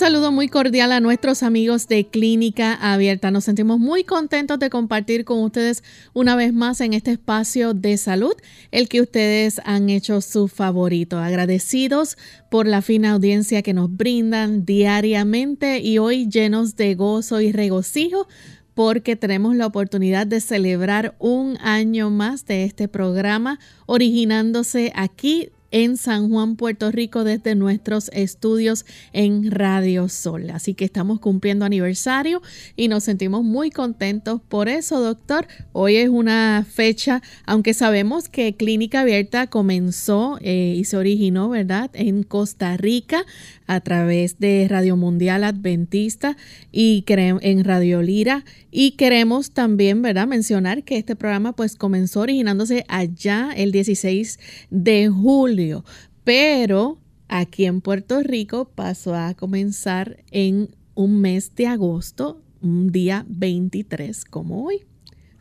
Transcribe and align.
Saludo 0.00 0.32
muy 0.32 0.48
cordial 0.48 0.92
a 0.92 1.00
nuestros 1.00 1.42
amigos 1.42 1.86
de 1.86 2.06
Clínica 2.06 2.72
Abierta. 2.72 3.30
Nos 3.30 3.44
sentimos 3.44 3.78
muy 3.78 4.02
contentos 4.02 4.58
de 4.58 4.70
compartir 4.70 5.26
con 5.26 5.40
ustedes 5.40 5.84
una 6.14 6.36
vez 6.36 6.54
más 6.54 6.80
en 6.80 6.94
este 6.94 7.10
espacio 7.10 7.74
de 7.74 7.98
salud, 7.98 8.32
el 8.70 8.88
que 8.88 9.02
ustedes 9.02 9.60
han 9.66 9.90
hecho 9.90 10.22
su 10.22 10.48
favorito. 10.48 11.18
Agradecidos 11.18 12.16
por 12.50 12.66
la 12.66 12.80
fina 12.80 13.10
audiencia 13.10 13.60
que 13.60 13.74
nos 13.74 13.94
brindan 13.94 14.64
diariamente 14.64 15.80
y 15.80 15.98
hoy 15.98 16.30
llenos 16.30 16.76
de 16.76 16.94
gozo 16.94 17.42
y 17.42 17.52
regocijo 17.52 18.26
porque 18.72 19.16
tenemos 19.16 19.54
la 19.54 19.66
oportunidad 19.66 20.26
de 20.26 20.40
celebrar 20.40 21.14
un 21.18 21.58
año 21.60 22.08
más 22.08 22.46
de 22.46 22.64
este 22.64 22.88
programa 22.88 23.60
originándose 23.84 24.92
aquí 24.94 25.50
en 25.70 25.96
San 25.96 26.30
Juan, 26.30 26.56
Puerto 26.56 26.90
Rico, 26.90 27.24
desde 27.24 27.54
nuestros 27.54 28.10
estudios 28.12 28.86
en 29.12 29.50
Radio 29.50 30.08
Sol. 30.08 30.50
Así 30.50 30.74
que 30.74 30.84
estamos 30.84 31.20
cumpliendo 31.20 31.64
aniversario 31.64 32.42
y 32.76 32.88
nos 32.88 33.04
sentimos 33.04 33.44
muy 33.44 33.70
contentos 33.70 34.40
por 34.48 34.68
eso, 34.68 35.00
doctor. 35.00 35.46
Hoy 35.72 35.96
es 35.96 36.08
una 36.08 36.66
fecha, 36.68 37.22
aunque 37.46 37.74
sabemos 37.74 38.28
que 38.28 38.54
Clínica 38.56 39.00
Abierta 39.00 39.46
comenzó 39.46 40.38
eh, 40.40 40.74
y 40.76 40.84
se 40.84 40.96
originó, 40.96 41.50
¿verdad?, 41.50 41.90
en 41.94 42.22
Costa 42.22 42.76
Rica 42.76 43.24
a 43.70 43.78
través 43.78 44.40
de 44.40 44.66
Radio 44.68 44.96
Mundial 44.96 45.44
Adventista 45.44 46.36
y 46.72 47.04
en 47.06 47.64
Radio 47.64 48.02
Lira. 48.02 48.44
Y 48.72 48.92
queremos 48.92 49.52
también, 49.52 50.02
¿verdad?, 50.02 50.26
mencionar 50.26 50.82
que 50.82 50.98
este 50.98 51.14
programa 51.14 51.54
pues 51.54 51.76
comenzó 51.76 52.22
originándose 52.22 52.84
allá 52.88 53.52
el 53.54 53.70
16 53.70 54.40
de 54.70 55.08
julio, 55.08 55.84
pero 56.24 56.98
aquí 57.28 57.64
en 57.64 57.80
Puerto 57.80 58.20
Rico 58.24 58.72
pasó 58.74 59.14
a 59.14 59.34
comenzar 59.34 60.16
en 60.32 60.74
un 60.96 61.20
mes 61.20 61.54
de 61.54 61.68
agosto, 61.68 62.42
un 62.60 62.90
día 62.90 63.24
23 63.28 64.24
como 64.24 64.64
hoy. 64.64 64.84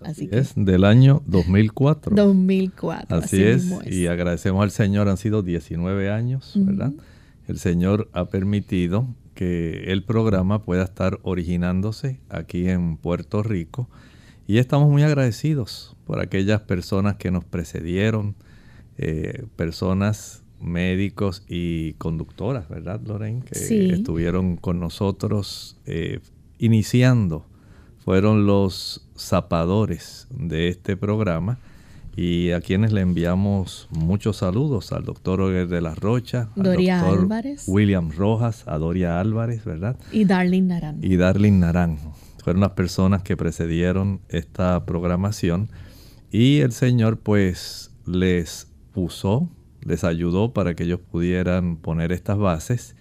Así, 0.02 0.30
es, 0.32 0.54
del 0.56 0.86
año 0.86 1.24
2004. 1.26 2.16
2004. 2.16 3.18
Así, 3.18 3.42
es, 3.42 3.66
y 3.88 4.06
agradecemos 4.06 4.62
al 4.62 4.70
Señor, 4.70 5.10
han 5.10 5.18
sido 5.18 5.42
19 5.42 6.12
años, 6.12 6.54
¿verdad? 6.56 6.94
El 7.50 7.58
Señor 7.58 8.10
ha 8.14 8.26
permitido 8.26 9.08
que 9.34 9.92
el 9.92 10.04
programa 10.04 10.62
pueda 10.62 10.84
estar 10.84 11.18
originándose 11.24 12.20
aquí 12.30 12.70
en 12.70 12.96
Puerto 12.96 13.42
Rico 13.42 13.90
y 14.46 14.60
estamos 14.60 14.88
muy 14.88 15.02
agradecidos 15.02 15.96
por 16.06 16.20
aquellas 16.20 16.62
personas 16.62 17.16
que 17.16 17.32
nos 17.32 17.44
precedieron, 17.44 18.36
eh, 19.00 19.46
personas 19.56 20.44
médicos 20.62 21.44
y 21.48 21.94
conductoras, 21.94 22.70
¿verdad, 22.70 23.02
Lorraine? 23.04 23.42
Que 23.42 23.94
estuvieron 23.94 24.56
con 24.56 24.80
nosotros 24.80 25.76
eh, 25.88 26.20
iniciando. 26.60 27.48
Fueron 27.98 28.46
los 28.46 29.10
zapadores 29.18 30.28
de 30.30 30.68
este 30.68 30.96
programa 30.96 31.58
y 32.22 32.52
a 32.52 32.60
quienes 32.60 32.92
le 32.92 33.00
enviamos 33.00 33.88
muchos 33.92 34.36
saludos 34.36 34.92
al 34.92 35.06
doctor 35.06 35.40
Oguer 35.40 35.70
de 35.70 35.80
la 35.80 35.96
Rocha, 35.96 36.50
al 36.58 36.64
doctor 36.76 37.30
William 37.66 38.12
Rojas, 38.12 38.66
a 38.68 38.78
Doria 38.78 39.22
Álvarez, 39.22 39.64
¿verdad? 39.64 39.98
Y 40.12 40.26
Darling 40.26 40.68
Naranjo. 40.68 41.00
Y 41.02 41.16
Darling 41.16 41.60
Naranjo. 41.60 42.14
Fueron 42.44 42.60
las 42.60 42.72
personas 42.72 43.24
que 43.24 43.38
precedieron 43.38 44.20
esta 44.28 44.86
programación 44.86 45.70
y 46.30 46.60
el 46.60 46.74
Señor 46.74 47.20
pues 47.20 47.92
les 48.06 48.68
usó, 48.96 49.50
les 49.80 50.04
ayudó 50.04 50.52
para 50.52 50.76
que 50.76 50.84
ellos 50.84 51.00
pudieran 51.00 51.78
poner 51.78 52.12
estas 52.12 52.38
bases 52.38 52.98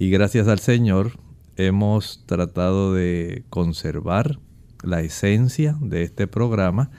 y 0.00 0.10
gracias 0.10 0.48
al 0.48 0.58
Señor 0.58 1.12
hemos 1.54 2.24
tratado 2.26 2.92
de 2.92 3.44
conservar 3.50 4.40
la 4.82 5.00
esencia 5.00 5.76
de 5.80 6.02
este 6.02 6.26
programa 6.26 6.90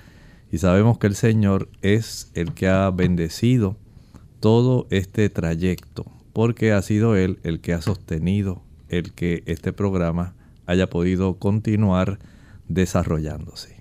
y 0.52 0.58
sabemos 0.58 0.98
que 0.98 1.08
el 1.08 1.16
Señor 1.16 1.70
es 1.82 2.32
el 2.34 2.54
que 2.54 2.68
ha 2.68 2.90
bendecido 2.90 3.78
todo 4.40 4.88
este 4.90 5.30
trayecto, 5.30 6.06
porque 6.34 6.72
ha 6.72 6.82
sido 6.82 7.16
Él 7.16 7.40
el 7.44 7.60
que 7.60 7.74
ha 7.74 7.82
sostenido 7.82 8.62
el 8.88 9.14
que 9.14 9.44
este 9.46 9.74
programa 9.74 10.34
haya 10.66 10.90
podido 10.90 11.36
continuar 11.36 12.20
desarrollándose. 12.68 13.79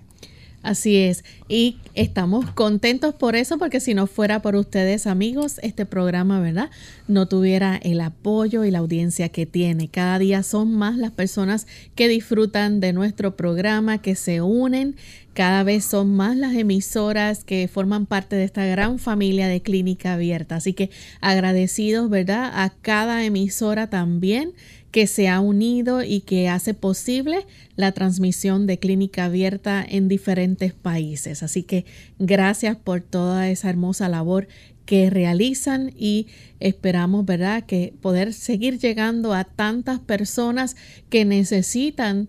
Así 0.61 0.97
es, 0.97 1.23
y 1.47 1.77
estamos 1.95 2.51
contentos 2.51 3.15
por 3.15 3.37
eso, 3.37 3.57
porque 3.57 3.79
si 3.79 3.93
no 3.93 4.07
fuera 4.07 4.41
por 4.41 4.57
ustedes 4.57 5.07
amigos, 5.07 5.57
este 5.63 5.85
programa, 5.85 6.41
¿verdad? 6.41 6.69
No 7.07 7.27
tuviera 7.27 7.77
el 7.77 8.01
apoyo 8.01 8.65
y 8.65 8.71
la 8.71 8.79
audiencia 8.79 9.29
que 9.29 9.45
tiene. 9.45 9.87
Cada 9.87 10.19
día 10.19 10.43
son 10.43 10.73
más 10.73 10.97
las 10.97 11.11
personas 11.11 11.65
que 11.95 12.09
disfrutan 12.09 12.81
de 12.81 12.91
nuestro 12.91 13.37
programa, 13.37 14.01
que 14.01 14.15
se 14.15 14.41
unen, 14.41 14.97
cada 15.33 15.63
vez 15.63 15.85
son 15.85 16.13
más 16.13 16.35
las 16.35 16.53
emisoras 16.53 17.45
que 17.45 17.69
forman 17.69 18.05
parte 18.05 18.35
de 18.35 18.43
esta 18.43 18.65
gran 18.65 18.99
familia 18.99 19.47
de 19.47 19.61
clínica 19.61 20.15
abierta. 20.15 20.57
Así 20.57 20.73
que 20.73 20.89
agradecidos, 21.21 22.09
¿verdad? 22.09 22.51
A 22.53 22.71
cada 22.81 23.23
emisora 23.23 23.89
también 23.89 24.51
que 24.91 25.07
se 25.07 25.27
ha 25.27 25.39
unido 25.39 26.03
y 26.03 26.21
que 26.21 26.49
hace 26.49 26.73
posible 26.73 27.45
la 27.75 27.91
transmisión 27.91 28.67
de 28.67 28.79
clínica 28.79 29.25
abierta 29.25 29.85
en 29.87 30.07
diferentes 30.07 30.73
países. 30.73 31.43
Así 31.43 31.63
que 31.63 31.85
gracias 32.17 32.75
por 32.75 33.01
toda 33.01 33.49
esa 33.49 33.69
hermosa 33.69 34.09
labor 34.09 34.47
que 34.85 35.11
realizan 35.11 35.93
y 35.95 36.25
esperamos, 36.59 37.23
¿verdad?, 37.25 37.63
que 37.65 37.93
poder 38.01 38.33
seguir 38.33 38.79
llegando 38.79 39.33
a 39.33 39.43
tantas 39.43 39.99
personas 39.99 40.75
que 41.09 41.25
necesitan 41.25 42.27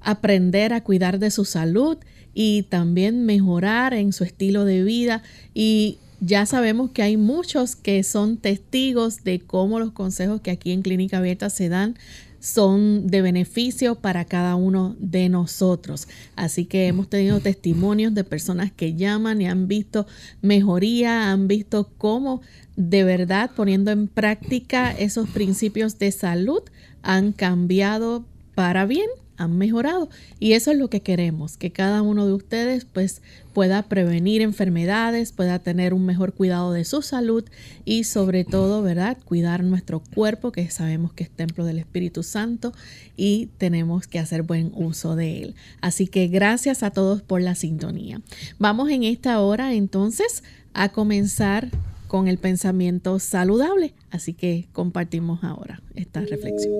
aprender 0.00 0.74
a 0.74 0.82
cuidar 0.82 1.18
de 1.18 1.30
su 1.30 1.46
salud 1.46 1.96
y 2.34 2.64
también 2.64 3.24
mejorar 3.24 3.94
en 3.94 4.12
su 4.12 4.24
estilo 4.24 4.66
de 4.66 4.84
vida 4.84 5.22
y 5.54 5.98
ya 6.20 6.46
sabemos 6.46 6.90
que 6.90 7.02
hay 7.02 7.16
muchos 7.16 7.76
que 7.76 8.02
son 8.02 8.36
testigos 8.36 9.24
de 9.24 9.40
cómo 9.40 9.78
los 9.78 9.92
consejos 9.92 10.40
que 10.40 10.50
aquí 10.50 10.72
en 10.72 10.82
Clínica 10.82 11.18
Abierta 11.18 11.50
se 11.50 11.68
dan 11.68 11.96
son 12.44 13.06
de 13.06 13.22
beneficio 13.22 13.94
para 13.94 14.26
cada 14.26 14.54
uno 14.54 14.96
de 14.98 15.30
nosotros. 15.30 16.08
Así 16.36 16.66
que 16.66 16.88
hemos 16.88 17.08
tenido 17.08 17.40
testimonios 17.40 18.12
de 18.12 18.22
personas 18.22 18.70
que 18.70 18.94
llaman 18.94 19.40
y 19.40 19.46
han 19.46 19.66
visto 19.66 20.06
mejoría, 20.42 21.32
han 21.32 21.48
visto 21.48 21.90
cómo 21.96 22.42
de 22.76 23.02
verdad 23.02 23.50
poniendo 23.56 23.92
en 23.92 24.08
práctica 24.08 24.92
esos 24.92 25.30
principios 25.30 25.98
de 25.98 26.12
salud 26.12 26.62
han 27.02 27.32
cambiado 27.32 28.26
para 28.54 28.84
bien 28.84 29.08
han 29.36 29.56
mejorado 29.58 30.08
y 30.38 30.52
eso 30.52 30.70
es 30.70 30.78
lo 30.78 30.88
que 30.88 31.00
queremos, 31.00 31.56
que 31.56 31.70
cada 31.70 32.02
uno 32.02 32.26
de 32.26 32.32
ustedes 32.32 32.84
pues 32.84 33.22
pueda 33.52 33.82
prevenir 33.82 34.42
enfermedades, 34.42 35.32
pueda 35.32 35.58
tener 35.58 35.94
un 35.94 36.04
mejor 36.04 36.34
cuidado 36.34 36.72
de 36.72 36.84
su 36.84 37.02
salud 37.02 37.44
y 37.84 38.04
sobre 38.04 38.44
todo, 38.44 38.82
¿verdad? 38.82 39.16
Cuidar 39.24 39.62
nuestro 39.62 40.00
cuerpo 40.00 40.52
que 40.52 40.68
sabemos 40.70 41.12
que 41.12 41.24
es 41.24 41.30
templo 41.30 41.64
del 41.64 41.78
Espíritu 41.78 42.22
Santo 42.22 42.72
y 43.16 43.50
tenemos 43.58 44.06
que 44.06 44.18
hacer 44.18 44.42
buen 44.42 44.72
uso 44.74 45.16
de 45.16 45.42
él. 45.42 45.54
Así 45.80 46.06
que 46.06 46.28
gracias 46.28 46.82
a 46.82 46.90
todos 46.90 47.22
por 47.22 47.40
la 47.40 47.54
sintonía. 47.54 48.20
Vamos 48.58 48.90
en 48.90 49.04
esta 49.04 49.40
hora 49.40 49.72
entonces 49.74 50.42
a 50.74 50.88
comenzar 50.90 51.70
con 52.14 52.28
el 52.28 52.38
pensamiento 52.38 53.18
saludable, 53.18 53.92
así 54.12 54.34
que 54.34 54.68
compartimos 54.70 55.42
ahora 55.42 55.82
esta 55.96 56.20
reflexión. 56.20 56.72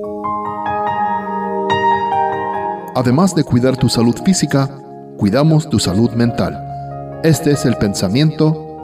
Además 2.95 3.35
de 3.35 3.43
cuidar 3.43 3.77
tu 3.77 3.89
salud 3.89 4.15
física, 4.25 4.81
cuidamos 5.17 5.69
tu 5.69 5.81
salud 5.81 6.13
mental. 6.13 7.21
Este 7.25 7.51
es 7.51 7.65
el 7.65 7.75
pensamiento 7.79 8.81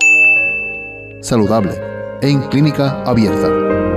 saludable 1.23 1.70
en 2.20 2.41
clínica 2.49 3.00
abierta. 3.05 3.89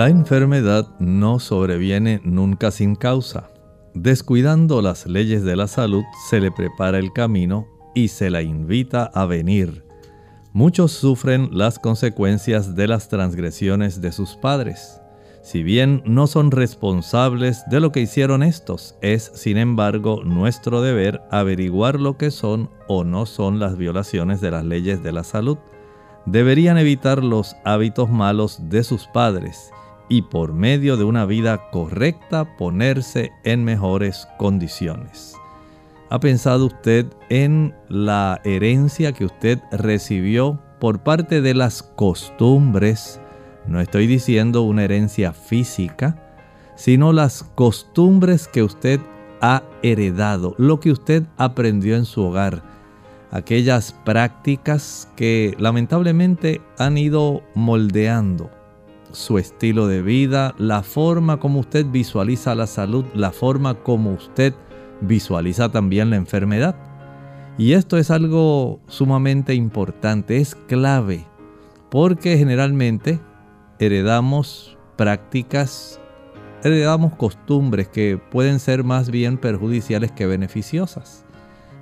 La 0.00 0.08
enfermedad 0.08 0.88
no 0.98 1.38
sobreviene 1.38 2.22
nunca 2.24 2.70
sin 2.70 2.96
causa. 2.96 3.50
Descuidando 3.92 4.80
las 4.80 5.04
leyes 5.06 5.44
de 5.44 5.56
la 5.56 5.68
salud, 5.68 6.04
se 6.30 6.40
le 6.40 6.50
prepara 6.50 6.98
el 6.98 7.12
camino 7.12 7.68
y 7.94 8.08
se 8.08 8.30
la 8.30 8.40
invita 8.40 9.10
a 9.12 9.26
venir. 9.26 9.84
Muchos 10.54 10.92
sufren 10.92 11.50
las 11.52 11.78
consecuencias 11.78 12.74
de 12.74 12.88
las 12.88 13.10
transgresiones 13.10 14.00
de 14.00 14.10
sus 14.10 14.36
padres. 14.36 15.02
Si 15.42 15.62
bien 15.62 16.02
no 16.06 16.26
son 16.26 16.50
responsables 16.50 17.62
de 17.68 17.80
lo 17.80 17.92
que 17.92 18.00
hicieron 18.00 18.42
estos, 18.42 18.94
es 19.02 19.30
sin 19.34 19.58
embargo 19.58 20.22
nuestro 20.24 20.80
deber 20.80 21.20
averiguar 21.30 22.00
lo 22.00 22.16
que 22.16 22.30
son 22.30 22.70
o 22.88 23.04
no 23.04 23.26
son 23.26 23.58
las 23.58 23.76
violaciones 23.76 24.40
de 24.40 24.50
las 24.50 24.64
leyes 24.64 25.02
de 25.02 25.12
la 25.12 25.24
salud. 25.24 25.58
Deberían 26.24 26.78
evitar 26.78 27.22
los 27.22 27.54
hábitos 27.66 28.08
malos 28.08 28.70
de 28.70 28.82
sus 28.82 29.06
padres 29.06 29.70
y 30.10 30.22
por 30.22 30.52
medio 30.52 30.98
de 30.98 31.04
una 31.04 31.24
vida 31.24 31.70
correcta 31.70 32.58
ponerse 32.58 33.32
en 33.44 33.64
mejores 33.64 34.28
condiciones. 34.36 35.34
¿Ha 36.10 36.20
pensado 36.20 36.66
usted 36.66 37.06
en 37.30 37.74
la 37.88 38.42
herencia 38.44 39.12
que 39.12 39.24
usted 39.24 39.58
recibió 39.72 40.60
por 40.78 41.02
parte 41.02 41.40
de 41.40 41.54
las 41.54 41.82
costumbres 41.82 43.20
no 43.66 43.80
estoy 43.80 44.06
diciendo 44.06 44.62
una 44.62 44.84
herencia 44.84 45.32
física, 45.32 46.16
sino 46.74 47.12
las 47.12 47.44
costumbres 47.54 48.48
que 48.48 48.62
usted 48.62 49.00
ha 49.40 49.62
heredado, 49.82 50.54
lo 50.58 50.80
que 50.80 50.90
usted 50.90 51.24
aprendió 51.36 51.96
en 51.96 52.04
su 52.04 52.22
hogar, 52.22 52.62
aquellas 53.30 53.92
prácticas 54.04 55.08
que 55.16 55.54
lamentablemente 55.58 56.60
han 56.78 56.98
ido 56.98 57.42
moldeando 57.54 58.50
su 59.12 59.38
estilo 59.38 59.86
de 59.86 60.02
vida, 60.02 60.54
la 60.58 60.82
forma 60.82 61.38
como 61.38 61.60
usted 61.60 61.86
visualiza 61.86 62.54
la 62.54 62.66
salud, 62.66 63.04
la 63.14 63.32
forma 63.32 63.74
como 63.74 64.12
usted 64.12 64.54
visualiza 65.00 65.70
también 65.70 66.10
la 66.10 66.16
enfermedad. 66.16 66.76
Y 67.58 67.72
esto 67.72 67.98
es 67.98 68.10
algo 68.10 68.80
sumamente 68.86 69.54
importante, 69.54 70.38
es 70.38 70.54
clave, 70.54 71.26
porque 71.90 72.38
generalmente 72.38 73.20
heredamos 73.78 74.78
prácticas, 74.96 76.00
heredamos 76.62 77.14
costumbres 77.14 77.88
que 77.88 78.20
pueden 78.30 78.60
ser 78.60 78.84
más 78.84 79.10
bien 79.10 79.38
perjudiciales 79.38 80.12
que 80.12 80.26
beneficiosas. 80.26 81.24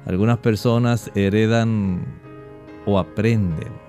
Algunas 0.07 0.39
personas 0.39 1.11
heredan 1.15 2.05
o 2.87 2.99
aprenden 2.99 3.88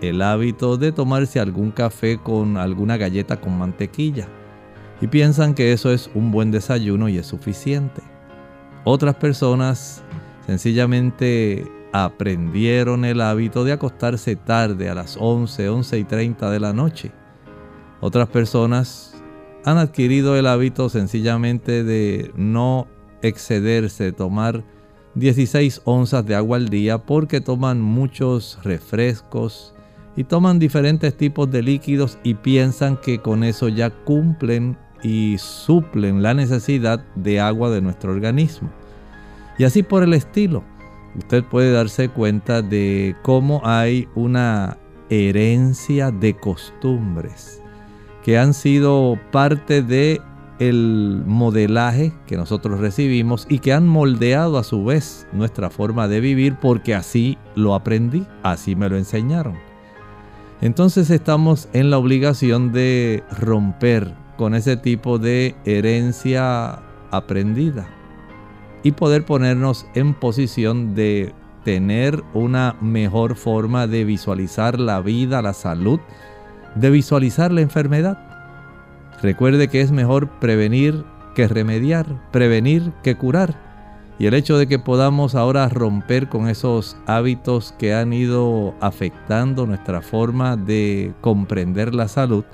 el 0.00 0.22
hábito 0.22 0.76
de 0.76 0.92
tomarse 0.92 1.40
algún 1.40 1.70
café 1.70 2.18
con 2.18 2.56
alguna 2.56 2.96
galleta 2.96 3.40
con 3.40 3.58
mantequilla 3.58 4.28
y 5.00 5.06
piensan 5.06 5.54
que 5.54 5.72
eso 5.72 5.92
es 5.92 6.10
un 6.14 6.30
buen 6.30 6.50
desayuno 6.50 7.08
y 7.08 7.18
es 7.18 7.26
suficiente. 7.26 8.02
Otras 8.84 9.14
personas 9.16 10.02
sencillamente 10.46 11.70
aprendieron 11.92 13.04
el 13.04 13.20
hábito 13.20 13.64
de 13.64 13.72
acostarse 13.72 14.36
tarde 14.36 14.88
a 14.88 14.94
las 14.94 15.16
11, 15.18 15.68
11 15.68 15.98
y 15.98 16.04
30 16.04 16.50
de 16.50 16.60
la 16.60 16.72
noche 16.72 17.12
otras 18.00 18.28
personas 18.28 19.14
han 19.64 19.76
adquirido 19.76 20.36
el 20.36 20.46
hábito 20.46 20.88
sencillamente 20.88 21.84
de 21.84 22.32
no 22.34 22.86
excederse, 23.20 24.04
de 24.04 24.12
tomar 24.12 24.64
16 25.16 25.82
onzas 25.84 26.24
de 26.24 26.34
agua 26.34 26.56
al 26.56 26.70
día 26.70 26.98
porque 26.98 27.42
toman 27.42 27.80
muchos 27.80 28.58
refrescos 28.62 29.74
y 30.16 30.24
toman 30.24 30.58
diferentes 30.58 31.16
tipos 31.16 31.50
de 31.50 31.62
líquidos 31.62 32.18
y 32.22 32.34
piensan 32.34 32.96
que 32.96 33.20
con 33.20 33.44
eso 33.44 33.68
ya 33.68 33.90
cumplen 33.90 34.76
y 35.02 35.36
suplen 35.38 36.22
la 36.22 36.34
necesidad 36.34 37.04
de 37.14 37.40
agua 37.40 37.70
de 37.70 37.80
nuestro 37.80 38.12
organismo. 38.12 38.70
Y 39.58 39.64
así 39.64 39.82
por 39.82 40.02
el 40.02 40.14
estilo, 40.14 40.64
usted 41.16 41.44
puede 41.44 41.72
darse 41.72 42.08
cuenta 42.08 42.62
de 42.62 43.16
cómo 43.22 43.60
hay 43.64 44.08
una 44.14 44.78
herencia 45.08 46.10
de 46.10 46.36
costumbres 46.36 47.62
que 48.24 48.38
han 48.38 48.54
sido 48.54 49.18
parte 49.32 49.82
de 49.82 50.20
el 50.58 51.22
modelaje 51.26 52.12
que 52.26 52.36
nosotros 52.36 52.80
recibimos 52.80 53.46
y 53.48 53.60
que 53.60 53.72
han 53.72 53.88
moldeado 53.88 54.58
a 54.58 54.64
su 54.64 54.84
vez 54.84 55.26
nuestra 55.32 55.70
forma 55.70 56.06
de 56.06 56.20
vivir 56.20 56.56
porque 56.60 56.94
así 56.94 57.38
lo 57.54 57.74
aprendí, 57.74 58.26
así 58.42 58.76
me 58.76 58.88
lo 58.90 58.98
enseñaron. 58.98 59.69
Entonces 60.60 61.10
estamos 61.10 61.68
en 61.72 61.90
la 61.90 61.98
obligación 61.98 62.72
de 62.72 63.24
romper 63.38 64.12
con 64.36 64.54
ese 64.54 64.76
tipo 64.76 65.18
de 65.18 65.54
herencia 65.64 66.80
aprendida 67.10 67.88
y 68.82 68.92
poder 68.92 69.24
ponernos 69.24 69.86
en 69.94 70.14
posición 70.14 70.94
de 70.94 71.34
tener 71.64 72.22
una 72.34 72.76
mejor 72.80 73.36
forma 73.36 73.86
de 73.86 74.04
visualizar 74.04 74.78
la 74.78 75.00
vida, 75.00 75.42
la 75.42 75.52
salud 75.52 76.00
de 76.74 76.90
visualizar 76.90 77.50
la 77.52 77.60
enfermedad. 77.62 78.18
Recuerde 79.22 79.68
que 79.68 79.80
es 79.80 79.90
mejor 79.92 80.28
prevenir 80.40 81.04
que 81.34 81.48
remediar, 81.48 82.30
prevenir 82.32 82.92
que 83.02 83.16
curar. 83.16 83.69
Y 84.20 84.26
el 84.26 84.34
hecho 84.34 84.58
de 84.58 84.66
que 84.66 84.78
podamos 84.78 85.34
ahora 85.34 85.66
romper 85.70 86.28
con 86.28 86.46
esos 86.46 86.94
hábitos 87.06 87.72
que 87.78 87.94
han 87.94 88.12
ido 88.12 88.74
afectando 88.78 89.66
nuestra 89.66 90.02
forma 90.02 90.58
de 90.58 91.14
comprender 91.22 91.94
la 91.94 92.06
salud, 92.06 92.44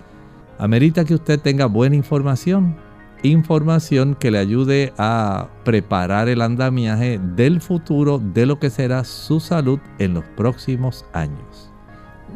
amerita 0.58 1.04
que 1.04 1.14
usted 1.14 1.40
tenga 1.40 1.66
buena 1.66 1.96
información, 1.96 2.76
información 3.24 4.14
que 4.14 4.30
le 4.30 4.38
ayude 4.38 4.92
a 4.96 5.48
preparar 5.64 6.28
el 6.28 6.40
andamiaje 6.40 7.18
del 7.18 7.60
futuro 7.60 8.20
de 8.20 8.46
lo 8.46 8.60
que 8.60 8.70
será 8.70 9.02
su 9.02 9.40
salud 9.40 9.80
en 9.98 10.14
los 10.14 10.24
próximos 10.36 11.04
años. 11.12 11.72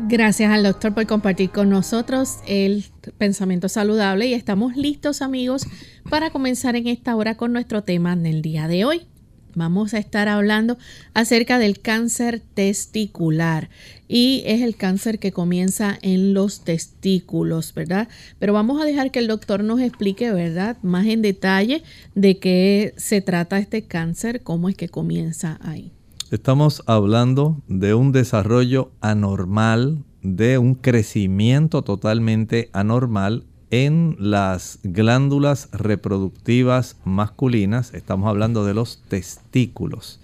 Gracias 0.09 0.51
al 0.51 0.65
doctor 0.65 0.93
por 0.93 1.07
compartir 1.07 1.51
con 1.51 1.71
nosotros 1.71 2.39
el 2.49 2.85
pensamiento 3.17 3.69
saludable 3.69 4.27
y 4.27 4.35
estamos 4.35 4.77
listos 4.77 5.23
amigos 5.23 5.69
para 6.09 6.31
comenzar 6.31 6.75
en 6.75 6.89
esta 6.89 7.15
hora 7.15 7.37
con 7.37 7.53
nuestro 7.53 7.85
tema 7.85 8.17
del 8.17 8.43
día 8.43 8.67
de 8.67 8.85
hoy. 8.85 9.10
Vamos 9.55 9.95
a 9.95 9.99
estar 9.99 10.29
hablando 10.29 10.79
acerca 11.15 11.59
del 11.59 11.81
cáncer 11.81 12.43
testicular 12.55 13.71
y 14.09 14.43
es 14.47 14.63
el 14.63 14.77
cáncer 14.77 15.19
que 15.19 15.33
comienza 15.33 15.99
en 16.03 16.35
los 16.35 16.65
testículos, 16.65 17.75
¿verdad? 17.75 18.09
Pero 18.39 18.53
vamos 18.53 18.81
a 18.81 18.85
dejar 18.85 19.11
que 19.11 19.21
el 19.21 19.29
doctor 19.29 19.63
nos 19.63 19.81
explique, 19.81 20.33
¿verdad? 20.33 20.77
Más 20.83 21.07
en 21.07 21.23
detalle 21.23 21.83
de 22.15 22.39
qué 22.39 22.95
se 22.97 23.21
trata 23.21 23.59
este 23.59 23.83
cáncer, 23.83 24.43
cómo 24.43 24.69
es 24.69 24.77
que 24.77 24.89
comienza 24.89 25.59
ahí. 25.63 25.93
Estamos 26.31 26.83
hablando 26.87 27.61
de 27.67 27.95
un 27.95 28.13
desarrollo 28.13 28.93
anormal, 29.01 30.05
de 30.23 30.59
un 30.59 30.75
crecimiento 30.75 31.83
totalmente 31.83 32.71
anormal 32.73 33.45
en 33.71 34.17
las 34.19 34.79
glándulas 34.83 35.69
reproductivas 35.73 36.97
masculinas. 37.05 37.95
Estamos 37.95 38.29
hablando 38.29 38.65
de 38.65 38.75
los 38.75 39.03
testículos. 39.09 40.21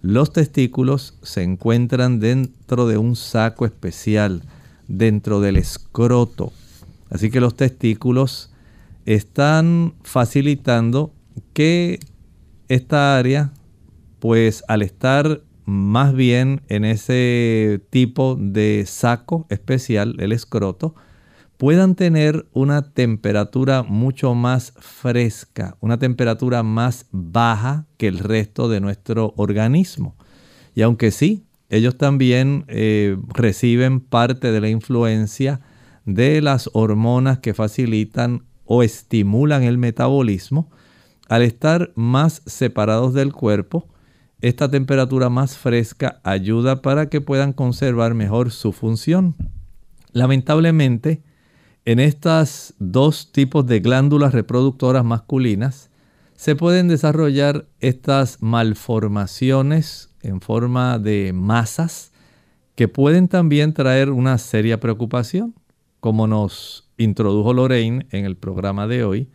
Los 0.00 0.32
testículos 0.32 1.18
se 1.22 1.42
encuentran 1.42 2.20
dentro 2.20 2.86
de 2.86 2.98
un 2.98 3.16
saco 3.16 3.66
especial, 3.66 4.42
dentro 4.86 5.40
del 5.40 5.56
escroto. 5.56 6.52
Así 7.10 7.30
que 7.30 7.40
los 7.40 7.56
testículos 7.56 8.50
están 9.06 9.94
facilitando 10.02 11.12
que 11.52 12.00
esta 12.68 13.16
área 13.18 13.52
pues 14.18 14.64
al 14.68 14.82
estar 14.82 15.42
más 15.64 16.14
bien 16.14 16.62
en 16.68 16.84
ese 16.84 17.80
tipo 17.90 18.36
de 18.40 18.84
saco 18.86 19.46
especial, 19.50 20.16
el 20.18 20.32
escroto, 20.32 20.94
puedan 21.58 21.96
tener 21.96 22.46
una 22.52 22.92
temperatura 22.92 23.82
mucho 23.82 24.34
más 24.34 24.72
fresca, 24.78 25.76
una 25.80 25.98
temperatura 25.98 26.62
más 26.62 27.06
baja 27.10 27.86
que 27.96 28.06
el 28.06 28.20
resto 28.20 28.68
de 28.68 28.80
nuestro 28.80 29.34
organismo. 29.36 30.16
Y 30.74 30.82
aunque 30.82 31.10
sí, 31.10 31.44
ellos 31.68 31.98
también 31.98 32.64
eh, 32.68 33.16
reciben 33.34 34.00
parte 34.00 34.52
de 34.52 34.60
la 34.60 34.68
influencia 34.68 35.60
de 36.06 36.40
las 36.40 36.70
hormonas 36.72 37.40
que 37.40 37.54
facilitan 37.54 38.44
o 38.64 38.84
estimulan 38.84 39.64
el 39.64 39.78
metabolismo, 39.78 40.70
al 41.28 41.42
estar 41.42 41.92
más 41.96 42.40
separados 42.46 43.14
del 43.14 43.32
cuerpo, 43.32 43.88
esta 44.40 44.70
temperatura 44.70 45.28
más 45.28 45.58
fresca 45.58 46.20
ayuda 46.22 46.80
para 46.82 47.08
que 47.08 47.20
puedan 47.20 47.52
conservar 47.52 48.14
mejor 48.14 48.52
su 48.52 48.72
función. 48.72 49.34
Lamentablemente, 50.12 51.22
en 51.88 52.00
estas 52.00 52.74
dos 52.78 53.32
tipos 53.32 53.66
de 53.66 53.80
glándulas 53.80 54.34
reproductoras 54.34 55.06
masculinas 55.06 55.88
se 56.34 56.54
pueden 56.54 56.86
desarrollar 56.86 57.64
estas 57.80 58.42
malformaciones 58.42 60.10
en 60.20 60.42
forma 60.42 60.98
de 60.98 61.32
masas 61.32 62.12
que 62.74 62.88
pueden 62.88 63.26
también 63.26 63.72
traer 63.72 64.10
una 64.10 64.36
seria 64.36 64.80
preocupación. 64.80 65.54
como 66.00 66.26
nos 66.26 66.90
introdujo 66.98 67.54
Lorraine 67.54 68.06
en 68.10 68.26
el 68.26 68.36
programa 68.36 68.86
de 68.86 69.04
hoy, 69.04 69.30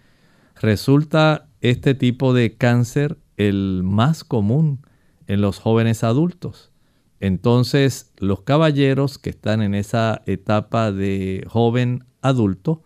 resulta 0.62 1.50
este 1.60 1.96
tipo 1.96 2.36
de 2.36 2.56
cáncer 2.56 3.18
el 3.36 3.82
más 3.84 4.24
común 4.24 4.86
en 5.26 5.42
los 5.42 5.58
jóvenes 5.58 6.04
adultos. 6.04 6.72
Entonces, 7.20 8.14
los 8.18 8.42
caballeros 8.42 9.18
que 9.18 9.32
están 9.32 9.64
en 9.64 9.74
esa 9.74 10.22
etapa 10.28 10.92
de 10.92 11.48
joven 11.50 12.04
adulto 12.24 12.82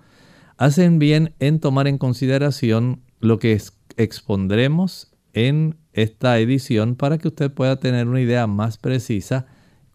hacen 0.57 0.99
bien 0.99 1.33
en 1.39 1.59
tomar 1.59 1.87
en 1.87 1.97
consideración 1.97 3.01
lo 3.19 3.39
que 3.39 3.59
expondremos 3.95 5.11
en 5.33 5.77
esta 5.93 6.37
edición 6.39 6.95
para 6.95 7.17
que 7.17 7.29
usted 7.29 7.51
pueda 7.51 7.79
tener 7.79 8.07
una 8.07 8.21
idea 8.21 8.47
más 8.47 8.77
precisa, 8.77 9.45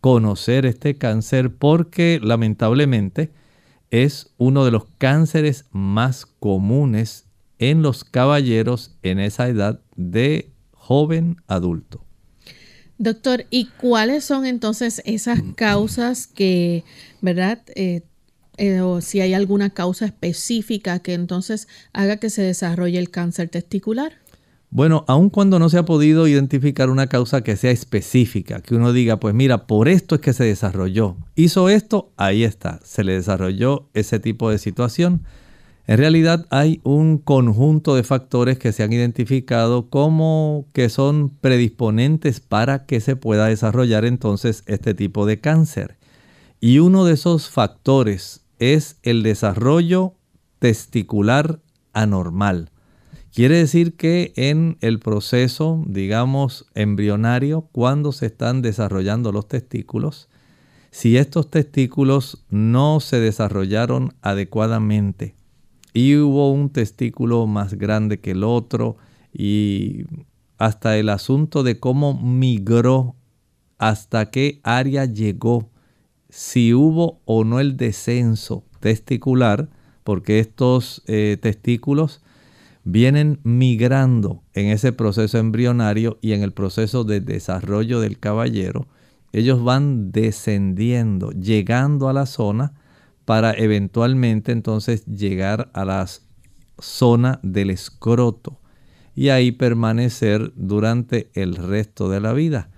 conocer 0.01 0.67
este 0.67 0.97
cáncer, 0.97 1.55
porque 1.55 2.21
lamentablemente 2.23 3.33
es 3.91 4.33
uno 4.39 4.65
de 4.65 4.71
los 4.71 4.87
cánceres 4.99 5.67
más 5.71 6.27
comunes 6.27 7.27
en 7.59 7.83
los 7.83 8.05
caballeros 8.05 8.97
en 9.03 9.21
esa 9.21 9.49
edad 9.49 9.81
de 9.97 10.53
joven 10.73 11.37
adulto. 11.47 12.05
Doctor, 12.99 13.47
¿y 13.51 13.67
cuáles 13.67 14.25
son 14.25 14.47
entonces 14.47 15.03
esas 15.05 15.41
causas 15.57 16.27
que, 16.27 16.85
verdad? 17.21 17.63
Eh, 17.75 18.03
eh, 18.57 18.81
o 18.81 19.01
si 19.01 19.21
hay 19.21 19.35
alguna 19.35 19.71
causa 19.71 20.05
específica 20.05 20.99
que 20.99 21.15
entonces 21.15 21.69
haga 21.93 22.19
que 22.19 22.31
se 22.31 22.43
desarrolle 22.43 22.99
el 22.99 23.11
cáncer 23.11 23.49
testicular. 23.49 24.13
Bueno, 24.75 25.05
aun 25.07 25.29
cuando 25.29 25.59
no 25.59 25.69
se 25.69 25.77
ha 25.77 25.85
podido 25.85 26.27
identificar 26.27 26.89
una 26.89 27.07
causa 27.07 27.43
que 27.43 27.57
sea 27.57 27.71
específica, 27.71 28.63
que 28.63 28.75
uno 28.75 28.95
diga, 28.95 29.21
pues 29.21 29.35
mira, 29.35 29.67
por 29.67 29.87
esto 29.87 30.15
es 30.15 30.23
que 30.23 30.33
se 30.33 30.45
desarrolló, 30.45 31.17
hizo 31.37 31.69
esto, 31.69 32.11
ahí 32.17 32.43
está, 32.43 32.81
se 32.83 33.05
le 33.05 33.13
desarrolló 33.13 33.91
ese 33.93 34.19
tipo 34.19 34.49
de 34.49 34.57
situación. 34.57 35.25
En 35.87 35.99
realidad 35.99 36.47
hay 36.49 36.81
un 36.85 37.19
conjunto 37.19 37.95
de 37.97 38.03
factores 38.03 38.59
que 38.59 38.73
se 38.73 38.83
han 38.83 38.95
identificado 38.95 39.91
como 39.91 40.65
que 40.73 40.89
son 40.89 41.29
predisponentes 41.29 42.41
para 42.41 42.87
que 42.87 43.01
se 43.01 43.15
pueda 43.15 43.49
desarrollar 43.49 44.07
entonces 44.07 44.63
este 44.67 44.95
tipo 44.95 45.27
de 45.27 45.39
cáncer. 45.39 45.99
Y 46.61 46.79
uno 46.79 47.05
de 47.05 47.15
esos 47.15 47.51
factores 47.51 48.42
es 48.62 48.97
el 49.02 49.25
desarrollo 49.25 50.14
testicular 50.61 51.61
anormal. 51.92 52.71
Quiere 53.35 53.57
decir 53.57 53.97
que 53.97 54.33
en 54.37 54.76
el 54.81 55.00
proceso, 55.00 55.83
digamos, 55.87 56.66
embrionario, 56.75 57.62
cuando 57.73 58.12
se 58.12 58.26
están 58.26 58.62
desarrollando 58.62 59.33
los 59.33 59.49
testículos, 59.49 60.28
si 60.92 61.16
estos 61.16 61.50
testículos 61.50 62.45
no 62.50 63.00
se 63.00 63.19
desarrollaron 63.19 64.14
adecuadamente, 64.23 65.35
y 65.92 66.16
hubo 66.16 66.52
un 66.52 66.71
testículo 66.71 67.49
más 67.49 67.75
grande 67.75 68.21
que 68.21 68.31
el 68.31 68.45
otro 68.45 68.97
y 69.33 70.04
hasta 70.57 70.97
el 70.97 71.09
asunto 71.09 71.64
de 71.64 71.81
cómo 71.81 72.14
migró, 72.14 73.16
hasta 73.78 74.31
qué 74.31 74.61
área 74.62 75.07
llegó, 75.07 75.72
si 76.33 76.73
hubo 76.73 77.21
o 77.27 77.45
no 77.45 77.61
el 77.61 77.77
descenso 77.77 78.65
testicular, 78.81 79.69
porque 80.03 80.39
estos 80.39 81.03
eh, 81.07 81.37
testículos 81.39 82.23
vienen 82.85 83.39
migrando 83.45 84.43
en 84.55 84.69
ese 84.69 84.95
proceso 84.95 85.37
embrionario 85.37 86.19
y 86.23 86.33
en 86.33 86.43
el 86.43 86.53
proceso 86.53 87.05
de 87.05 87.21
desarrollo 87.21 88.01
del 88.01 88.19
caballero, 88.19 88.87
ellos 89.35 89.62
van 89.62 90.11
descendiendo, 90.11 91.33
llegando 91.33 92.09
a 92.09 92.15
la 92.15 92.25
zona 92.25 92.73
para 93.27 93.53
eventualmente 93.53 94.53
entonces 94.53 95.05
llegar 95.05 95.71
a 95.75 95.85
la 95.85 96.07
zona 96.79 97.41
del 97.43 97.69
escroto 97.69 98.59
y 99.15 99.29
ahí 99.29 99.53
permanecer 99.53 100.51
durante 100.57 101.31
el 101.35 101.57
resto 101.57 102.09
de 102.09 102.21
la 102.21 102.33
vida. 102.33 102.71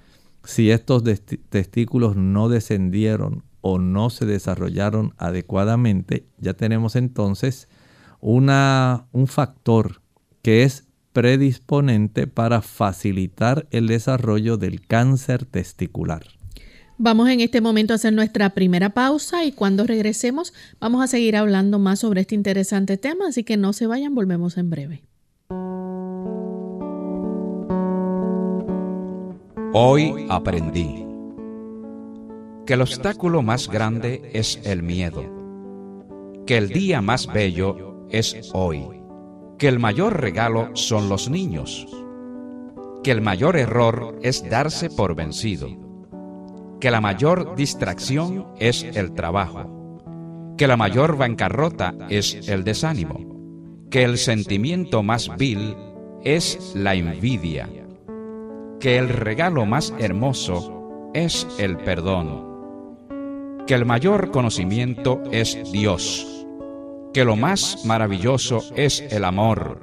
Si 0.44 0.70
estos 0.70 1.02
testículos 1.48 2.16
no 2.16 2.48
descendieron 2.48 3.44
o 3.60 3.78
no 3.78 4.10
se 4.10 4.26
desarrollaron 4.26 5.14
adecuadamente, 5.16 6.26
ya 6.38 6.54
tenemos 6.54 6.96
entonces 6.96 7.68
una, 8.20 9.06
un 9.12 9.26
factor 9.26 10.02
que 10.42 10.62
es 10.62 10.86
predisponente 11.14 12.26
para 12.26 12.60
facilitar 12.60 13.66
el 13.70 13.86
desarrollo 13.86 14.56
del 14.56 14.86
cáncer 14.86 15.46
testicular. 15.46 16.24
Vamos 16.98 17.28
en 17.28 17.40
este 17.40 17.60
momento 17.60 17.92
a 17.92 17.96
hacer 17.96 18.12
nuestra 18.12 18.50
primera 18.50 18.90
pausa 18.90 19.44
y 19.44 19.52
cuando 19.52 19.84
regresemos 19.84 20.52
vamos 20.78 21.02
a 21.02 21.08
seguir 21.08 21.36
hablando 21.36 21.78
más 21.78 22.00
sobre 22.00 22.20
este 22.20 22.34
interesante 22.34 22.96
tema, 22.98 23.28
así 23.28 23.44
que 23.44 23.56
no 23.56 23.72
se 23.72 23.86
vayan, 23.86 24.14
volvemos 24.14 24.58
en 24.58 24.70
breve. 24.70 25.02
Hoy 29.76 30.26
aprendí 30.30 31.04
que 32.64 32.74
el 32.74 32.80
obstáculo 32.80 33.42
más 33.42 33.68
grande 33.68 34.30
es 34.32 34.60
el 34.64 34.82
miedo, 34.82 35.24
que 36.46 36.56
el 36.56 36.68
día 36.68 37.02
más 37.02 37.26
bello 37.26 38.06
es 38.08 38.50
hoy, 38.54 38.86
que 39.58 39.66
el 39.68 39.80
mayor 39.80 40.20
regalo 40.20 40.70
son 40.74 41.08
los 41.08 41.28
niños, 41.28 41.86
que 43.02 43.10
el 43.10 43.20
mayor 43.20 43.56
error 43.56 44.16
es 44.22 44.48
darse 44.48 44.88
por 44.90 45.14
vencido 45.16 45.68
que 46.80 46.90
la 46.90 47.00
mayor 47.00 47.56
distracción 47.56 48.46
es 48.58 48.82
el 48.82 49.14
trabajo, 49.14 50.02
que 50.58 50.66
la 50.66 50.76
mayor 50.76 51.16
bancarrota 51.16 51.94
es 52.10 52.46
el 52.46 52.62
desánimo, 52.62 53.88
que 53.90 54.04
el 54.04 54.18
sentimiento 54.18 55.02
más 55.02 55.34
vil 55.38 55.74
es 56.24 56.74
la 56.74 56.94
envidia, 56.94 57.70
que 58.84 58.98
el 58.98 59.08
regalo 59.08 59.64
más 59.64 59.94
hermoso 59.98 61.10
es 61.14 61.46
el 61.58 61.78
perdón, 61.78 63.06
que 63.66 63.72
el 63.72 63.86
mayor 63.86 64.30
conocimiento 64.30 65.22
es 65.32 65.58
Dios, 65.72 66.46
que 67.14 67.24
lo 67.24 67.34
más 67.34 67.86
maravilloso 67.86 68.60
es 68.76 69.00
el 69.00 69.24
amor 69.24 69.80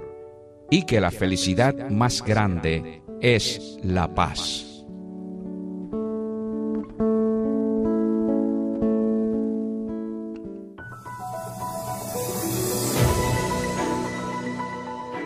y 0.69 0.85
que 0.85 1.01
la 1.01 1.09
felicidad 1.09 1.89
más 1.89 2.21
grande 2.23 3.01
es 3.21 3.79
la 3.81 4.13
paz. 4.13 4.85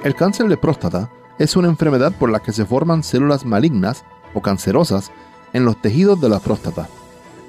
El 0.06 0.16
cáncer 0.16 0.48
de 0.48 0.56
próstata 0.56 1.12
es 1.40 1.56
una 1.56 1.68
enfermedad 1.68 2.14
por 2.14 2.30
la 2.30 2.40
que 2.40 2.54
se 2.54 2.66
forman 2.66 3.04
células 3.04 3.46
malignas 3.46 4.04
o 4.34 4.42
cancerosas 4.42 5.12
en 5.54 5.66
los 5.66 5.82
tejidos 5.82 6.20
de 6.22 6.30
la 6.30 6.40
próstata. 6.40 6.88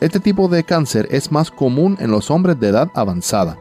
Este 0.00 0.21
tipo 0.21 0.49
de 0.49 0.64
cáncer 0.64 1.09
es 1.11 1.33
más 1.33 1.50
común 1.50 1.97
en 2.00 2.11
los 2.11 2.31
hombres 2.31 2.61
de 2.61 2.69
edad 2.69 2.90
avanzada. 2.95 3.59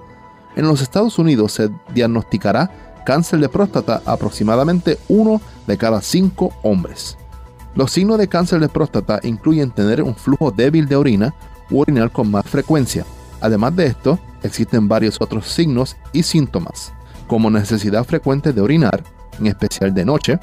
En 0.56 0.68
los 0.68 0.82
Estados 0.82 1.18
Unidos 1.20 1.54
se 1.54 1.70
diagnosticará 1.94 3.04
cáncer 3.06 3.40
de 3.40 3.50
próstata 3.50 4.02
aproximadamente 4.06 4.98
uno 5.08 5.42
de 5.68 5.78
cada 5.78 6.02
cinco 6.02 6.54
hombres. 6.64 7.18
Los 7.76 7.92
signos 7.92 8.18
de 8.18 8.28
cáncer 8.28 8.60
de 8.60 8.70
próstata 8.70 9.20
incluyen 9.24 9.72
tener 9.72 10.02
un 10.02 10.16
flujo 10.16 10.52
débil 10.52 10.88
de 10.88 10.96
orina 10.96 11.34
u 11.70 11.82
orinar 11.82 12.12
con 12.12 12.32
más 12.32 12.46
frecuencia. 12.46 13.06
Además 13.42 13.76
de 13.76 13.88
esto, 13.88 14.20
existen 14.44 14.88
varios 14.88 15.22
otros 15.22 15.48
signos 15.48 15.98
y 16.14 16.24
síntomas 16.24 16.94
como 17.28 17.50
necesidad 17.50 18.04
frecuente 18.04 18.54
de 18.54 18.62
orinar, 18.62 19.04
en 19.40 19.48
especial 19.48 19.94
de 19.94 20.06
noche, 20.06 20.40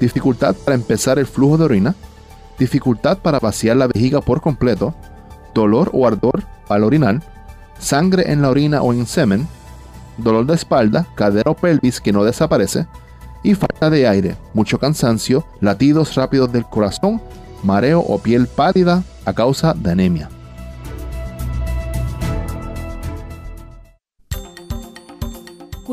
dificultad 0.00 0.54
para 0.54 0.74
empezar 0.74 1.18
el 1.18 1.26
flujo 1.26 1.58
de 1.58 1.64
orina, 1.64 1.94
dificultad 2.58 3.18
para 3.18 3.40
vaciar 3.40 3.76
la 3.76 3.86
vejiga 3.86 4.20
por 4.20 4.40
completo, 4.40 4.94
dolor 5.54 5.90
o 5.92 6.06
ardor 6.06 6.42
al 6.68 6.84
orinar, 6.84 7.22
sangre 7.78 8.30
en 8.32 8.42
la 8.42 8.50
orina 8.50 8.82
o 8.82 8.92
en 8.92 9.06
semen, 9.06 9.46
dolor 10.18 10.46
de 10.46 10.54
espalda, 10.54 11.06
cadera 11.14 11.50
o 11.50 11.54
pelvis 11.54 12.00
que 12.00 12.12
no 12.12 12.24
desaparece, 12.24 12.86
y 13.42 13.54
falta 13.54 13.90
de 13.90 14.08
aire, 14.08 14.36
mucho 14.54 14.78
cansancio, 14.78 15.46
latidos 15.60 16.14
rápidos 16.14 16.50
del 16.52 16.64
corazón, 16.64 17.20
mareo 17.62 18.00
o 18.00 18.18
piel 18.18 18.46
pálida 18.46 19.02
a 19.24 19.32
causa 19.32 19.74
de 19.74 19.90
anemia. 19.90 20.28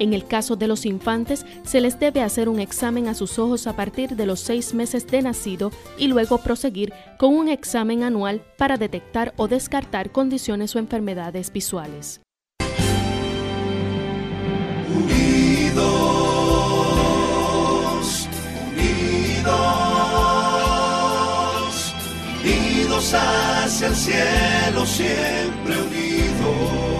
En 0.00 0.14
el 0.14 0.26
caso 0.26 0.56
de 0.56 0.66
los 0.66 0.86
infantes, 0.86 1.44
se 1.62 1.82
les 1.82 2.00
debe 2.00 2.22
hacer 2.22 2.48
un 2.48 2.58
examen 2.58 3.06
a 3.06 3.12
sus 3.14 3.38
ojos 3.38 3.66
a 3.66 3.76
partir 3.76 4.16
de 4.16 4.24
los 4.24 4.40
seis 4.40 4.72
meses 4.72 5.06
de 5.06 5.20
nacido 5.20 5.72
y 5.98 6.08
luego 6.08 6.38
proseguir 6.38 6.94
con 7.18 7.34
un 7.34 7.50
examen 7.50 8.02
anual 8.02 8.40
para 8.56 8.78
detectar 8.78 9.34
o 9.36 9.46
descartar 9.46 10.10
condiciones 10.10 10.74
o 10.74 10.78
enfermedades 10.78 11.52
visuales. 11.52 12.22
Unidos, 14.88 15.76
unidos, 18.72 19.54
unidos 22.42 23.14
hacia 23.14 23.88
el 23.88 23.94
cielo, 23.94 24.86
siempre 24.86 25.76
unidos. 25.76 26.99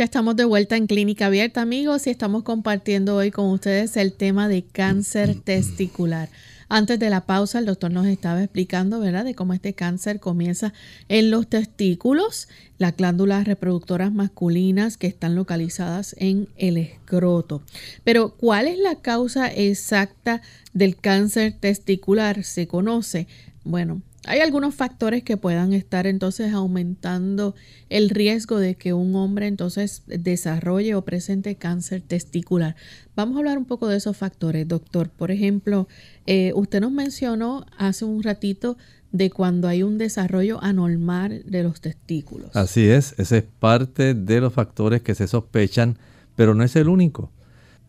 Ya 0.00 0.04
estamos 0.04 0.34
de 0.34 0.46
vuelta 0.46 0.78
en 0.78 0.86
Clínica 0.86 1.26
Abierta, 1.26 1.60
amigos, 1.60 2.06
y 2.06 2.10
estamos 2.10 2.42
compartiendo 2.42 3.16
hoy 3.16 3.30
con 3.30 3.50
ustedes 3.50 3.98
el 3.98 4.14
tema 4.14 4.48
de 4.48 4.62
cáncer 4.62 5.34
testicular. 5.42 6.30
Antes 6.70 6.98
de 6.98 7.10
la 7.10 7.26
pausa, 7.26 7.58
el 7.58 7.66
doctor 7.66 7.90
nos 7.90 8.06
estaba 8.06 8.42
explicando, 8.42 8.98
¿verdad?, 8.98 9.26
de 9.26 9.34
cómo 9.34 9.52
este 9.52 9.74
cáncer 9.74 10.18
comienza 10.18 10.72
en 11.10 11.30
los 11.30 11.48
testículos, 11.48 12.48
las 12.78 12.96
glándulas 12.96 13.44
reproductoras 13.44 14.10
masculinas 14.10 14.96
que 14.96 15.06
están 15.06 15.34
localizadas 15.34 16.16
en 16.18 16.48
el 16.56 16.78
escroto. 16.78 17.60
Pero, 18.02 18.30
¿cuál 18.30 18.68
es 18.68 18.78
la 18.78 18.94
causa 18.94 19.52
exacta 19.52 20.40
del 20.72 20.96
cáncer 20.96 21.52
testicular? 21.60 22.42
Se 22.42 22.66
conoce. 22.66 23.26
Bueno, 23.64 24.00
hay 24.26 24.40
algunos 24.40 24.74
factores 24.74 25.22
que 25.22 25.36
puedan 25.36 25.72
estar 25.72 26.06
entonces 26.06 26.52
aumentando 26.52 27.54
el 27.88 28.10
riesgo 28.10 28.58
de 28.58 28.74
que 28.74 28.92
un 28.92 29.14
hombre 29.16 29.46
entonces 29.46 30.02
desarrolle 30.06 30.94
o 30.94 31.02
presente 31.02 31.54
cáncer 31.56 32.02
testicular. 32.02 32.76
Vamos 33.16 33.36
a 33.36 33.38
hablar 33.38 33.58
un 33.58 33.64
poco 33.64 33.88
de 33.88 33.96
esos 33.96 34.16
factores, 34.16 34.68
doctor. 34.68 35.08
Por 35.08 35.30
ejemplo, 35.30 35.88
eh, 36.26 36.52
usted 36.54 36.80
nos 36.80 36.92
mencionó 36.92 37.64
hace 37.78 38.04
un 38.04 38.22
ratito 38.22 38.76
de 39.10 39.30
cuando 39.30 39.68
hay 39.68 39.82
un 39.82 39.98
desarrollo 39.98 40.62
anormal 40.62 41.42
de 41.46 41.62
los 41.62 41.80
testículos. 41.80 42.54
Así 42.54 42.88
es, 42.88 43.14
ese 43.18 43.38
es 43.38 43.44
parte 43.58 44.14
de 44.14 44.40
los 44.40 44.52
factores 44.52 45.02
que 45.02 45.14
se 45.14 45.26
sospechan, 45.26 45.96
pero 46.36 46.54
no 46.54 46.62
es 46.62 46.76
el 46.76 46.88
único. 46.88 47.30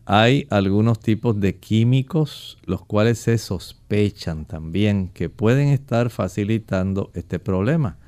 Hay 0.04 0.48
algunos 0.50 0.98
tipos 0.98 1.38
de 1.38 1.56
químicos 1.58 2.58
los 2.64 2.84
cuales 2.84 3.18
se 3.18 3.38
sospechan 3.38 4.46
también 4.46 5.08
que 5.08 5.28
pueden 5.28 5.68
estar 5.68 6.10
facilitando 6.10 7.12
este 7.14 7.38
problema. 7.38 7.98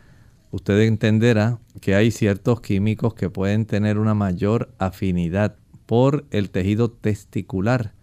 Usted 0.50 0.80
entenderá 0.80 1.60
que 1.80 1.94
hay 1.94 2.10
ciertos 2.10 2.60
químicos 2.60 3.14
que 3.14 3.30
pueden 3.30 3.64
tener 3.66 3.98
una 3.98 4.14
mayor 4.14 4.74
afinidad 4.78 5.56
por 5.86 6.24
el 6.30 6.50
tejido 6.50 6.90
testicular. 6.90 7.94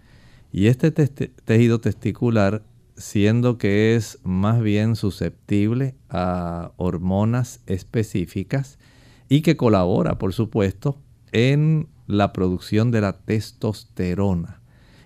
Y 0.53 0.67
este 0.67 0.91
tejido 0.91 1.81
testicular, 1.81 2.63
siendo 2.95 3.57
que 3.57 3.95
es 3.95 4.19
más 4.23 4.61
bien 4.61 4.95
susceptible 4.95 5.95
a 6.09 6.71
hormonas 6.77 7.61
específicas 7.67 8.79
y 9.27 9.41
que 9.41 9.57
colabora, 9.57 10.17
por 10.17 10.33
supuesto, 10.33 10.97
en 11.31 11.87
la 12.11 12.33
producción 12.33 12.91
de 12.91 13.01
la 13.01 13.13
testosterona. 13.13 14.61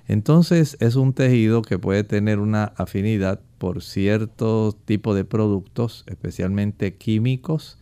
Entonces 0.07 0.77
es 0.79 0.95
un 0.95 1.13
tejido 1.13 1.61
que 1.61 1.79
puede 1.79 2.03
tener 2.03 2.39
una 2.39 2.65
afinidad 2.77 3.39
por 3.57 3.81
cierto 3.81 4.77
tipo 4.85 5.15
de 5.15 5.25
productos, 5.25 6.03
especialmente 6.07 6.95
químicos, 6.95 7.79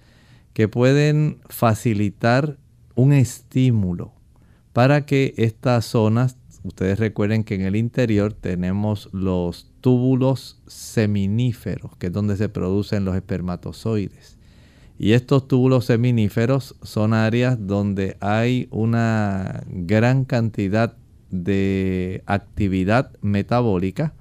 que 0.54 0.68
pueden 0.68 1.40
facilitar 1.50 2.58
un 2.96 3.12
estímulo 3.12 4.14
para 4.72 5.06
que 5.06 5.34
estas 5.38 5.86
zonas, 5.86 6.38
ustedes 6.64 7.00
recuerden 7.00 7.44
que 7.44 7.56
en 7.56 7.62
el 7.62 7.76
interior 7.76 8.34
tenemos 8.34 9.10
los 9.12 9.72
túbulos 9.82 10.62
seminíferos, 10.68 11.96
que 11.98 12.08
es 12.08 12.14
donde 12.14 12.38
se 12.38 12.50
producen 12.50 13.04
los 13.04 13.16
espermatozoides. 13.16 14.33
Y 15.04 15.12
estos 15.12 15.50
túbulos 15.50 15.84
seminíferos 15.84 16.78
son 16.82 17.13
áreas 17.13 17.58
donde 17.60 18.16
hay 18.22 18.70
una 18.72 19.66
gran 19.68 20.24
cantidad 20.24 20.96
de 21.30 22.24
actividad 22.26 23.12
metabólica 23.22 24.13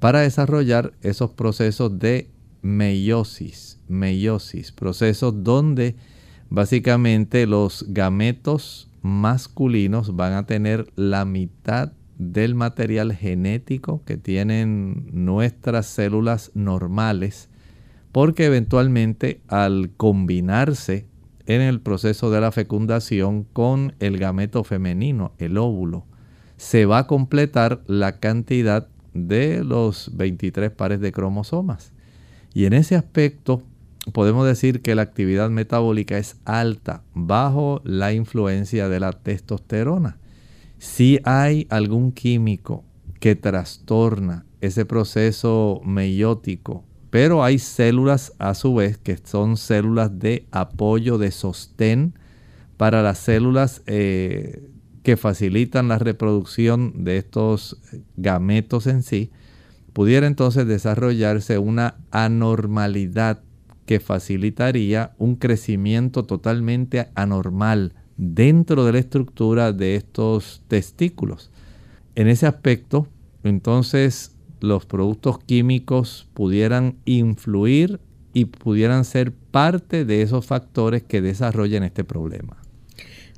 para 0.00 0.22
desarrollar 0.22 0.94
esos 1.02 1.30
procesos 1.30 2.00
de 2.00 2.28
meiosis, 2.60 3.78
meiosis, 3.86 4.72
procesos 4.72 5.44
donde 5.44 5.94
básicamente 6.50 7.46
los 7.46 7.84
gametos 7.86 8.90
masculinos 9.02 10.16
van 10.16 10.32
a 10.32 10.44
tener 10.44 10.90
la 10.96 11.24
mitad 11.24 11.92
del 12.18 12.56
material 12.56 13.12
genético 13.12 14.02
que 14.04 14.16
tienen 14.16 15.06
nuestras 15.12 15.86
células 15.86 16.50
normales 16.54 17.48
porque 18.16 18.46
eventualmente 18.46 19.42
al 19.46 19.90
combinarse 19.94 21.06
en 21.44 21.60
el 21.60 21.82
proceso 21.82 22.30
de 22.30 22.40
la 22.40 22.50
fecundación 22.50 23.44
con 23.44 23.94
el 24.00 24.16
gameto 24.16 24.64
femenino, 24.64 25.34
el 25.36 25.58
óvulo, 25.58 26.06
se 26.56 26.86
va 26.86 27.00
a 27.00 27.06
completar 27.06 27.82
la 27.86 28.18
cantidad 28.18 28.88
de 29.12 29.62
los 29.62 30.12
23 30.16 30.70
pares 30.70 31.00
de 31.00 31.12
cromosomas. 31.12 31.92
Y 32.54 32.64
en 32.64 32.72
ese 32.72 32.96
aspecto 32.96 33.62
podemos 34.14 34.46
decir 34.46 34.80
que 34.80 34.94
la 34.94 35.02
actividad 35.02 35.50
metabólica 35.50 36.16
es 36.16 36.40
alta 36.46 37.02
bajo 37.12 37.82
la 37.84 38.14
influencia 38.14 38.88
de 38.88 38.98
la 38.98 39.12
testosterona. 39.12 40.16
Si 40.78 41.20
hay 41.24 41.66
algún 41.68 42.12
químico 42.12 42.82
que 43.20 43.36
trastorna 43.36 44.46
ese 44.62 44.86
proceso 44.86 45.82
meiótico 45.84 46.82
pero 47.10 47.44
hay 47.44 47.58
células 47.58 48.32
a 48.38 48.54
su 48.54 48.74
vez 48.74 48.98
que 48.98 49.16
son 49.16 49.56
células 49.56 50.18
de 50.18 50.46
apoyo, 50.50 51.18
de 51.18 51.30
sostén 51.30 52.14
para 52.76 53.02
las 53.02 53.18
células 53.18 53.82
eh, 53.86 54.68
que 55.02 55.16
facilitan 55.16 55.88
la 55.88 55.98
reproducción 55.98 57.04
de 57.04 57.18
estos 57.18 57.78
gametos 58.16 58.86
en 58.86 59.02
sí. 59.02 59.30
Pudiera 59.92 60.26
entonces 60.26 60.66
desarrollarse 60.66 61.58
una 61.58 61.96
anormalidad 62.10 63.42
que 63.86 64.00
facilitaría 64.00 65.14
un 65.16 65.36
crecimiento 65.36 66.24
totalmente 66.24 67.08
anormal 67.14 67.94
dentro 68.16 68.84
de 68.84 68.92
la 68.92 68.98
estructura 68.98 69.72
de 69.72 69.94
estos 69.94 70.62
testículos. 70.68 71.50
En 72.14 72.28
ese 72.28 72.46
aspecto, 72.46 73.06
entonces 73.44 74.35
los 74.60 74.86
productos 74.86 75.38
químicos 75.38 76.26
pudieran 76.34 76.96
influir 77.04 78.00
y 78.32 78.46
pudieran 78.46 79.04
ser 79.04 79.32
parte 79.32 80.04
de 80.04 80.22
esos 80.22 80.46
factores 80.46 81.02
que 81.02 81.20
desarrollan 81.20 81.82
este 81.82 82.04
problema. 82.04 82.56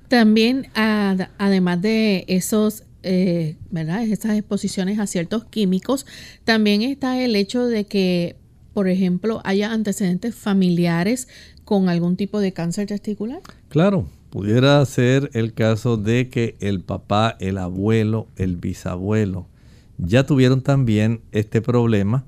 También, 0.08 0.68
además 0.74 1.82
de 1.82 2.24
esos, 2.28 2.84
eh, 3.02 3.56
¿verdad? 3.70 4.02
Esas 4.02 4.36
exposiciones 4.38 4.98
a 4.98 5.06
ciertos 5.06 5.44
químicos, 5.44 6.06
también 6.44 6.82
está 6.82 7.22
el 7.22 7.36
hecho 7.36 7.66
de 7.66 7.84
que, 7.84 8.36
por 8.72 8.88
ejemplo, 8.88 9.40
haya 9.44 9.70
antecedentes 9.72 10.34
familiares 10.34 11.28
con 11.64 11.88
algún 11.88 12.16
tipo 12.16 12.40
de 12.40 12.52
cáncer 12.52 12.88
testicular. 12.88 13.40
Claro, 13.68 14.08
pudiera 14.30 14.84
ser 14.86 15.30
el 15.34 15.52
caso 15.52 15.96
de 15.96 16.28
que 16.28 16.56
el 16.60 16.80
papá, 16.80 17.36
el 17.38 17.58
abuelo, 17.58 18.28
el 18.36 18.56
bisabuelo, 18.56 19.46
ya 19.98 20.24
tuvieron 20.24 20.62
también 20.62 21.20
este 21.32 21.60
problema 21.60 22.24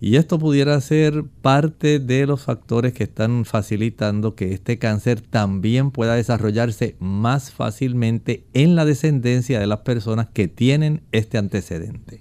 y 0.00 0.16
esto 0.16 0.38
pudiera 0.38 0.78
ser 0.80 1.24
parte 1.40 1.98
de 1.98 2.26
los 2.26 2.42
factores 2.42 2.92
que 2.92 3.04
están 3.04 3.46
facilitando 3.46 4.34
que 4.34 4.52
este 4.52 4.78
cáncer 4.78 5.22
también 5.22 5.90
pueda 5.90 6.14
desarrollarse 6.14 6.96
más 6.98 7.50
fácilmente 7.50 8.44
en 8.52 8.74
la 8.74 8.84
descendencia 8.84 9.58
de 9.58 9.66
las 9.66 9.78
personas 9.78 10.28
que 10.32 10.46
tienen 10.46 11.00
este 11.12 11.38
antecedente. 11.38 12.20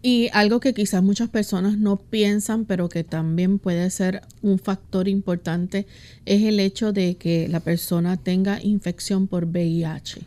Y 0.00 0.30
algo 0.32 0.60
que 0.60 0.74
quizás 0.74 1.02
muchas 1.02 1.28
personas 1.28 1.78
no 1.78 1.96
piensan, 1.96 2.64
pero 2.64 2.88
que 2.88 3.04
también 3.04 3.58
puede 3.58 3.88
ser 3.90 4.22
un 4.40 4.58
factor 4.58 5.06
importante, 5.08 5.86
es 6.24 6.42
el 6.42 6.58
hecho 6.58 6.92
de 6.92 7.16
que 7.16 7.48
la 7.48 7.60
persona 7.60 8.16
tenga 8.16 8.60
infección 8.62 9.28
por 9.28 9.44
VIH. 9.44 10.22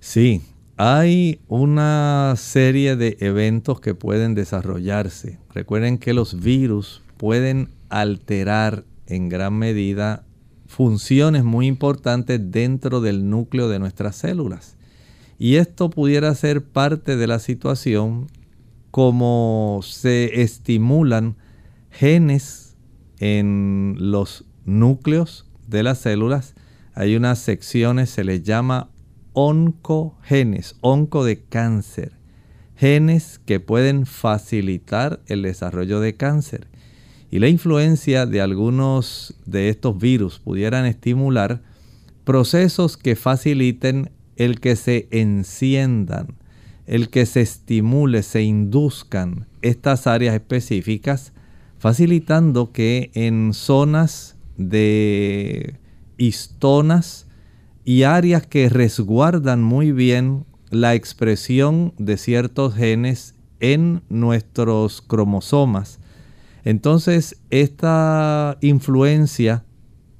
Sí, 0.00 0.40
hay 0.82 1.42
una 1.46 2.32
serie 2.38 2.96
de 2.96 3.18
eventos 3.20 3.82
que 3.82 3.94
pueden 3.94 4.34
desarrollarse. 4.34 5.38
Recuerden 5.52 5.98
que 5.98 6.14
los 6.14 6.40
virus 6.40 7.02
pueden 7.18 7.68
alterar 7.90 8.86
en 9.06 9.28
gran 9.28 9.58
medida 9.58 10.24
funciones 10.66 11.44
muy 11.44 11.66
importantes 11.66 12.40
dentro 12.50 13.02
del 13.02 13.28
núcleo 13.28 13.68
de 13.68 13.78
nuestras 13.78 14.16
células. 14.16 14.78
Y 15.38 15.56
esto 15.56 15.90
pudiera 15.90 16.34
ser 16.34 16.64
parte 16.64 17.18
de 17.18 17.26
la 17.26 17.40
situación 17.40 18.28
como 18.90 19.80
se 19.82 20.40
estimulan 20.40 21.36
genes 21.90 22.74
en 23.18 23.96
los 23.98 24.46
núcleos 24.64 25.44
de 25.66 25.82
las 25.82 25.98
células. 25.98 26.54
Hay 26.94 27.16
unas 27.16 27.38
secciones, 27.38 28.08
se 28.08 28.24
les 28.24 28.44
llama 28.44 28.88
oncogenes, 29.32 30.76
onco 30.80 31.24
de 31.24 31.40
cáncer, 31.40 32.12
genes 32.76 33.40
que 33.44 33.60
pueden 33.60 34.06
facilitar 34.06 35.20
el 35.26 35.42
desarrollo 35.42 36.00
de 36.00 36.14
cáncer. 36.14 36.66
Y 37.30 37.38
la 37.38 37.48
influencia 37.48 38.26
de 38.26 38.40
algunos 38.40 39.34
de 39.46 39.68
estos 39.68 39.98
virus 39.98 40.38
pudieran 40.38 40.86
estimular 40.86 41.62
procesos 42.24 42.96
que 42.96 43.16
faciliten 43.16 44.10
el 44.36 44.60
que 44.60 44.76
se 44.76 45.06
enciendan, 45.10 46.34
el 46.86 47.08
que 47.08 47.26
se 47.26 47.42
estimule, 47.42 48.22
se 48.22 48.42
induzcan 48.42 49.46
estas 49.62 50.06
áreas 50.06 50.34
específicas, 50.34 51.32
facilitando 51.78 52.72
que 52.72 53.10
en 53.14 53.52
zonas 53.54 54.36
de 54.56 55.76
histonas, 56.18 57.26
y 57.84 58.02
áreas 58.02 58.46
que 58.46 58.68
resguardan 58.68 59.62
muy 59.62 59.92
bien 59.92 60.44
la 60.70 60.94
expresión 60.94 61.94
de 61.98 62.16
ciertos 62.16 62.74
genes 62.74 63.34
en 63.58 64.02
nuestros 64.08 65.02
cromosomas. 65.02 65.98
Entonces, 66.64 67.40
esta 67.50 68.58
influencia 68.60 69.64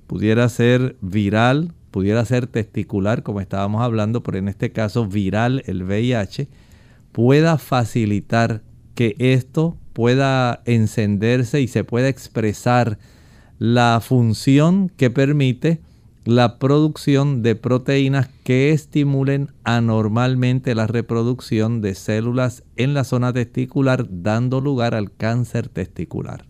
pudiera 0.07 0.49
ser 0.49 0.97
viral, 1.01 1.73
pudiera 1.91 2.25
ser 2.25 2.47
testicular, 2.47 3.23
como 3.23 3.41
estábamos 3.41 3.83
hablando, 3.83 4.23
pero 4.23 4.39
en 4.39 4.49
este 4.49 4.73
caso 4.73 5.07
viral, 5.07 5.63
el 5.67 5.85
VIH, 5.85 6.49
pueda 7.13 7.59
facilitar 7.59 8.63
que 8.95 9.15
esto 9.19 9.77
pueda 9.93 10.63
encenderse 10.65 11.61
y 11.61 11.69
se 11.69 11.85
pueda 11.85 12.09
expresar 12.09 12.99
la 13.59 14.01
función 14.03 14.89
que 14.97 15.11
permite 15.11 15.81
la 16.25 16.59
producción 16.59 17.43
de 17.43 17.55
proteínas 17.55 18.29
que 18.45 18.73
estimulen 18.73 19.49
anormalmente 19.65 20.75
la 20.75 20.87
reproducción 20.87 21.81
de 21.81 21.95
células 21.95 22.63
en 22.77 22.95
la 22.95 23.05
zona 23.05 23.33
testicular, 23.33 24.07
dando 24.11 24.61
lugar 24.61 24.95
al 24.95 25.13
cáncer 25.13 25.69
testicular. 25.69 26.45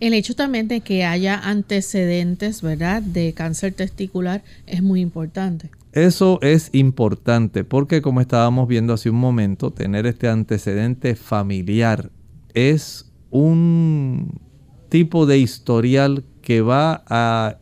El 0.00 0.14
hecho 0.14 0.34
también 0.34 0.66
de 0.66 0.80
que 0.80 1.04
haya 1.04 1.38
antecedentes, 1.38 2.62
¿verdad?, 2.62 3.02
de 3.02 3.34
cáncer 3.34 3.74
testicular 3.74 4.42
es 4.66 4.82
muy 4.82 5.00
importante. 5.00 5.70
Eso 5.92 6.38
es 6.40 6.70
importante 6.72 7.64
porque 7.64 8.00
como 8.00 8.20
estábamos 8.20 8.66
viendo 8.68 8.94
hace 8.94 9.10
un 9.10 9.16
momento, 9.16 9.72
tener 9.72 10.06
este 10.06 10.28
antecedente 10.28 11.16
familiar 11.16 12.10
es 12.54 13.10
un 13.30 14.40
tipo 14.88 15.26
de 15.26 15.38
historial 15.38 16.24
que 16.42 16.62
va 16.62 17.02
a 17.06 17.58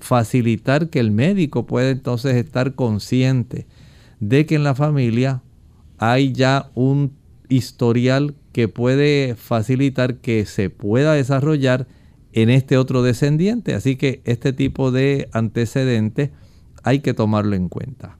facilitar 0.00 0.90
que 0.90 1.00
el 1.00 1.10
médico 1.10 1.66
pueda 1.66 1.90
entonces 1.90 2.34
estar 2.36 2.74
consciente 2.74 3.66
de 4.20 4.46
que 4.46 4.54
en 4.54 4.64
la 4.64 4.74
familia 4.74 5.42
hay 5.98 6.32
ya 6.32 6.70
un 6.74 7.12
historial 7.48 8.34
que 8.52 8.68
puede 8.68 9.34
facilitar 9.36 10.16
que 10.16 10.44
se 10.46 10.70
pueda 10.70 11.14
desarrollar 11.14 11.86
en 12.32 12.50
este 12.50 12.76
otro 12.76 13.02
descendiente. 13.02 13.74
Así 13.74 13.96
que 13.96 14.20
este 14.24 14.52
tipo 14.52 14.90
de 14.90 15.28
antecedentes 15.32 16.30
hay 16.82 17.00
que 17.00 17.14
tomarlo 17.14 17.56
en 17.56 17.68
cuenta. 17.68 18.17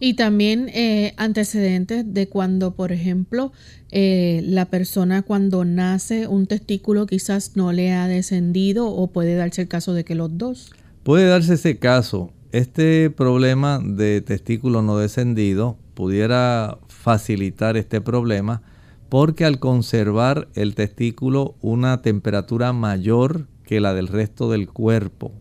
Y 0.00 0.14
también 0.14 0.68
eh, 0.68 1.14
antecedentes 1.16 2.14
de 2.14 2.28
cuando, 2.28 2.74
por 2.74 2.92
ejemplo, 2.92 3.52
eh, 3.90 4.42
la 4.44 4.66
persona 4.66 5.22
cuando 5.22 5.64
nace 5.64 6.28
un 6.28 6.46
testículo 6.46 7.06
quizás 7.06 7.56
no 7.56 7.72
le 7.72 7.92
ha 7.92 8.06
descendido 8.06 8.88
o 8.88 9.08
puede 9.08 9.34
darse 9.34 9.62
el 9.62 9.68
caso 9.68 9.94
de 9.94 10.04
que 10.04 10.14
los 10.14 10.38
dos. 10.38 10.70
Puede 11.02 11.26
darse 11.26 11.54
ese 11.54 11.78
caso. 11.78 12.30
Este 12.52 13.10
problema 13.10 13.80
de 13.82 14.20
testículo 14.20 14.82
no 14.82 14.98
descendido 14.98 15.76
pudiera 15.94 16.78
facilitar 16.86 17.76
este 17.76 18.00
problema 18.00 18.62
porque 19.08 19.44
al 19.44 19.58
conservar 19.58 20.48
el 20.54 20.74
testículo 20.74 21.56
una 21.60 22.02
temperatura 22.02 22.72
mayor 22.72 23.48
que 23.64 23.80
la 23.80 23.94
del 23.94 24.08
resto 24.08 24.50
del 24.50 24.68
cuerpo, 24.68 25.32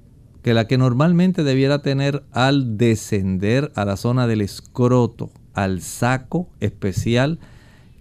que 0.48 0.54
la 0.54 0.66
que 0.66 0.78
normalmente 0.78 1.44
debiera 1.44 1.82
tener 1.82 2.24
al 2.32 2.78
descender 2.78 3.70
a 3.76 3.84
la 3.84 3.98
zona 3.98 4.28
del 4.28 4.40
escroto, 4.40 5.30
al 5.54 5.82
saco 5.82 6.48
especial 6.62 7.38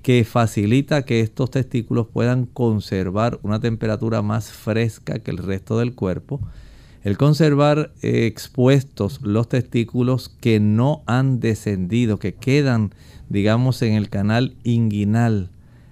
que 0.00 0.22
facilita 0.22 1.02
que 1.02 1.22
estos 1.22 1.50
testículos 1.50 2.06
puedan 2.06 2.46
conservar 2.46 3.40
una 3.42 3.59
temperatura 3.59 4.22
más 4.22 4.52
fresca 4.52 5.18
que 5.18 5.32
el 5.32 5.38
resto 5.38 5.80
del 5.80 5.96
cuerpo. 5.96 6.40
El 7.02 7.18
conservar 7.18 7.90
eh, 8.00 8.26
expuestos 8.26 9.22
los 9.22 9.48
testículos 9.48 10.28
que 10.28 10.61
no 10.61 11.02
han 11.06 11.40
descendido, 11.40 12.20
que 12.20 12.35
quedan, 12.35 12.94
digamos, 13.28 13.82
en 13.82 13.94
el 13.94 14.09
canal 14.09 14.54
inguinal. 14.62 15.50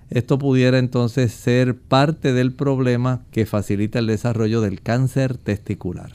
Esto 0.09 0.39
pudiera 0.39 0.79
entonces 0.79 1.33
ser 1.33 1.77
parte 1.77 2.33
del 2.33 2.53
problema 2.53 3.23
que 3.33 3.45
facilita 3.45 3.99
el 3.99 4.07
desarrollo 4.07 4.61
del 4.61 4.83
cáncer 4.83 5.37
testicular. 5.37 6.13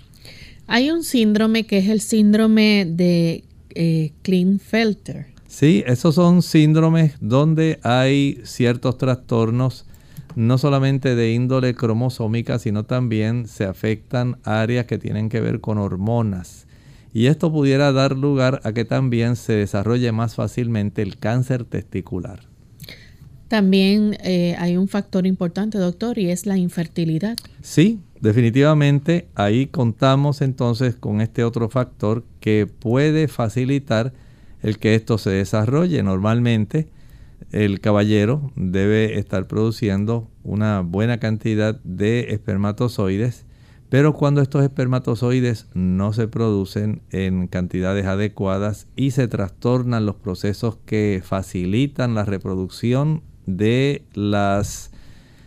Hay 0.72 0.92
un 0.92 1.04
síndrome 1.04 1.66
que 1.66 1.80
es 1.80 1.90
el 1.90 2.00
síndrome 2.00 2.86
de 2.88 3.44
eh, 3.74 4.12
Klinefelter. 4.22 5.26
Sí, 5.48 5.84
esos 5.88 6.14
son 6.14 6.44
síndromes 6.44 7.16
donde 7.20 7.80
hay 7.82 8.40
ciertos 8.44 9.00
trastornos, 9.00 9.88
no 10.36 10.60
solamente 10.60 11.16
de 11.16 11.34
índole 11.34 11.74
cromosómica, 11.74 12.60
sino 12.60 12.84
también 12.84 13.48
se 13.48 13.64
afectan 13.64 14.38
áreas 14.44 14.86
que 14.86 15.00
tienen 15.00 15.30
que 15.30 15.42
ver 15.42 15.60
con 15.60 15.80
hormonas. 15.80 16.68
Y 17.16 17.26
esto 17.26 17.52
pudiera 17.52 17.92
dar 17.92 18.16
lugar 18.16 18.62
a 18.64 18.72
que 18.72 18.86
también 18.86 19.38
se 19.38 19.54
desarrolle 19.54 20.12
más 20.12 20.36
fácilmente 20.36 21.02
el 21.02 21.18
cáncer 21.18 21.64
testicular. 21.64 22.42
También 23.48 24.16
eh, 24.24 24.56
hay 24.60 24.78
un 24.78 24.88
factor 24.88 25.26
importante, 25.26 25.80
doctor, 25.80 26.20
y 26.20 26.30
es 26.30 26.46
la 26.46 26.58
infertilidad. 26.58 27.36
Sí, 27.64 28.00
definitivamente 28.22 29.28
ahí 29.36 29.68
contamos 29.68 30.42
entonces 30.42 30.96
con 30.96 31.22
este 31.22 31.44
otro 31.44 31.70
factor 31.70 32.24
que 32.40 32.68
puede 32.68 33.28
facilitar 33.28 34.14
el 34.62 34.78
que 34.78 34.96
esto 34.96 35.18
se 35.18 35.32
desarrolle. 35.32 36.04
Normalmente 36.04 36.88
el 37.52 37.80
caballero 37.80 38.52
debe 38.56 39.18
estar 39.18 39.48
produciendo 39.48 40.30
una 40.44 40.82
buena 40.82 41.20
cantidad 41.20 41.80
de 41.84 42.28
espermatozoides, 42.34 43.46
pero 43.90 44.14
cuando 44.14 44.42
estos 44.42 44.64
espermatozoides 44.64 45.68
no 45.74 46.14
se 46.14 46.28
producen 46.28 47.02
en 47.12 47.48
cantidades 47.48 48.06
adecuadas 48.06 48.88
y 48.96 49.12
se 49.12 49.28
trastornan 49.28 50.06
los 50.06 50.16
procesos 50.16 50.78
que 50.86 51.22
facilitan 51.26 52.14
la 52.14 52.26
reproducción 52.26 53.24
de 53.48 54.04
las, 54.14 54.92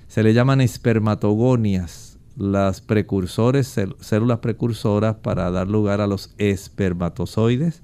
se 0.09 0.25
le 0.25 0.35
llaman 0.35 0.61
espermatogonias, 0.61 2.12
las 2.37 2.81
precursores, 2.81 3.75
células 4.01 4.39
precursoras 4.39 5.17
para 5.17 5.51
dar 5.51 5.69
lugar 5.69 6.01
a 6.01 6.07
los 6.07 6.35
espermatozoides. 6.39 7.83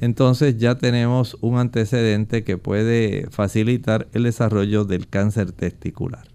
Entonces 0.00 0.56
ya 0.58 0.76
tenemos 0.76 1.36
un 1.40 1.58
antecedente 1.58 2.42
que 2.42 2.56
puede 2.56 3.28
facilitar 3.30 4.08
el 4.12 4.22
desarrollo 4.22 4.84
del 4.84 5.08
cáncer 5.08 5.52
testicular. 5.52 6.30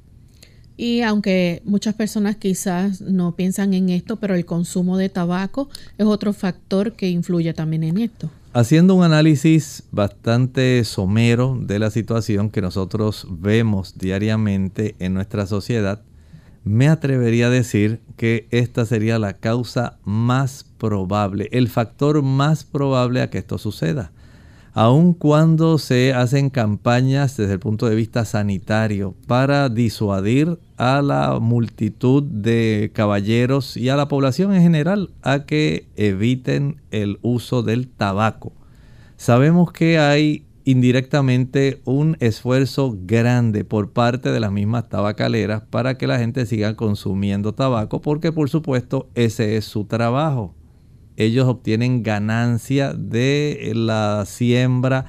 Y 0.78 1.02
aunque 1.02 1.62
muchas 1.64 1.96
personas 1.96 2.36
quizás 2.36 3.02
no 3.02 3.36
piensan 3.36 3.74
en 3.74 3.90
esto, 3.90 4.18
pero 4.18 4.36
el 4.36 4.46
consumo 4.46 4.98
de 4.98 5.10
tabaco 5.10 5.70
es 5.98 6.06
otro 6.06 6.34
factor 6.34 6.94
que 6.94 7.10
influye 7.10 7.54
también 7.54 7.84
en 7.84 7.98
esto. 7.98 8.30
Haciendo 8.54 8.96
un 8.96 9.04
análisis 9.04 9.84
bastante 9.92 10.84
somero 10.84 11.58
de 11.62 11.80
la 11.80 11.92
situación 11.92 12.50
que 12.50 12.62
nosotros 12.62 13.28
vemos 13.30 13.98
diariamente 13.98 14.96
en 15.00 15.14
nuestra 15.14 15.46
sociedad, 15.48 16.02
me 16.66 16.90
atrevería 16.90 17.48
a 17.48 17.52
decir 17.52 18.02
que 18.18 18.48
esta 18.50 18.86
sería 18.86 19.20
la 19.20 19.34
causa 19.34 20.00
más 20.04 20.66
probable, 20.80 21.48
el 21.52 21.70
factor 21.70 22.22
más 22.24 22.64
probable 22.64 23.22
a 23.22 23.30
que 23.30 23.38
esto 23.38 23.58
suceda. 23.58 24.12
aun 24.78 25.14
cuando 25.14 25.78
se 25.78 26.14
hacen 26.14 26.50
campañas 26.50 27.38
desde 27.38 27.54
el 27.54 27.60
punto 27.60 27.88
de 27.88 27.96
vista 27.96 28.26
sanitario 28.26 29.16
para 29.26 29.70
disuadir 29.70 30.60
a 30.76 31.02
la 31.02 31.40
multitud 31.40 32.22
de 32.22 32.92
caballeros 32.94 33.78
y 33.78 33.88
a 33.88 33.96
la 33.96 34.10
población 34.10 34.54
en 34.54 34.62
general 34.62 35.12
a 35.22 35.46
que 35.46 35.88
eviten 35.96 36.82
el 36.92 37.20
uso 37.22 37.64
del 37.64 37.88
tabaco. 37.88 38.52
Sabemos 39.16 39.72
que 39.72 39.98
hay 39.98 40.45
indirectamente 40.66 41.82
un 41.86 42.18
esfuerzo 42.20 42.98
grande 43.00 43.64
por 43.64 43.94
parte 43.94 44.32
de 44.32 44.40
las 44.40 44.52
mismas 44.52 44.90
tabacaleras 44.90 45.62
para 45.62 45.98
que 45.98 46.08
la 46.08 46.20
gente 46.20 46.46
siga 46.46 46.76
consumiendo 46.76 47.54
tabaco 47.54 48.02
porque 48.02 48.32
por 48.32 48.50
supuesto 48.50 49.10
ese 49.16 49.56
es 49.58 49.66
su 49.66 49.86
trabajo 49.86 50.56
ellos 51.18 51.48
obtienen 51.48 52.04
ganancia 52.04 52.94
de 52.94 53.72
la 53.74 54.26
siembra, 54.26 55.06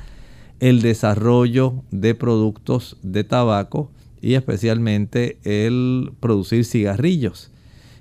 el 0.61 0.81
desarrollo 0.81 1.83
de 1.91 2.15
productos 2.15 2.97
de 3.03 3.25
tabaco 3.25 3.91
y 4.21 4.35
especialmente 4.35 5.39
el 5.45 6.13
producir 6.21 6.65
cigarrillos. 6.65 7.51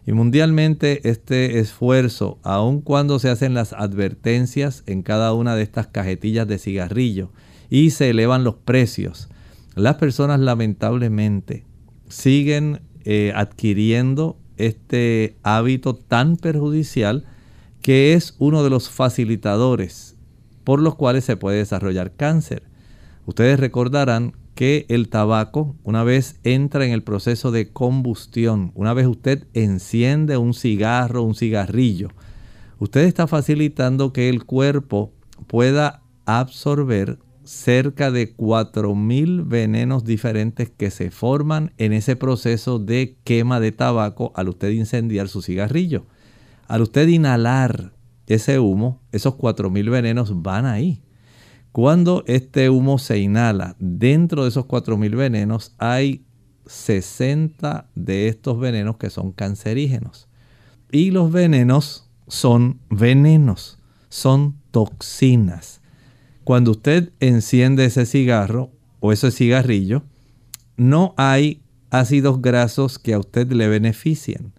Y 0.07 0.13
mundialmente 0.13 1.09
este 1.09 1.59
esfuerzo, 1.59 2.37
aun 2.43 2.81
cuando 2.81 3.17
se 3.17 3.29
hacen 3.29 3.53
las 3.53 3.73
advertencias 3.73 4.83
en 4.85 5.01
cada 5.01 5.33
una 5.33 5.55
de 5.55 5.63
estas 5.63 5.87
cajetillas 5.87 6.47
de 6.47 6.59
cigarrillo 6.59 7.31
y 7.69 7.89
se 7.89 8.11
elevan 8.11 8.43
los 8.43 8.55
precios, 8.55 9.29
las 9.73 9.95
personas 9.95 10.39
lamentablemente 10.39 11.63
siguen 12.07 12.81
eh, 13.03 13.33
adquiriendo 13.35 14.37
este 14.57 15.35
hábito 15.43 15.95
tan 15.95 16.37
perjudicial 16.37 17.25
que 17.81 18.13
es 18.13 18.35
uno 18.37 18.63
de 18.63 18.69
los 18.69 18.89
facilitadores 18.89 20.15
por 20.63 20.81
los 20.81 20.95
cuales 20.95 21.25
se 21.25 21.37
puede 21.37 21.57
desarrollar 21.57 22.13
cáncer. 22.15 22.63
Ustedes 23.25 23.59
recordarán 23.59 24.33
que 24.55 24.85
el 24.89 25.09
tabaco, 25.09 25.75
una 25.83 26.03
vez 26.03 26.39
entra 26.43 26.85
en 26.85 26.91
el 26.91 27.03
proceso 27.03 27.51
de 27.51 27.71
combustión, 27.71 28.71
una 28.73 28.93
vez 28.93 29.05
usted 29.05 29.47
enciende 29.53 30.37
un 30.37 30.53
cigarro, 30.53 31.23
un 31.23 31.35
cigarrillo, 31.35 32.09
usted 32.79 33.01
está 33.01 33.27
facilitando 33.27 34.13
que 34.13 34.29
el 34.29 34.45
cuerpo 34.45 35.13
pueda 35.47 36.01
absorber 36.25 37.19
cerca 37.43 38.11
de 38.11 38.35
4.000 38.35 39.47
venenos 39.47 40.03
diferentes 40.03 40.69
que 40.69 40.89
se 40.89 41.11
forman 41.11 41.73
en 41.77 41.93
ese 41.93 42.15
proceso 42.15 42.79
de 42.79 43.17
quema 43.23 43.59
de 43.59 43.71
tabaco 43.71 44.31
al 44.35 44.49
usted 44.49 44.71
incendiar 44.71 45.27
su 45.27 45.41
cigarrillo. 45.41 46.05
Al 46.67 46.81
usted 46.81 47.07
inhalar 47.07 47.93
ese 48.25 48.59
humo, 48.59 49.01
esos 49.11 49.35
4.000 49.35 49.89
venenos 49.91 50.41
van 50.41 50.65
ahí. 50.65 51.04
Cuando 51.75 52.23
este 52.25 52.69
humo 52.69 52.97
se 52.99 53.19
inhala, 53.19 53.75
dentro 53.79 54.43
de 54.43 54.49
esos 54.49 54.63
4.000 54.63 55.13
venenos 55.17 55.75
hay 55.77 56.23
60 56.67 57.89
de 57.95 58.29
estos 58.29 58.57
venenos 58.57 58.95
que 58.95 59.09
son 59.09 59.33
cancerígenos. 59.33 60.29
Y 60.89 61.11
los 61.11 61.33
venenos 61.33 62.09
son 62.29 62.79
venenos, 62.89 63.77
son 64.07 64.55
toxinas. 64.71 65.81
Cuando 66.45 66.71
usted 66.71 67.11
enciende 67.19 67.83
ese 67.83 68.05
cigarro 68.05 68.71
o 69.01 69.11
ese 69.11 69.31
cigarrillo, 69.31 70.03
no 70.77 71.13
hay 71.17 71.61
ácidos 71.89 72.41
grasos 72.41 72.99
que 72.99 73.13
a 73.13 73.19
usted 73.19 73.51
le 73.51 73.67
beneficien 73.67 74.53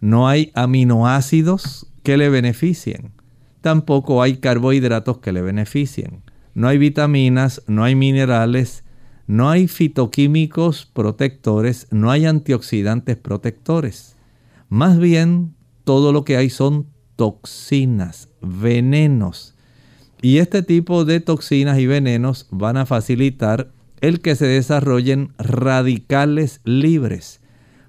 no 0.00 0.28
hay 0.28 0.52
aminoácidos 0.54 1.86
que 2.02 2.16
le 2.16 2.28
beneficien. 2.28 3.12
Tampoco 3.60 4.22
hay 4.22 4.36
carbohidratos 4.36 5.18
que 5.18 5.32
le 5.32 5.42
beneficien. 5.42 6.22
No 6.56 6.66
hay 6.66 6.78
vitaminas, 6.78 7.62
no 7.68 7.84
hay 7.84 7.94
minerales, 7.94 8.82
no 9.28 9.48
hay 9.48 9.68
fitoquímicos 9.68 10.86
protectores, 10.86 11.86
no 11.92 12.10
hay 12.10 12.26
antioxidantes 12.26 13.16
protectores. 13.16 14.16
Más 14.68 14.98
bien, 14.98 15.54
todo 15.84 16.12
lo 16.12 16.24
que 16.24 16.36
hay 16.36 16.50
son 16.50 16.88
toxinas, 17.14 18.30
venenos. 18.40 19.54
Y 20.20 20.38
este 20.38 20.64
tipo 20.64 21.04
de 21.04 21.20
toxinas 21.20 21.78
y 21.78 21.86
venenos 21.86 22.48
van 22.50 22.76
a 22.76 22.86
facilitar 22.86 23.70
el 24.00 24.20
que 24.20 24.34
se 24.34 24.46
desarrollen 24.46 25.32
radicales 25.38 26.60
libres 26.64 27.40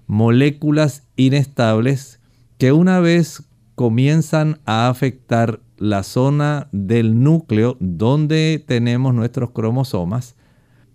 moléculas 0.07 1.05
inestables 1.17 2.21
que 2.57 2.71
una 2.71 2.99
vez 2.99 3.43
comienzan 3.75 4.59
a 4.65 4.87
afectar 4.89 5.59
la 5.77 6.03
zona 6.03 6.69
del 6.71 7.21
núcleo 7.23 7.77
donde 7.79 8.63
tenemos 8.65 9.13
nuestros 9.13 9.51
cromosomas, 9.51 10.35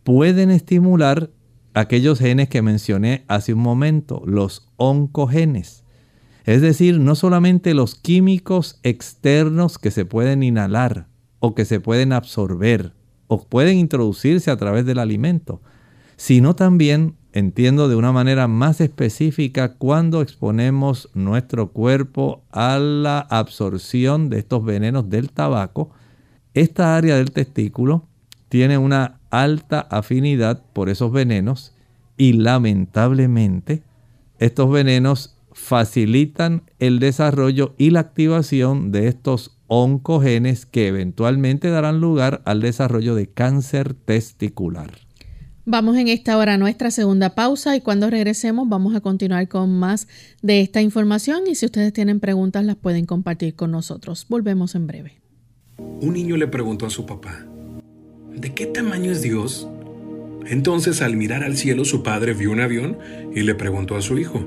pueden 0.04 0.50
estimular 0.50 1.30
aquellos 1.74 2.18
genes 2.18 2.48
que 2.48 2.62
mencioné 2.62 3.24
hace 3.28 3.54
un 3.54 3.60
momento, 3.60 4.22
los 4.26 4.68
oncogenes. 4.76 5.84
Es 6.44 6.60
decir, 6.60 6.98
no 6.98 7.14
solamente 7.14 7.72
los 7.74 7.94
químicos 7.94 8.80
externos 8.82 9.78
que 9.78 9.90
se 9.90 10.04
pueden 10.04 10.42
inhalar 10.42 11.06
o 11.38 11.54
que 11.54 11.64
se 11.64 11.80
pueden 11.80 12.12
absorber 12.12 12.94
o 13.28 13.44
pueden 13.44 13.78
introducirse 13.78 14.50
a 14.50 14.56
través 14.56 14.84
del 14.84 14.98
alimento, 14.98 15.62
sino 16.16 16.54
también 16.54 17.16
entiendo 17.32 17.88
de 17.88 17.96
una 17.96 18.12
manera 18.12 18.46
más 18.46 18.80
específica 18.80 19.74
cuando 19.74 20.20
exponemos 20.20 21.08
nuestro 21.14 21.72
cuerpo 21.72 22.42
a 22.50 22.78
la 22.78 23.20
absorción 23.20 24.28
de 24.28 24.38
estos 24.38 24.64
venenos 24.64 25.08
del 25.08 25.30
tabaco. 25.30 25.90
Esta 26.54 26.96
área 26.96 27.16
del 27.16 27.32
testículo 27.32 28.06
tiene 28.48 28.76
una 28.76 29.20
alta 29.30 29.80
afinidad 29.80 30.62
por 30.74 30.90
esos 30.90 31.10
venenos 31.10 31.74
y 32.18 32.34
lamentablemente 32.34 33.82
estos 34.38 34.70
venenos 34.70 35.36
facilitan 35.52 36.62
el 36.78 36.98
desarrollo 36.98 37.74
y 37.78 37.90
la 37.90 38.00
activación 38.00 38.92
de 38.92 39.08
estos 39.08 39.56
oncogenes 39.68 40.66
que 40.66 40.88
eventualmente 40.88 41.70
darán 41.70 42.00
lugar 42.00 42.42
al 42.44 42.60
desarrollo 42.60 43.14
de 43.14 43.28
cáncer 43.28 43.94
testicular. 43.94 44.90
Vamos 45.64 45.96
en 45.96 46.08
esta 46.08 46.36
hora 46.38 46.54
a 46.54 46.58
nuestra 46.58 46.90
segunda 46.90 47.36
pausa 47.36 47.76
y 47.76 47.80
cuando 47.80 48.10
regresemos 48.10 48.68
vamos 48.68 48.96
a 48.96 49.00
continuar 49.00 49.46
con 49.46 49.70
más 49.70 50.08
de 50.42 50.60
esta 50.60 50.82
información 50.82 51.42
y 51.46 51.54
si 51.54 51.66
ustedes 51.66 51.92
tienen 51.92 52.18
preguntas 52.18 52.64
las 52.64 52.74
pueden 52.74 53.06
compartir 53.06 53.54
con 53.54 53.70
nosotros. 53.70 54.26
Volvemos 54.28 54.74
en 54.74 54.88
breve. 54.88 55.20
Un 55.78 56.14
niño 56.14 56.36
le 56.36 56.48
preguntó 56.48 56.86
a 56.86 56.90
su 56.90 57.06
papá, 57.06 57.46
¿de 58.34 58.52
qué 58.54 58.66
tamaño 58.66 59.12
es 59.12 59.22
Dios? 59.22 59.68
Entonces 60.46 61.00
al 61.00 61.14
mirar 61.14 61.44
al 61.44 61.56
cielo 61.56 61.84
su 61.84 62.02
padre 62.02 62.34
vio 62.34 62.50
un 62.50 62.60
avión 62.60 62.98
y 63.32 63.42
le 63.42 63.54
preguntó 63.54 63.94
a 63.94 64.02
su 64.02 64.18
hijo, 64.18 64.44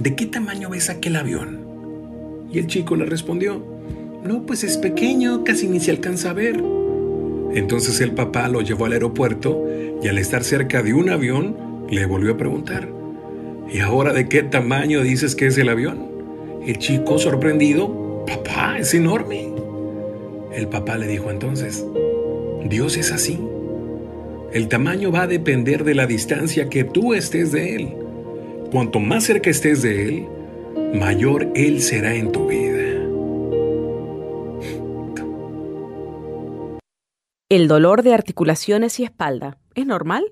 ¿de 0.00 0.16
qué 0.16 0.26
tamaño 0.26 0.70
ves 0.70 0.90
aquel 0.90 1.14
avión? 1.14 1.60
Y 2.52 2.58
el 2.58 2.66
chico 2.66 2.96
le 2.96 3.04
respondió, 3.04 3.64
no, 4.24 4.44
pues 4.44 4.64
es 4.64 4.76
pequeño, 4.76 5.44
casi 5.44 5.68
ni 5.68 5.78
se 5.78 5.92
alcanza 5.92 6.30
a 6.30 6.32
ver. 6.32 6.60
Entonces 7.54 8.00
el 8.00 8.12
papá 8.12 8.48
lo 8.48 8.60
llevó 8.60 8.86
al 8.86 8.92
aeropuerto 8.92 9.64
y 10.02 10.08
al 10.08 10.18
estar 10.18 10.44
cerca 10.44 10.82
de 10.82 10.94
un 10.94 11.10
avión 11.10 11.56
le 11.88 12.06
volvió 12.06 12.32
a 12.32 12.36
preguntar, 12.36 12.88
¿y 13.70 13.80
ahora 13.80 14.12
de 14.12 14.28
qué 14.28 14.42
tamaño 14.42 15.02
dices 15.02 15.34
que 15.34 15.46
es 15.46 15.58
el 15.58 15.68
avión? 15.68 16.08
El 16.66 16.78
chico 16.78 17.18
sorprendido, 17.18 18.24
papá, 18.26 18.78
es 18.78 18.92
enorme. 18.94 19.48
El 20.52 20.68
papá 20.68 20.98
le 20.98 21.06
dijo 21.06 21.30
entonces, 21.30 21.84
Dios 22.68 22.96
es 22.96 23.12
así. 23.12 23.38
El 24.52 24.68
tamaño 24.68 25.12
va 25.12 25.22
a 25.22 25.26
depender 25.26 25.84
de 25.84 25.94
la 25.94 26.06
distancia 26.06 26.68
que 26.68 26.84
tú 26.84 27.14
estés 27.14 27.52
de 27.52 27.76
Él. 27.76 27.94
Cuanto 28.70 29.00
más 29.00 29.24
cerca 29.24 29.50
estés 29.50 29.82
de 29.82 30.08
Él, 30.08 30.26
mayor 30.94 31.48
Él 31.54 31.80
será 31.80 32.14
en 32.14 32.32
tu 32.32 32.46
vida. 32.46 32.67
El 37.50 37.66
dolor 37.66 38.02
de 38.02 38.12
articulaciones 38.12 39.00
y 39.00 39.04
espalda, 39.04 39.56
¿es 39.74 39.86
normal? 39.86 40.22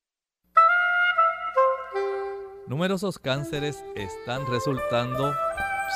Numerosos 2.66 3.18
cánceres 3.18 3.84
están 3.96 4.46
resultando 4.46 5.34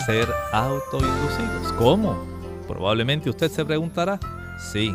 ser 0.04 0.28
autoinducidos. 0.52 1.72
¿Cómo? 1.78 2.22
Probablemente 2.66 3.30
usted 3.30 3.50
se 3.50 3.64
preguntará. 3.64 4.20
Sí, 4.70 4.94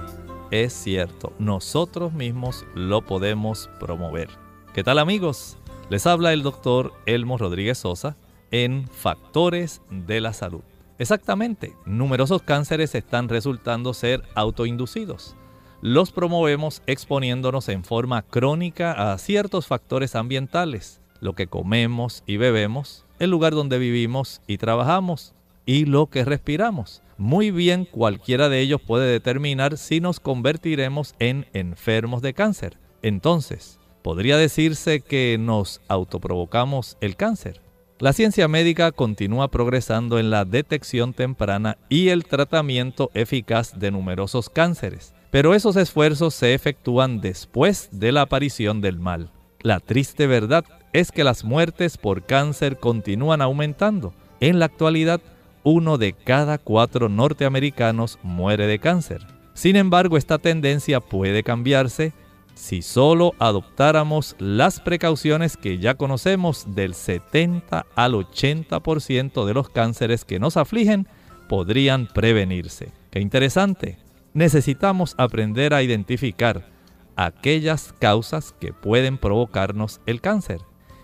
es 0.52 0.74
cierto. 0.74 1.34
Nosotros 1.40 2.14
mismos 2.14 2.68
lo 2.76 3.02
podemos 3.02 3.68
promover. 3.80 4.30
¿Qué 4.76 4.84
tal 4.84 5.00
amigos? 5.00 5.58
Les 5.90 6.06
habla 6.06 6.34
el 6.34 6.44
doctor 6.44 6.94
Elmo 7.08 7.40
Rodríguez 7.40 7.80
Sosa 7.80 8.16
en 8.52 8.88
factores 8.88 9.82
de 9.90 10.22
la 10.22 10.34
salud. 10.34 10.62
Exactamente, 11.00 11.74
numerosos 11.86 12.44
cánceres 12.44 12.94
están 12.96 13.30
resultando 13.30 13.94
ser 13.94 14.24
autoinducidos. 14.36 15.36
Los 15.82 16.12
promovemos 16.12 16.82
exponiéndonos 16.88 17.68
en 17.68 17.84
forma 17.84 18.22
crónica 18.22 19.12
a 19.12 19.18
ciertos 19.18 19.68
factores 19.68 20.16
ambientales, 20.16 21.02
lo 21.20 21.34
que 21.34 21.48
comemos 21.48 22.24
y 22.26 22.38
bebemos, 22.38 23.06
el 23.20 23.32
lugar 23.32 23.54
donde 23.54 23.80
vivimos 23.80 24.42
y 24.48 24.58
trabajamos 24.58 25.34
y 25.66 25.86
lo 25.86 26.08
que 26.08 26.26
respiramos. 26.26 27.02
Muy 27.18 27.52
bien, 27.52 27.86
cualquiera 27.86 28.50
de 28.50 28.60
ellos 28.60 28.82
puede 28.82 29.12
determinar 29.12 29.78
si 29.78 30.00
nos 30.00 30.20
convertiremos 30.20 31.16
en 31.20 31.48
enfermos 31.54 32.22
de 32.22 32.34
cáncer. 32.34 32.78
Entonces, 33.02 33.80
¿podría 34.02 34.38
decirse 34.38 35.02
que 35.02 35.38
nos 35.40 35.82
autoprovocamos 35.88 36.98
el 37.02 37.16
cáncer? 37.16 37.62
La 38.00 38.12
ciencia 38.12 38.48
médica 38.48 38.92
continúa 38.92 39.50
progresando 39.50 40.18
en 40.18 40.30
la 40.30 40.46
detección 40.46 41.14
temprana 41.14 41.78
y 41.90 42.10
el 42.10 42.26
tratamiento 42.26 43.12
eficaz 43.14 43.80
de 43.80 43.92
numerosos 43.92 44.50
cánceres, 44.50 45.14
pero 45.30 45.54
esos 45.54 45.76
esfuerzos 45.76 46.34
se 46.34 46.54
efectúan 46.54 47.22
después 47.22 47.90
de 47.92 48.12
la 48.12 48.22
aparición 48.22 48.82
del 48.82 49.00
mal. 49.00 49.32
La 49.62 49.80
triste 49.80 50.28
verdad 50.28 50.66
es 50.92 51.12
que 51.12 51.24
las 51.24 51.44
muertes 51.44 51.98
por 51.98 52.26
cáncer 52.26 52.78
continúan 52.78 53.42
aumentando. 53.42 54.14
En 54.40 54.60
la 54.60 54.66
actualidad, 54.66 55.22
uno 55.64 55.98
de 55.98 56.14
cada 56.14 56.58
cuatro 56.58 57.10
norteamericanos 57.10 58.20
muere 58.24 58.68
de 58.68 58.80
cáncer. 58.80 59.22
Sin 59.54 59.76
embargo, 59.76 60.18
esta 60.18 60.40
tendencia 60.40 61.00
puede 61.00 61.44
cambiarse 61.44 62.12
si 62.56 62.82
solo 62.82 63.34
adoptáramos 63.40 64.36
las 64.40 64.80
precauciones 64.80 65.58
que 65.58 65.80
ya 65.80 65.96
conocemos 65.96 66.76
del 66.76 66.94
70 66.94 67.86
al 67.96 68.14
80% 68.14 69.46
de 69.46 69.54
los 69.54 69.70
cánceres 69.70 70.26
que 70.26 70.40
nos 70.40 70.58
afligen, 70.58 71.08
podrían 71.50 72.08
prevenirse. 72.08 72.92
Qué 73.12 73.20
interesante. 73.20 73.98
Necesitamos 74.34 75.16
aprender 75.18 75.74
a 75.74 75.84
identificar 75.84 76.68
aquellas 77.16 77.94
causas 78.00 78.56
que 78.60 78.74
pueden 78.74 79.18
provocarnos 79.18 80.02
el 80.06 80.22
cáncer. 80.22 80.62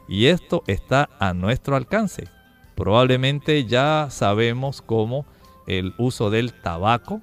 Y 0.07 0.27
esto 0.27 0.63
está 0.65 1.09
a 1.19 1.33
nuestro 1.33 1.75
alcance. 1.75 2.27
Probablemente 2.75 3.65
ya 3.65 4.07
sabemos 4.09 4.81
cómo 4.81 5.25
el 5.67 5.93
uso 5.97 6.29
del 6.29 6.53
tabaco 6.53 7.21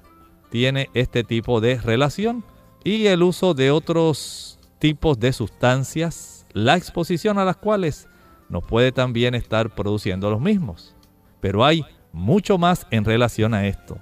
tiene 0.49 0.89
este 0.93 1.23
tipo 1.23 1.59
de 1.59 1.79
relación 1.79 2.45
y 2.87 3.07
el 3.07 3.21
uso 3.21 3.53
de 3.53 3.69
otros 3.69 4.57
tipos 4.79 5.19
de 5.19 5.33
sustancias, 5.33 6.45
la 6.53 6.77
exposición 6.77 7.37
a 7.37 7.43
las 7.43 7.57
cuales 7.57 8.07
nos 8.47 8.63
puede 8.63 8.93
también 8.93 9.35
estar 9.35 9.75
produciendo 9.75 10.29
los 10.29 10.39
mismos. 10.39 10.95
Pero 11.41 11.65
hay 11.65 11.83
mucho 12.13 12.57
más 12.57 12.87
en 12.89 13.03
relación 13.03 13.53
a 13.53 13.67
esto. 13.67 13.97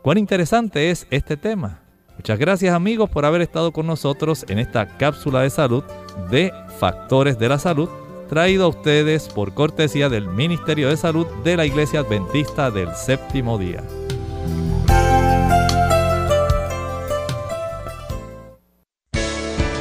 Cuán 0.00 0.16
interesante 0.16 0.90
es 0.90 1.06
este 1.10 1.36
tema. 1.36 1.82
Muchas 2.16 2.38
gracias 2.38 2.74
amigos 2.74 3.10
por 3.10 3.26
haber 3.26 3.42
estado 3.42 3.70
con 3.70 3.86
nosotros 3.86 4.46
en 4.48 4.58
esta 4.58 4.96
cápsula 4.96 5.42
de 5.42 5.50
salud 5.50 5.84
de 6.30 6.52
Factores 6.78 7.38
de 7.38 7.50
la 7.50 7.58
Salud, 7.58 7.90
traído 8.30 8.64
a 8.64 8.68
ustedes 8.68 9.28
por 9.28 9.52
cortesía 9.52 10.08
del 10.08 10.26
Ministerio 10.28 10.88
de 10.88 10.96
Salud 10.96 11.26
de 11.44 11.58
la 11.58 11.66
Iglesia 11.66 12.00
Adventista 12.00 12.70
del 12.70 12.94
Séptimo 12.94 13.58
Día. 13.58 13.82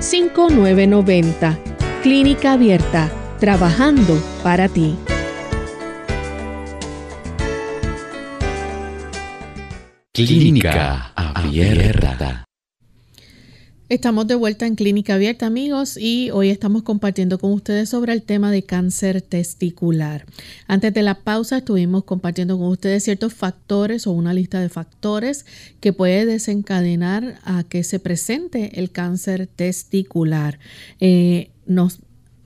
5990. 0.00 1.58
Clínica 2.02 2.52
Abierta, 2.52 3.10
trabajando 3.38 4.20
para 4.42 4.68
ti. 4.68 4.96
Clínica 10.12 11.12
Abierta. 11.14 12.47
Estamos 13.88 14.26
de 14.26 14.34
vuelta 14.34 14.66
en 14.66 14.74
Clínica 14.74 15.14
Abierta, 15.14 15.46
amigos, 15.46 15.96
y 15.96 16.30
hoy 16.30 16.50
estamos 16.50 16.82
compartiendo 16.82 17.38
con 17.38 17.52
ustedes 17.54 17.88
sobre 17.88 18.12
el 18.12 18.22
tema 18.22 18.50
de 18.50 18.62
cáncer 18.62 19.22
testicular. 19.22 20.26
Antes 20.66 20.92
de 20.92 21.00
la 21.00 21.14
pausa 21.14 21.56
estuvimos 21.56 22.04
compartiendo 22.04 22.58
con 22.58 22.68
ustedes 22.68 23.04
ciertos 23.04 23.32
factores 23.32 24.06
o 24.06 24.12
una 24.12 24.34
lista 24.34 24.60
de 24.60 24.68
factores 24.68 25.46
que 25.80 25.94
puede 25.94 26.26
desencadenar 26.26 27.38
a 27.44 27.64
que 27.64 27.82
se 27.82 27.98
presente 27.98 28.78
el 28.78 28.90
cáncer 28.90 29.46
testicular. 29.46 30.58
Eh, 31.00 31.48
nos 31.64 32.00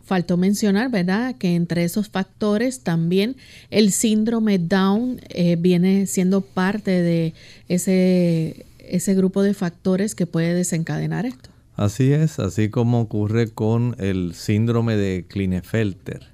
faltó 0.05 0.37
mencionar, 0.37 0.93
¿verdad?, 0.93 1.35
que 1.39 1.57
entre 1.57 1.83
esos 1.83 2.09
factores 2.09 2.81
también 2.81 3.35
el 3.71 3.91
síndrome 3.91 4.61
Down 4.61 5.21
eh, 5.29 5.57
viene 5.57 6.07
siendo 6.07 6.41
parte 6.41 7.03
de 7.03 7.35
ese 7.67 8.65
ese 8.89 9.15
grupo 9.15 9.43
de 9.43 9.55
factores 9.55 10.15
que 10.15 10.27
puede 10.27 10.55
desencadenar 10.55 11.27
esto. 11.27 11.51
Así 11.75 12.13
es, 12.13 12.39
así 12.39 12.69
como 12.69 13.01
ocurre 13.01 13.49
con 13.49 13.97
el 13.99 14.35
síndrome 14.35 14.97
de 14.97 15.25
Klinefelter. 15.27 16.33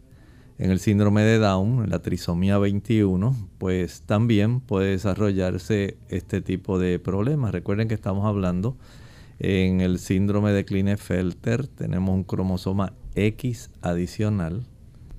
En 0.59 0.73
el 0.73 0.81
síndrome 0.81 1.23
de 1.23 1.39
Down, 1.39 1.85
en 1.85 1.91
la 1.91 2.01
trisomía 2.01 2.59
21, 2.59 3.37
pues 3.59 4.03
también 4.03 4.61
puede 4.61 4.91
desarrollarse 4.91 5.97
este 6.09 6.41
tipo 6.41 6.81
de 6.81 6.99
problemas. 6.99 7.53
Recuerden 7.53 7.87
que 7.87 7.95
estamos 7.95 8.27
hablando 8.27 8.77
en 9.39 9.81
el 9.81 10.01
síndrome 10.01 10.51
de 10.51 10.65
Klinefelter, 10.65 11.69
tenemos 11.69 12.13
un 12.13 12.25
cromosoma 12.25 12.95
X 13.15 13.71
adicional 13.83 14.67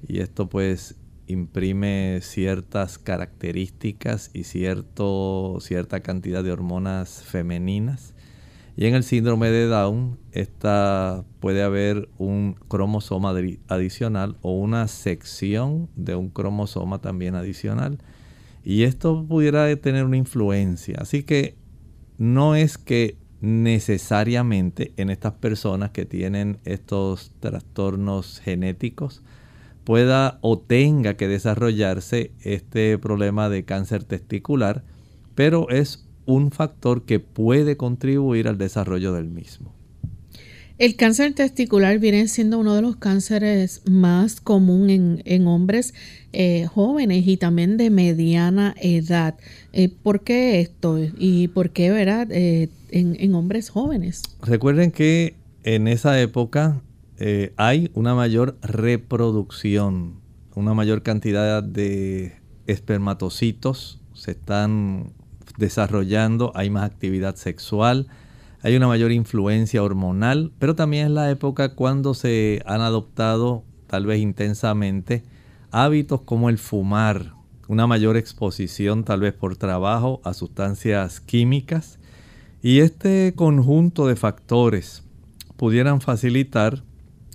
y 0.05 0.19
esto 0.19 0.49
pues 0.49 0.95
imprime 1.29 2.19
ciertas 2.21 2.97
características 2.97 4.31
y 4.33 4.43
cierto, 4.43 5.59
cierta 5.61 6.01
cantidad 6.01 6.43
de 6.43 6.51
hormonas 6.51 7.23
femeninas. 7.23 8.15
Y 8.75 8.85
en 8.85 8.95
el 8.95 9.03
síndrome 9.03 9.49
de 9.49 9.67
Down 9.67 10.17
esta, 10.31 11.23
puede 11.39 11.63
haber 11.63 12.09
un 12.17 12.55
cromosoma 12.67 13.33
adicional 13.67 14.37
o 14.41 14.53
una 14.53 14.87
sección 14.87 15.89
de 15.95 16.15
un 16.15 16.29
cromosoma 16.29 16.99
también 16.99 17.35
adicional. 17.35 17.99
Y 18.63 18.83
esto 18.83 19.25
pudiera 19.27 19.73
tener 19.77 20.05
una 20.05 20.17
influencia. 20.17 20.97
Así 20.99 21.23
que 21.23 21.57
no 22.17 22.55
es 22.55 22.77
que 22.77 23.17
necesariamente 23.41 24.93
en 24.97 25.09
estas 25.09 25.33
personas 25.33 25.91
que 25.91 26.05
tienen 26.05 26.59
estos 26.65 27.31
trastornos 27.39 28.39
genéticos 28.39 29.23
pueda 29.89 30.37
o 30.41 30.59
tenga 30.59 31.15
que 31.15 31.27
desarrollarse 31.27 32.29
este 32.43 32.99
problema 32.99 33.49
de 33.49 33.65
cáncer 33.65 34.03
testicular, 34.03 34.83
pero 35.33 35.67
es 35.71 36.05
un 36.27 36.51
factor 36.51 37.05
que 37.05 37.19
puede 37.19 37.75
contribuir 37.75 38.47
al 38.47 38.59
desarrollo 38.59 39.13
del 39.13 39.29
mismo. 39.29 39.73
El 40.77 40.95
cáncer 40.95 41.33
testicular 41.33 41.97
viene 41.97 42.27
siendo 42.27 42.59
uno 42.59 42.75
de 42.75 42.83
los 42.83 42.97
cánceres 42.97 43.81
más 43.89 44.39
común 44.41 44.91
en, 45.25 45.47
hombres 45.47 45.95
eh, 46.33 46.67
jóvenes 46.67 47.25
y 47.25 47.37
también 47.37 47.77
de 47.77 47.89
mediana 47.89 48.75
edad. 48.79 49.39
Eh, 49.73 49.89
¿Por 49.89 50.21
qué 50.21 50.61
esto? 50.61 50.99
¿Y 51.17 51.47
por 51.47 51.71
qué, 51.71 51.89
verdad, 51.89 52.27
eh, 52.29 52.69
en, 52.91 53.33
hombres 53.33 53.71
jóvenes? 53.71 54.21
Recuerden 54.43 54.91
que 54.91 55.33
en 55.63 55.87
esa 55.87 56.21
época 56.21 56.79
hay 57.57 57.91
una 57.93 58.15
mayor 58.15 58.57
reproducción, 58.61 60.21
una 60.55 60.73
mayor 60.73 61.03
cantidad 61.03 61.61
de 61.61 62.37
espermatocitos 62.65 63.99
se 64.13 64.31
están 64.31 65.11
desarrollando, 65.57 66.51
hay 66.55 66.69
más 66.69 66.83
actividad 66.83 67.35
sexual 67.35 68.07
hay 68.61 68.75
una 68.75 68.87
mayor 68.87 69.13
influencia 69.13 69.81
hormonal, 69.81 70.51
pero 70.59 70.75
también 70.75 71.05
es 71.07 71.11
la 71.11 71.31
época 71.31 71.75
cuando 71.75 72.13
se 72.13 72.61
han 72.65 72.81
adoptado, 72.81 73.63
tal 73.87 74.05
vez 74.05 74.19
intensamente, 74.19 75.23
hábitos 75.71 76.21
como 76.21 76.49
el 76.49 76.57
fumar, 76.57 77.33
una 77.69 77.87
mayor 77.87 78.17
exposición 78.17 79.05
tal 79.05 79.21
vez 79.21 79.33
por 79.33 79.55
trabajo 79.55 80.19
a 80.25 80.33
sustancias 80.33 81.21
químicas. 81.21 81.99
Y 82.61 82.79
este 82.79 83.33
conjunto 83.33 84.07
de 84.07 84.17
factores 84.17 85.03
pudieran 85.55 86.01
facilitar 86.01 86.83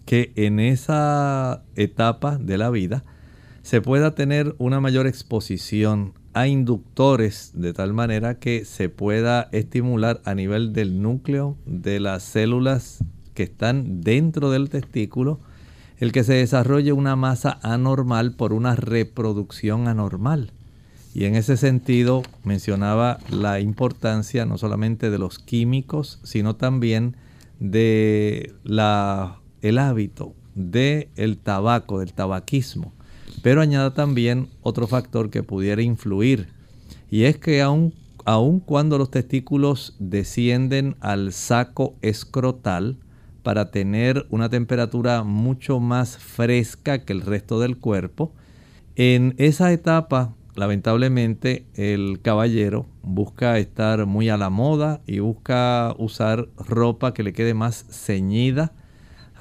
que 0.05 0.33
en 0.37 0.61
esa 0.61 1.63
etapa 1.77 2.37
de 2.39 2.59
la 2.59 2.71
vida 2.71 3.05
se 3.63 3.81
pueda 3.81 4.15
tener 4.15 4.55
una 4.59 4.81
mayor 4.81 5.07
exposición 5.07 6.13
a 6.35 6.49
inductores 6.49 7.53
de 7.55 7.73
tal 7.73 7.95
manera 7.95 8.39
que 8.39 8.65
se 8.65 8.89
pueda 8.89 9.49
estimular 9.53 10.21
a 10.25 10.35
nivel 10.35 10.73
del 10.73 11.01
núcleo 11.01 11.57
de 11.65 12.01
las 12.01 12.23
células 12.25 13.05
que 13.35 13.45
están 13.45 14.01
dentro 14.03 14.51
del 14.51 14.69
testículo 14.69 15.41
el 15.99 16.13
que 16.13 16.25
se 16.25 16.35
desarrolle 16.35 16.93
una 16.93 17.17
masa 17.17 17.59
anormal 17.63 18.35
por 18.35 18.53
una 18.53 18.75
reproducción 18.77 19.89
anormal. 19.89 20.53
Y 21.15 21.25
en 21.25 21.37
ese 21.37 21.57
sentido 21.57 22.23
mencionaba 22.43 23.19
la 23.31 23.61
importancia 23.61 24.45
no 24.45 24.59
solamente 24.59 25.11
de 25.11 25.19
los 25.19 25.39
químicos, 25.39 26.19
sino 26.25 26.57
también 26.57 27.17
de 27.61 28.53
la, 28.65 29.39
el 29.65 29.79
hábito 29.79 30.35
del 30.55 31.09
el 31.17 31.39
tabaco, 31.39 31.99
del 31.99 32.13
tabaquismo. 32.13 32.93
Pero 33.43 33.61
añada 33.61 33.95
también 33.95 34.49
otro 34.63 34.87
factor 34.87 35.31
que 35.31 35.43
pudiera 35.43 35.83
influir 35.83 36.49
y 37.11 37.25
es 37.25 37.39
que 37.39 37.63
aun, 37.63 37.93
cuando 38.61 38.99
los 38.99 39.11
testículos 39.11 39.97
descienden 39.99 40.97
al 41.01 41.33
saco 41.33 41.95
escrotal 42.03 42.97
para 43.43 43.71
tener 43.71 44.27
una 44.31 44.49
temperatura 44.49 45.23
mucho 45.23 45.79
más 45.81 46.19
fresca 46.19 47.05
que 47.05 47.13
el 47.13 47.21
resto 47.21 47.61
del 47.61 47.77
cuerpo, 47.77 48.33
en 48.97 49.35
esa 49.39 49.73
etapa 49.73 50.35
lamentablemente 50.55 51.67
el 51.75 52.21
caballero 52.23 52.87
busca 53.03 53.59
estar 53.59 54.07
muy 54.07 54.29
a 54.29 54.37
la 54.37 54.51
moda 54.51 55.01
y 55.07 55.19
busca 55.19 55.95
usar 55.99 56.49
ropa 56.57 57.13
que 57.15 57.23
le 57.23 57.33
quede 57.33 57.55
más 57.55 57.87
ceñida, 57.91 58.73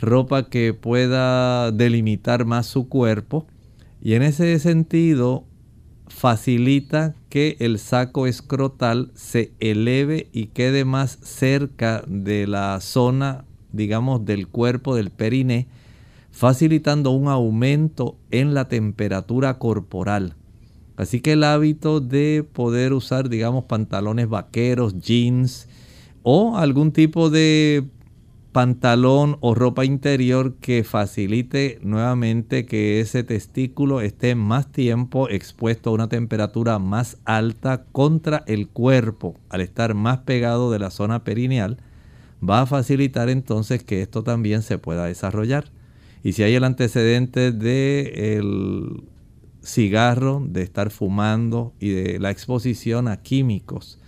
ropa 0.04 0.49
que 0.49 0.74
pueda 0.74 1.72
delimitar 1.72 2.45
más 2.45 2.68
su 2.68 2.88
cuerpo 2.89 3.47
y 4.01 4.14
en 4.14 4.22
ese 4.22 4.60
sentido 4.60 5.45
facilita 6.08 7.16
que 7.30 7.56
el 7.60 7.80
saco 7.80 8.28
escrotal 8.28 9.12
se 9.16 9.54
eleve 9.60 10.28
y 10.34 10.47
quede 10.47 10.86
más 10.86 11.18
cerca 11.22 12.04
de 12.06 12.45
la 12.45 12.80
zona, 12.82 13.45
digamos, 13.72 14.26
del 14.26 14.47
cuerpo 14.47 14.95
del 14.95 15.10
periné, 15.10 15.68
facilitando 16.32 17.12
un 17.12 17.30
aumento 17.30 18.18
en 18.30 18.54
la 18.54 18.68
temperatura 18.68 19.58
corporal. 19.58 20.36
Así 20.97 21.22
que 21.22 21.34
el 21.34 21.43
hábito 21.43 22.01
de 22.01 22.45
poder 22.51 22.93
usar, 22.93 23.30
digamos, 23.30 23.66
pantalones 23.66 24.28
vaqueros, 24.28 24.99
jeans 24.99 25.68
o 26.22 26.58
algún 26.58 26.91
tipo 26.91 27.30
de 27.30 27.88
pantalón 28.54 29.38
o 29.41 29.56
ropa 29.56 29.84
interior 29.84 30.54
que 30.62 30.84
facilite 30.84 31.80
nuevamente 31.82 32.66
que 32.68 33.01
ese 33.01 33.24
testículo 33.24 33.99
esté 33.99 34.36
más 34.36 34.72
tiempo 34.72 35.28
expuesto 35.28 35.89
a 35.89 35.93
una 35.93 36.08
temperatura 36.08 36.78
más 36.80 37.18
alta 37.26 37.86
contra 37.91 38.43
el 38.47 38.70
cuerpo. 38.70 39.36
Al 39.49 39.62
estar 39.62 39.95
más 39.95 40.20
pegado 40.20 40.72
de 40.72 40.80
la 40.80 40.91
zona 40.91 41.24
perineal 41.24 41.80
va 42.47 42.62
a 42.62 42.66
facilitar 42.68 43.30
entonces 43.30 43.84
que 43.84 44.04
esto 44.04 44.24
también 44.24 44.62
se 44.62 44.78
pueda 44.78 45.06
desarrollar. 45.06 45.66
Y 46.24 46.34
si 46.34 46.43
hay 46.43 46.54
el 46.54 46.64
antecedente 46.64 47.51
de 47.51 48.38
el 48.38 49.04
cigarro 49.64 50.43
de 50.47 50.62
estar 50.62 50.91
fumando 50.91 51.74
y 51.80 51.89
de 51.89 52.20
la 52.20 52.30
exposición 52.30 53.08
a 53.08 53.18
químicos 53.18 53.99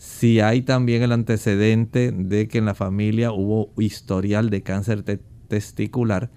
si 0.00 0.40
hay 0.40 0.62
también 0.62 1.02
el 1.02 1.12
antecedente 1.12 2.10
de 2.10 2.48
que 2.48 2.56
en 2.56 2.64
la 2.64 2.74
familia 2.74 3.32
hubo 3.32 3.70
historial 3.76 4.48
de 4.48 4.62
cáncer 4.62 5.04
testicular, 5.46 6.30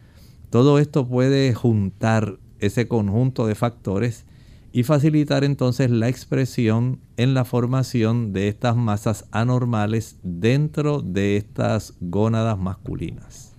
todo 0.49 0.79
esto 0.79 1.07
puede 1.07 1.53
juntar 1.53 2.39
ese 2.59 2.89
conjunto 2.89 3.47
de 3.47 3.55
factores 3.55 4.25
y 4.73 4.83
facilitar 4.83 5.45
entonces 5.45 5.89
la 5.89 6.09
expresión 6.09 6.99
en 7.15 7.33
la 7.33 7.45
formación 7.45 8.33
de 8.33 8.49
estas 8.49 8.75
masas 8.75 9.23
anormales 9.31 10.17
dentro 10.23 10.99
de 10.99 11.37
estas 11.37 11.93
gónadas 12.01 12.59
masculinas. 12.59 13.53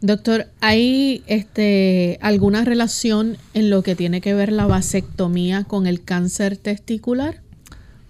Doctor, 0.00 0.46
¿hay 0.60 1.24
este, 1.26 2.16
alguna 2.22 2.64
relación 2.64 3.36
en 3.54 3.70
lo 3.70 3.82
que 3.82 3.96
tiene 3.96 4.20
que 4.20 4.34
ver 4.34 4.52
la 4.52 4.66
vasectomía 4.66 5.64
con 5.64 5.88
el 5.88 6.04
cáncer 6.04 6.56
testicular? 6.56 7.41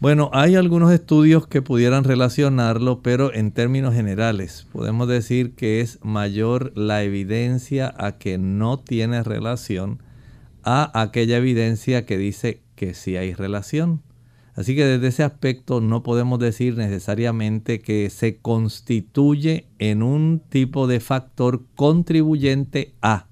Bueno, 0.02 0.30
hay 0.32 0.56
algunos 0.56 0.92
estudios 0.92 1.46
que 1.46 1.62
pudieran 1.62 2.02
relacionarlo, 2.02 3.02
pero 3.02 3.32
en 3.32 3.52
términos 3.52 3.94
generales 3.94 4.66
podemos 4.72 5.06
decir 5.06 5.54
que 5.54 5.80
es 5.80 6.00
mayor 6.02 6.76
la 6.76 7.04
evidencia 7.04 7.94
a 7.96 8.18
que 8.18 8.36
no 8.36 8.80
tiene 8.80 9.22
relación 9.22 10.02
a 10.64 11.00
aquella 11.00 11.36
evidencia 11.36 12.04
que 12.04 12.18
dice 12.18 12.62
que 12.74 12.94
sí 12.94 13.16
hay 13.16 13.32
relación. 13.32 14.02
Así 14.56 14.74
que 14.74 14.84
desde 14.84 15.06
ese 15.06 15.22
aspecto 15.22 15.80
no 15.80 16.02
podemos 16.02 16.40
decir 16.40 16.76
necesariamente 16.76 17.80
que 17.80 18.10
se 18.10 18.38
constituye 18.38 19.68
en 19.78 20.02
un 20.02 20.42
tipo 20.48 20.88
de 20.88 20.98
factor 20.98 21.62
contribuyente 21.76 22.96
a 23.02 23.28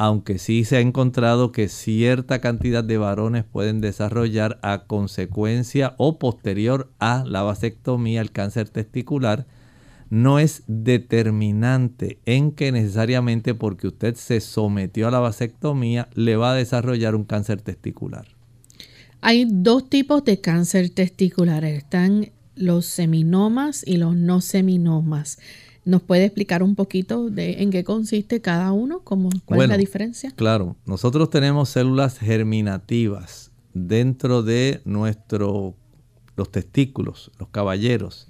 aunque 0.00 0.38
sí 0.38 0.64
se 0.64 0.78
ha 0.78 0.80
encontrado 0.80 1.52
que 1.52 1.68
cierta 1.68 2.40
cantidad 2.40 2.82
de 2.82 2.96
varones 2.96 3.44
pueden 3.44 3.82
desarrollar 3.82 4.58
a 4.62 4.86
consecuencia 4.86 5.94
o 5.98 6.18
posterior 6.18 6.90
a 7.00 7.22
la 7.26 7.42
vasectomía 7.42 8.22
el 8.22 8.32
cáncer 8.32 8.70
testicular, 8.70 9.46
no 10.08 10.38
es 10.38 10.62
determinante 10.66 12.18
en 12.24 12.52
que 12.52 12.72
necesariamente 12.72 13.54
porque 13.54 13.88
usted 13.88 14.14
se 14.14 14.40
sometió 14.40 15.06
a 15.06 15.10
la 15.10 15.18
vasectomía 15.18 16.08
le 16.14 16.36
va 16.36 16.52
a 16.52 16.56
desarrollar 16.56 17.14
un 17.14 17.24
cáncer 17.24 17.60
testicular. 17.60 18.26
Hay 19.20 19.46
dos 19.50 19.90
tipos 19.90 20.24
de 20.24 20.40
cáncer 20.40 20.88
testicular, 20.88 21.62
están 21.66 22.30
los 22.54 22.86
seminomas 22.86 23.86
y 23.86 23.98
los 23.98 24.16
no 24.16 24.40
seminomas. 24.40 25.38
¿Nos 25.84 26.02
puede 26.02 26.24
explicar 26.26 26.62
un 26.62 26.74
poquito 26.74 27.30
de 27.30 27.62
en 27.62 27.70
qué 27.70 27.84
consiste 27.84 28.40
cada 28.40 28.72
uno? 28.72 29.00
Cómo, 29.00 29.30
¿Cuál 29.44 29.62
es 29.62 29.68
la 29.68 29.76
diferencia? 29.76 30.30
Claro, 30.36 30.76
nosotros 30.86 31.30
tenemos 31.30 31.70
células 31.70 32.18
germinativas 32.18 33.50
dentro 33.72 34.42
de 34.42 34.82
nuestros 34.84 35.74
los 36.36 36.50
testículos, 36.50 37.30
los 37.38 37.48
caballeros. 37.48 38.28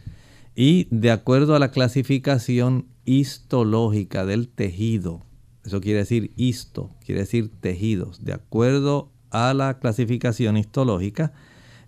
Y 0.54 0.88
de 0.90 1.10
acuerdo 1.10 1.54
a 1.54 1.58
la 1.58 1.70
clasificación 1.70 2.86
histológica 3.04 4.26
del 4.26 4.48
tejido 4.48 5.24
eso 5.64 5.80
quiere 5.80 5.98
decir 6.00 6.32
histo, 6.36 6.90
quiere 7.04 7.22
decir 7.22 7.50
tejidos, 7.60 8.24
de 8.24 8.32
acuerdo 8.32 9.12
a 9.30 9.54
la 9.54 9.78
clasificación 9.78 10.56
histológica, 10.56 11.32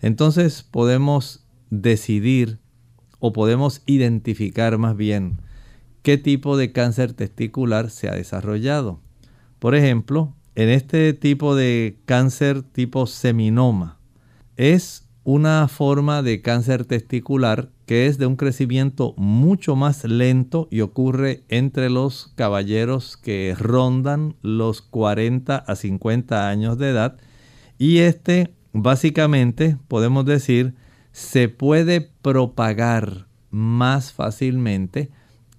entonces 0.01 0.63
podemos 0.63 1.45
decidir 1.71 2.59
o 3.19 3.33
podemos 3.33 3.83
identificar 3.87 4.77
más 4.79 4.97
bien 4.97 5.39
qué 6.03 6.19
tipo 6.19 6.57
de 6.57 6.73
cáncer 6.73 7.13
testicular 7.13 7.91
se 7.91 8.09
ha 8.09 8.13
desarrollado. 8.13 9.01
Por 9.59 9.75
ejemplo, 9.75 10.35
en 10.55 10.69
este 10.69 11.13
tipo 11.15 11.55
de 11.55 11.99
cáncer 12.05 12.63
tipo 12.63 13.07
seminoma, 13.07 13.99
es 14.57 15.09
una 15.25 15.69
forma 15.69 16.23
de 16.23 16.43
cáncer 16.43 16.85
testicular 16.85 17.71
que 17.87 18.07
es 18.07 18.19
de 18.19 18.27
un 18.27 18.37
crecimiento 18.37 19.15
mucho 19.17 19.77
más 19.77 20.05
lento 20.05 20.67
y 20.71 20.81
ocurre 20.81 21.45
entre 21.49 21.91
los 21.91 22.33
caballeros 22.35 23.17
que 23.17 23.55
rondan 23.59 24.35
los 24.43 24.83
40 24.83 25.57
a 25.57 25.77
50 25.77 26.49
años 26.49 26.79
de 26.79 26.91
edad. 26.91 27.19
Y 27.79 27.99
este 27.99 28.53
básicamente 28.73 29.77
podemos 29.89 30.25
decir 30.25 30.75
se 31.13 31.49
puede 31.49 32.01
propagar 32.01 33.27
más 33.51 34.13
fácilmente 34.13 35.11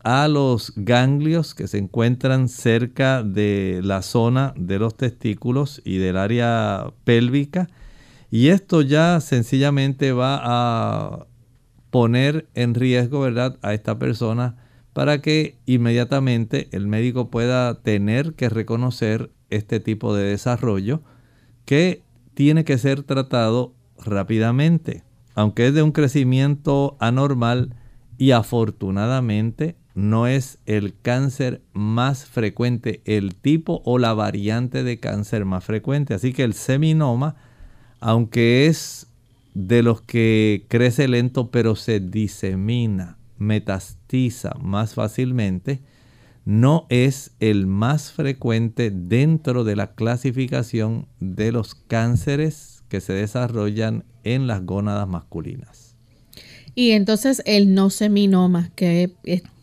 a 0.03 0.27
los 0.27 0.73
ganglios 0.75 1.55
que 1.55 1.67
se 1.67 1.77
encuentran 1.77 2.49
cerca 2.49 3.23
de 3.23 3.79
la 3.83 4.01
zona 4.01 4.53
de 4.57 4.77
los 4.77 4.95
testículos 4.95 5.81
y 5.85 5.97
del 5.97 6.17
área 6.17 6.93
pélvica. 7.05 7.69
Y 8.29 8.49
esto 8.49 8.81
ya 8.81 9.21
sencillamente 9.21 10.11
va 10.11 10.41
a 10.43 11.27
poner 11.89 12.47
en 12.53 12.73
riesgo, 12.73 13.21
¿verdad?, 13.21 13.57
a 13.61 13.73
esta 13.73 13.97
persona 13.97 14.57
para 14.91 15.21
que 15.21 15.57
inmediatamente 15.65 16.67
el 16.71 16.87
médico 16.87 17.29
pueda 17.29 17.81
tener 17.81 18.33
que 18.33 18.49
reconocer 18.49 19.31
este 19.49 19.79
tipo 19.79 20.15
de 20.15 20.23
desarrollo 20.23 21.01
que 21.65 22.03
tiene 22.33 22.65
que 22.65 22.77
ser 22.77 23.03
tratado 23.03 23.73
rápidamente. 24.03 25.03
Aunque 25.35 25.67
es 25.67 25.73
de 25.73 25.81
un 25.81 25.91
crecimiento 25.91 26.97
anormal 26.99 27.75
y 28.17 28.31
afortunadamente 28.31 29.75
no 29.95 30.27
es 30.27 30.57
el 30.65 30.95
cáncer 30.99 31.61
más 31.73 32.25
frecuente, 32.25 33.01
el 33.05 33.35
tipo 33.35 33.81
o 33.85 33.99
la 33.99 34.13
variante 34.13 34.83
de 34.83 34.99
cáncer 34.99 35.45
más 35.45 35.63
frecuente. 35.63 36.13
Así 36.13 36.33
que 36.33 36.43
el 36.43 36.53
seminoma, 36.53 37.35
aunque 37.99 38.67
es 38.67 39.07
de 39.53 39.83
los 39.83 40.01
que 40.01 40.65
crece 40.67 41.07
lento 41.07 41.51
pero 41.51 41.75
se 41.75 41.99
disemina, 41.99 43.17
metastiza 43.37 44.53
más 44.59 44.95
fácilmente, 44.95 45.81
no 46.45 46.87
es 46.89 47.31
el 47.39 47.67
más 47.67 48.11
frecuente 48.11 48.91
dentro 48.91 49.63
de 49.63 49.75
la 49.75 49.93
clasificación 49.93 51.07
de 51.19 51.51
los 51.51 51.75
cánceres 51.75 52.83
que 52.89 52.99
se 52.99 53.13
desarrollan 53.13 54.03
en 54.23 54.47
las 54.47 54.65
gónadas 54.65 55.07
masculinas. 55.07 55.95
Y 56.75 56.91
entonces 56.91 57.41
el 57.45 57.73
no 57.75 57.89
seminoma, 57.89 58.71
que 58.75 59.13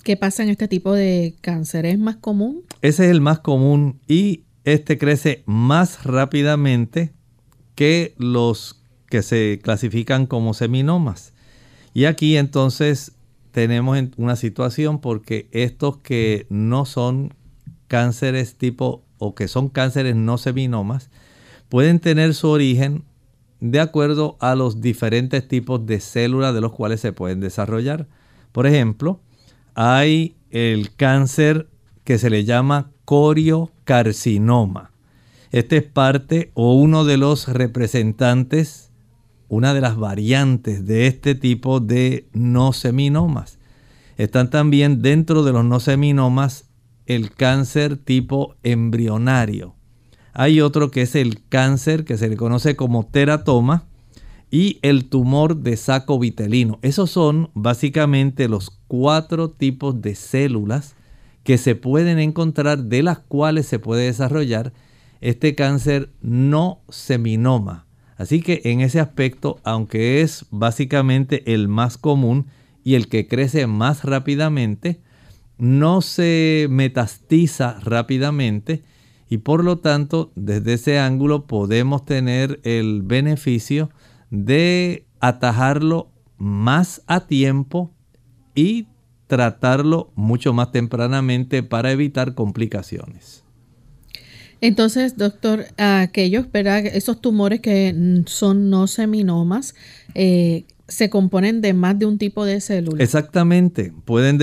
¿Qué 0.02 0.16
pasa 0.16 0.42
en 0.42 0.48
este 0.48 0.66
tipo 0.66 0.94
de 0.94 1.34
cáncer? 1.42 1.84
¿Es 1.84 1.98
más 1.98 2.16
común? 2.16 2.64
Ese 2.80 3.04
es 3.04 3.10
el 3.10 3.20
más 3.20 3.40
común 3.40 4.00
y 4.08 4.44
este 4.64 4.96
crece 4.96 5.42
más 5.46 6.04
rápidamente 6.04 7.12
que 7.74 8.14
los 8.16 8.82
que 9.08 9.22
se 9.22 9.60
clasifican 9.62 10.26
como 10.26 10.54
seminomas. 10.54 11.34
Y 11.92 12.06
aquí 12.06 12.36
entonces 12.36 13.12
tenemos 13.52 13.98
una 14.16 14.36
situación 14.36 15.00
porque 15.00 15.48
estos 15.52 15.98
que 15.98 16.46
no 16.48 16.86
son 16.86 17.34
cánceres 17.86 18.56
tipo 18.56 19.04
o 19.18 19.34
que 19.34 19.48
son 19.48 19.68
cánceres 19.68 20.16
no 20.16 20.38
seminomas 20.38 21.10
pueden 21.68 22.00
tener 22.00 22.34
su 22.34 22.48
origen 22.48 23.04
de 23.60 23.80
acuerdo 23.80 24.38
a 24.40 24.54
los 24.54 24.80
diferentes 24.80 25.46
tipos 25.46 25.84
de 25.84 26.00
células 26.00 26.54
de 26.54 26.62
los 26.62 26.72
cuales 26.72 27.00
se 27.00 27.12
pueden 27.12 27.40
desarrollar. 27.40 28.08
Por 28.52 28.66
ejemplo, 28.66 29.20
hay 29.82 30.36
el 30.50 30.94
cáncer 30.94 31.70
que 32.04 32.18
se 32.18 32.28
le 32.28 32.44
llama 32.44 32.90
coriocarcinoma. 33.06 34.90
Este 35.52 35.78
es 35.78 35.84
parte 35.84 36.50
o 36.52 36.74
uno 36.74 37.06
de 37.06 37.16
los 37.16 37.48
representantes, 37.48 38.90
una 39.48 39.72
de 39.72 39.80
las 39.80 39.96
variantes 39.96 40.84
de 40.84 41.06
este 41.06 41.34
tipo 41.34 41.80
de 41.80 42.28
no 42.34 42.74
seminomas. 42.74 43.58
Están 44.18 44.50
también 44.50 45.00
dentro 45.00 45.44
de 45.44 45.52
los 45.52 45.64
no 45.64 45.80
seminomas 45.80 46.68
el 47.06 47.30
cáncer 47.32 47.96
tipo 47.96 48.56
embrionario. 48.62 49.76
Hay 50.34 50.60
otro 50.60 50.90
que 50.90 51.00
es 51.00 51.14
el 51.14 51.42
cáncer 51.48 52.04
que 52.04 52.18
se 52.18 52.28
le 52.28 52.36
conoce 52.36 52.76
como 52.76 53.06
teratoma, 53.06 53.86
y 54.50 54.78
el 54.82 55.08
tumor 55.08 55.56
de 55.56 55.76
saco 55.76 56.18
vitelino. 56.18 56.78
Esos 56.82 57.10
son 57.10 57.50
básicamente 57.54 58.48
los 58.48 58.70
cuatro 58.88 59.50
tipos 59.50 60.02
de 60.02 60.14
células 60.14 60.96
que 61.44 61.56
se 61.56 61.74
pueden 61.74 62.18
encontrar 62.18 62.84
de 62.84 63.02
las 63.02 63.20
cuales 63.20 63.66
se 63.66 63.78
puede 63.78 64.06
desarrollar 64.06 64.72
este 65.20 65.54
cáncer 65.54 66.10
no 66.20 66.80
seminoma. 66.88 67.86
Así 68.16 68.42
que 68.42 68.60
en 68.64 68.80
ese 68.80 69.00
aspecto, 69.00 69.60
aunque 69.64 70.20
es 70.20 70.46
básicamente 70.50 71.54
el 71.54 71.68
más 71.68 71.96
común 71.96 72.46
y 72.84 72.94
el 72.94 73.08
que 73.08 73.26
crece 73.26 73.66
más 73.66 74.04
rápidamente, 74.04 75.00
no 75.58 76.00
se 76.00 76.66
metastiza 76.70 77.78
rápidamente 77.80 78.82
y 79.28 79.38
por 79.38 79.62
lo 79.62 79.78
tanto 79.78 80.32
desde 80.34 80.74
ese 80.74 80.98
ángulo 80.98 81.46
podemos 81.46 82.04
tener 82.04 82.60
el 82.64 83.02
beneficio 83.02 83.90
de 84.30 85.06
atajarlo 85.20 86.10
más 86.38 87.02
a 87.06 87.26
tiempo 87.26 87.92
y 88.54 88.86
tratarlo 89.26 90.12
mucho 90.16 90.52
más 90.52 90.72
tempranamente 90.72 91.62
para 91.62 91.92
evitar 91.92 92.34
complicaciones. 92.34 93.44
Entonces, 94.60 95.16
doctor, 95.16 95.66
aquellos, 95.78 96.50
¿verdad? 96.52 96.84
Esos 96.84 97.20
tumores 97.20 97.60
que 97.60 98.22
son 98.26 98.68
no 98.68 98.86
seminomas, 98.86 99.74
eh, 100.14 100.64
se 100.90 101.08
componen 101.08 101.60
de 101.60 101.72
más 101.72 101.98
de 101.98 102.06
un 102.06 102.18
tipo 102.18 102.44
de 102.44 102.60
células. 102.60 103.00
Exactamente, 103.00 103.92
pueden 104.04 104.38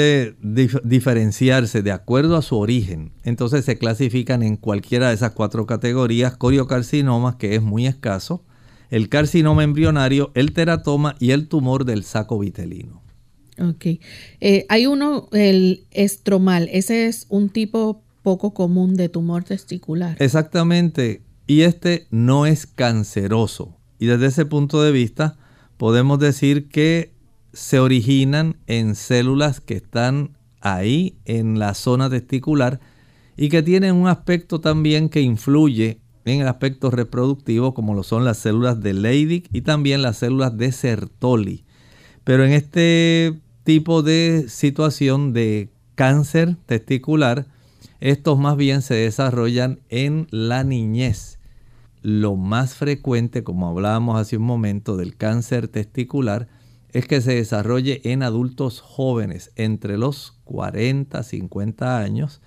diferenciarse 0.83 1.81
de 1.81 1.91
acuerdo 1.91 2.37
a 2.37 2.41
su 2.41 2.57
origen. 2.57 3.11
Entonces 3.23 3.65
se 3.65 3.77
clasifican 3.77 4.41
en 4.41 4.55
cualquiera 4.55 5.09
de 5.09 5.15
esas 5.15 5.31
cuatro 5.31 5.65
categorías, 5.65 6.37
coriocarcinomas, 6.37 7.35
que 7.35 7.55
es 7.55 7.61
muy 7.61 7.85
escaso, 7.85 8.45
el 8.89 9.09
carcinoma 9.09 9.63
embrionario, 9.63 10.31
el 10.33 10.53
teratoma 10.53 11.15
y 11.19 11.31
el 11.31 11.47
tumor 11.47 11.85
del 11.85 12.03
saco 12.03 12.39
vitelino. 12.39 13.01
Ok. 13.59 13.85
Eh, 14.39 14.65
hay 14.69 14.85
uno, 14.85 15.29
el 15.31 15.85
estromal, 15.91 16.69
ese 16.71 17.07
es 17.07 17.25
un 17.29 17.49
tipo 17.49 18.03
poco 18.23 18.53
común 18.53 18.95
de 18.95 19.09
tumor 19.09 19.43
testicular. 19.43 20.15
Exactamente. 20.19 21.21
Y 21.47 21.61
este 21.61 22.07
no 22.11 22.45
es 22.45 22.67
canceroso. 22.67 23.77
Y 23.99 24.07
desde 24.07 24.27
ese 24.27 24.45
punto 24.45 24.81
de 24.83 24.91
vista, 24.91 25.37
podemos 25.77 26.19
decir 26.19 26.67
que 26.67 27.13
se 27.53 27.79
originan 27.79 28.57
en 28.67 28.95
células 28.95 29.61
que 29.61 29.75
están 29.75 30.37
ahí 30.59 31.17
en 31.25 31.57
la 31.57 31.73
zona 31.73 32.09
testicular 32.09 32.79
y 33.37 33.49
que 33.49 33.63
tienen 33.63 33.95
un 33.95 34.07
aspecto 34.07 34.59
también 34.59 35.09
que 35.09 35.21
influye 35.21 36.01
en 36.33 36.41
el 36.41 36.47
aspecto 36.47 36.91
reproductivo 36.91 37.73
como 37.73 37.93
lo 37.93 38.03
son 38.03 38.25
las 38.25 38.37
células 38.37 38.81
de 38.81 38.93
Leydig 38.93 39.47
y 39.51 39.61
también 39.61 40.01
las 40.01 40.17
células 40.17 40.57
de 40.57 40.71
Sertoli. 40.71 41.65
Pero 42.23 42.43
en 42.43 42.51
este 42.51 43.39
tipo 43.63 44.03
de 44.03 44.45
situación 44.47 45.33
de 45.33 45.69
cáncer 45.95 46.57
testicular, 46.65 47.47
estos 47.99 48.37
más 48.37 48.57
bien 48.57 48.81
se 48.81 48.95
desarrollan 48.95 49.79
en 49.89 50.27
la 50.31 50.63
niñez. 50.63 51.39
Lo 52.01 52.35
más 52.35 52.75
frecuente, 52.75 53.43
como 53.43 53.67
hablábamos 53.67 54.19
hace 54.19 54.37
un 54.37 54.43
momento, 54.43 54.97
del 54.97 55.15
cáncer 55.17 55.67
testicular, 55.67 56.47
es 56.93 57.07
que 57.07 57.21
se 57.21 57.35
desarrolle 57.35 58.01
en 58.03 58.23
adultos 58.23 58.81
jóvenes 58.81 59.51
entre 59.55 59.97
los 59.97 60.37
40 60.45 61.19
y 61.19 61.23
50 61.23 61.99
años. 61.99 62.41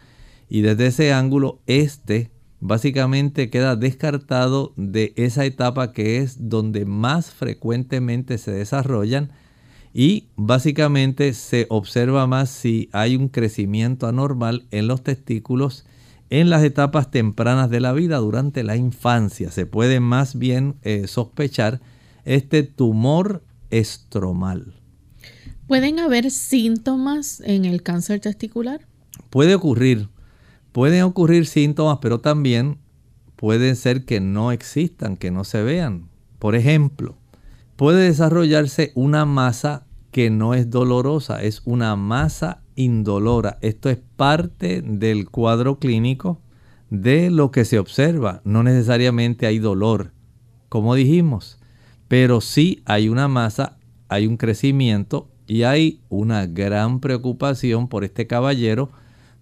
Y 0.49 0.63
desde 0.63 0.87
ese 0.87 1.13
ángulo, 1.13 1.61
este 1.67 2.31
básicamente 2.61 3.51
queda 3.51 3.77
descartado 3.77 4.73
de 4.77 5.13
esa 5.17 5.45
etapa 5.45 5.93
que 5.93 6.19
es 6.19 6.49
donde 6.49 6.85
más 6.85 7.31
frecuentemente 7.31 8.39
se 8.39 8.53
desarrollan 8.53 9.33
y 9.93 10.29
básicamente 10.37 11.33
se 11.33 11.67
observa 11.69 12.27
más 12.27 12.51
si 12.51 12.89
hay 12.93 13.17
un 13.17 13.29
crecimiento 13.29 14.07
anormal 14.07 14.67
en 14.71 14.87
los 14.87 15.03
testículos 15.03 15.85
en 16.29 16.49
las 16.49 16.63
etapas 16.63 17.11
tempranas 17.11 17.71
de 17.71 17.81
la 17.81 17.93
vida 17.93 18.19
durante 18.19 18.63
la 18.63 18.77
infancia. 18.77 19.51
Se 19.51 19.67
puede 19.67 19.99
más 19.99 20.39
bien 20.39 20.77
eh, 20.83 21.09
sospechar 21.09 21.81
este 22.25 22.63
tumor 22.63 23.43
estromal. 23.71 24.75
¿Pueden 25.67 25.99
haber 25.99 26.31
síntomas 26.31 27.41
en 27.41 27.65
el 27.65 27.83
cáncer 27.83 28.21
testicular? 28.21 28.87
Puede 29.29 29.57
ocurrir 29.57 30.09
Pueden 30.73 31.03
ocurrir 31.03 31.47
síntomas, 31.47 31.99
pero 32.01 32.21
también 32.21 32.79
pueden 33.37 33.75
ser 33.77 34.05
que 34.05 34.21
no 34.21 34.53
existan, 34.53 35.17
que 35.17 35.31
no 35.31 35.45
se 35.45 35.63
vean. 35.63 36.09
Por 36.39 36.55
ejemplo, 36.55 37.17
puede 37.77 38.05
desarrollarse 38.05 38.93
una 38.95 39.25
masa 39.25 39.87
que 40.11 40.31
no 40.31 40.55
es 40.55 40.71
dolorosa, 40.71 41.43
es 41.43 41.63
una 41.65 41.97
masa 41.97 42.63
indolora. 42.75 43.59
Esto 43.63 43.91
es 43.91 43.99
parte 44.17 44.83
del 44.83 45.29
cuadro 45.29 45.79
clínico 45.79 46.41
de 46.91 47.31
lo 47.31 47.51
que 47.51 47.65
se 47.65 47.79
observa. 47.79 48.41
No 48.45 48.63
necesariamente 48.63 49.47
hay 49.47 49.59
dolor, 49.59 50.13
como 50.69 50.95
dijimos, 50.95 51.59
pero 52.09 52.41
sí 52.41 52.83
hay 52.85 53.09
una 53.09 53.29
masa, 53.29 53.79
hay 54.09 54.27
un 54.27 54.37
crecimiento 54.37 55.29
y 55.47 55.63
hay 55.63 56.01
una 56.09 56.47
gran 56.47 57.01
preocupación 57.01 57.89
por 57.89 58.05
este 58.05 58.27
caballero 58.27 58.91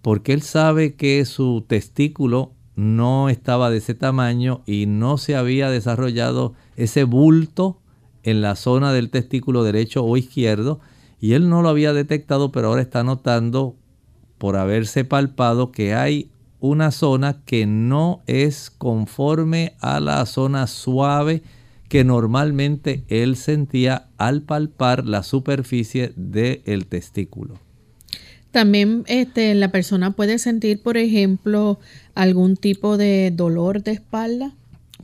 porque 0.03 0.33
él 0.33 0.43
sabe 0.43 0.95
que 0.95 1.25
su 1.25 1.65
testículo 1.67 2.53
no 2.77 3.29
estaba 3.29 3.71
de 3.71 3.79
ese 3.79 3.95
tamaño 3.95 4.63
y 4.67 4.87
no 4.87 5.19
se 5.19 5.35
había 5.35 5.69
desarrollado 5.71 6.55
ese 6.77 7.05
bulto 7.05 7.81
en 8.23 8.41
la 8.41 8.55
zona 8.55 8.93
del 8.93 9.11
testículo 9.11 9.65
derecho 9.65 10.05
o 10.05 10.17
izquierdo 10.17 10.81
y 11.21 11.33
él 11.33 11.49
no 11.49 11.63
lo 11.63 11.69
había 11.69 11.93
detectado 11.93 12.53
pero 12.53 12.69
ahora 12.69 12.83
está 12.83 13.03
notando 13.03 13.75
por 14.39 14.57
haberse 14.57 15.05
palpado 15.05 15.73
que 15.73 15.95
hay 15.95 16.31
una 16.61 16.91
zona 16.91 17.43
que 17.45 17.67
no 17.67 18.23
es 18.27 18.71
conforme 18.71 19.75
a 19.81 20.01
la 20.01 20.25
zona 20.27 20.67
suave 20.67 21.43
que 21.89 22.05
normalmente 22.05 23.05
él 23.09 23.37
sentía 23.37 24.09
al 24.19 24.43
palpar 24.43 25.07
la 25.07 25.23
superficie 25.23 26.13
del 26.17 26.87
testículo. 26.87 27.68
También 28.51 29.05
este, 29.07 29.55
la 29.55 29.71
persona 29.71 30.13
puede 30.13 30.39
sentir, 30.39 30.83
por 30.83 30.97
ejemplo, 30.97 31.79
algún 32.15 32.57
tipo 32.57 32.97
de 32.97 33.33
dolor 33.35 33.83
de 33.83 33.93
espalda. 33.93 34.55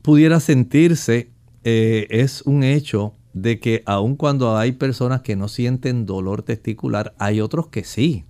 Pudiera 0.02 0.40
sentirse, 0.40 1.30
eh, 1.62 2.06
es 2.10 2.42
un 2.42 2.62
hecho 2.62 3.14
de 3.34 3.58
que 3.58 3.82
aun 3.84 4.16
cuando 4.16 4.56
hay 4.56 4.72
personas 4.72 5.20
que 5.22 5.36
no 5.36 5.48
sienten 5.48 6.06
dolor 6.06 6.42
testicular, 6.42 7.14
hay 7.18 7.40
otros 7.40 7.66
que 7.66 7.84
sí. 7.84 8.24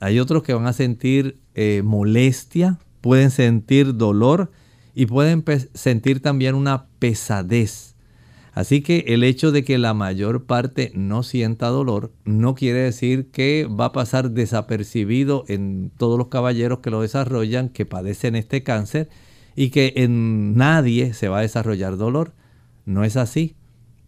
Hay 0.00 0.20
otros 0.20 0.42
que 0.44 0.54
van 0.54 0.66
a 0.66 0.72
sentir 0.72 1.38
eh, 1.54 1.82
molestia, 1.84 2.78
pueden 3.00 3.30
sentir 3.30 3.96
dolor 3.96 4.52
y 4.94 5.06
pueden 5.06 5.44
sentir 5.74 6.20
también 6.20 6.54
una 6.54 6.86
pesadez. 7.00 7.93
Así 8.54 8.82
que 8.82 9.04
el 9.08 9.24
hecho 9.24 9.50
de 9.50 9.64
que 9.64 9.78
la 9.78 9.94
mayor 9.94 10.44
parte 10.44 10.92
no 10.94 11.24
sienta 11.24 11.66
dolor 11.68 12.12
no 12.24 12.54
quiere 12.54 12.78
decir 12.78 13.30
que 13.32 13.66
va 13.66 13.86
a 13.86 13.92
pasar 13.92 14.30
desapercibido 14.30 15.44
en 15.48 15.90
todos 15.96 16.16
los 16.16 16.28
caballeros 16.28 16.78
que 16.78 16.90
lo 16.90 17.02
desarrollan, 17.02 17.68
que 17.68 17.84
padecen 17.84 18.36
este 18.36 18.62
cáncer 18.62 19.08
y 19.56 19.70
que 19.70 19.94
en 19.96 20.54
nadie 20.56 21.14
se 21.14 21.28
va 21.28 21.38
a 21.38 21.42
desarrollar 21.42 21.96
dolor. 21.96 22.32
No 22.86 23.02
es 23.02 23.16
así. 23.16 23.56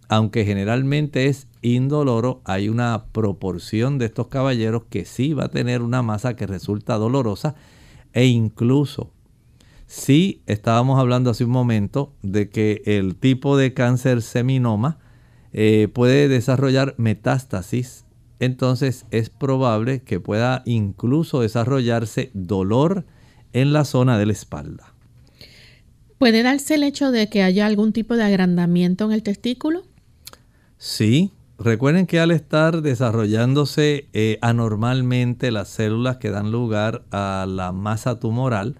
Aunque 0.08 0.44
generalmente 0.44 1.26
es 1.26 1.48
indoloro, 1.62 2.40
hay 2.44 2.68
una 2.68 3.06
proporción 3.10 3.98
de 3.98 4.06
estos 4.06 4.28
caballeros 4.28 4.84
que 4.88 5.04
sí 5.04 5.32
va 5.32 5.46
a 5.46 5.50
tener 5.50 5.82
una 5.82 6.02
masa 6.02 6.36
que 6.36 6.46
resulta 6.46 6.94
dolorosa 6.94 7.56
e 8.12 8.26
incluso 8.26 9.10
si 9.86 10.42
estábamos 10.46 10.98
hablando 10.98 11.30
hace 11.30 11.44
un 11.44 11.50
momento 11.50 12.12
de 12.22 12.48
que 12.48 12.82
el 12.84 13.16
tipo 13.16 13.56
de 13.56 13.72
cáncer 13.72 14.20
seminoma 14.22 14.98
eh, 15.52 15.88
puede 15.92 16.28
desarrollar 16.28 16.94
metástasis, 16.98 18.04
entonces 18.40 19.06
es 19.10 19.30
probable 19.30 20.02
que 20.02 20.20
pueda 20.20 20.62
incluso 20.66 21.40
desarrollarse 21.40 22.30
dolor 22.34 23.06
en 23.52 23.72
la 23.72 23.84
zona 23.84 24.18
de 24.18 24.26
la 24.26 24.32
espalda. 24.32 24.92
¿Puede 26.18 26.42
darse 26.42 26.74
el 26.74 26.82
hecho 26.82 27.10
de 27.10 27.28
que 27.28 27.42
haya 27.42 27.66
algún 27.66 27.92
tipo 27.92 28.16
de 28.16 28.24
agrandamiento 28.24 29.04
en 29.04 29.12
el 29.12 29.22
testículo? 29.22 29.82
Sí, 30.78 31.32
recuerden 31.58 32.06
que 32.06 32.20
al 32.20 32.30
estar 32.32 32.82
desarrollándose 32.82 34.08
eh, 34.12 34.38
anormalmente 34.42 35.50
las 35.50 35.68
células 35.68 36.16
que 36.16 36.30
dan 36.30 36.50
lugar 36.50 37.04
a 37.10 37.46
la 37.48 37.72
masa 37.72 38.18
tumoral, 38.18 38.76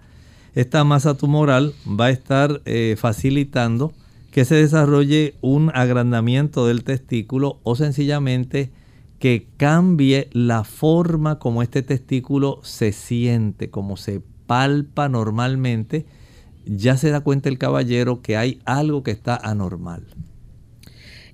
esta 0.57 0.83
masa 0.83 1.13
tumoral 1.13 1.75
va 1.87 2.05
a 2.05 2.09
estar 2.09 2.61
eh, 2.65 2.95
facilitando 2.97 3.93
que 4.31 4.43
se 4.43 4.55
desarrolle 4.55 5.35
un 5.41 5.69
agrandamiento 5.71 6.65
del 6.65 6.83
testículo 6.83 7.59
o 7.61 7.75
sencillamente 7.75 8.71
que 9.19 9.45
cambie 9.57 10.29
la 10.31 10.63
forma 10.63 11.37
como 11.37 11.61
este 11.61 11.83
testículo 11.83 12.59
se 12.63 12.91
siente, 12.91 13.69
como 13.69 13.97
se 13.97 14.23
palpa 14.47 15.09
normalmente, 15.09 16.07
ya 16.65 16.97
se 16.97 17.11
da 17.11 17.21
cuenta 17.21 17.49
el 17.49 17.59
caballero 17.59 18.23
que 18.23 18.35
hay 18.35 18.59
algo 18.65 19.03
que 19.03 19.11
está 19.11 19.35
anormal. 19.35 20.07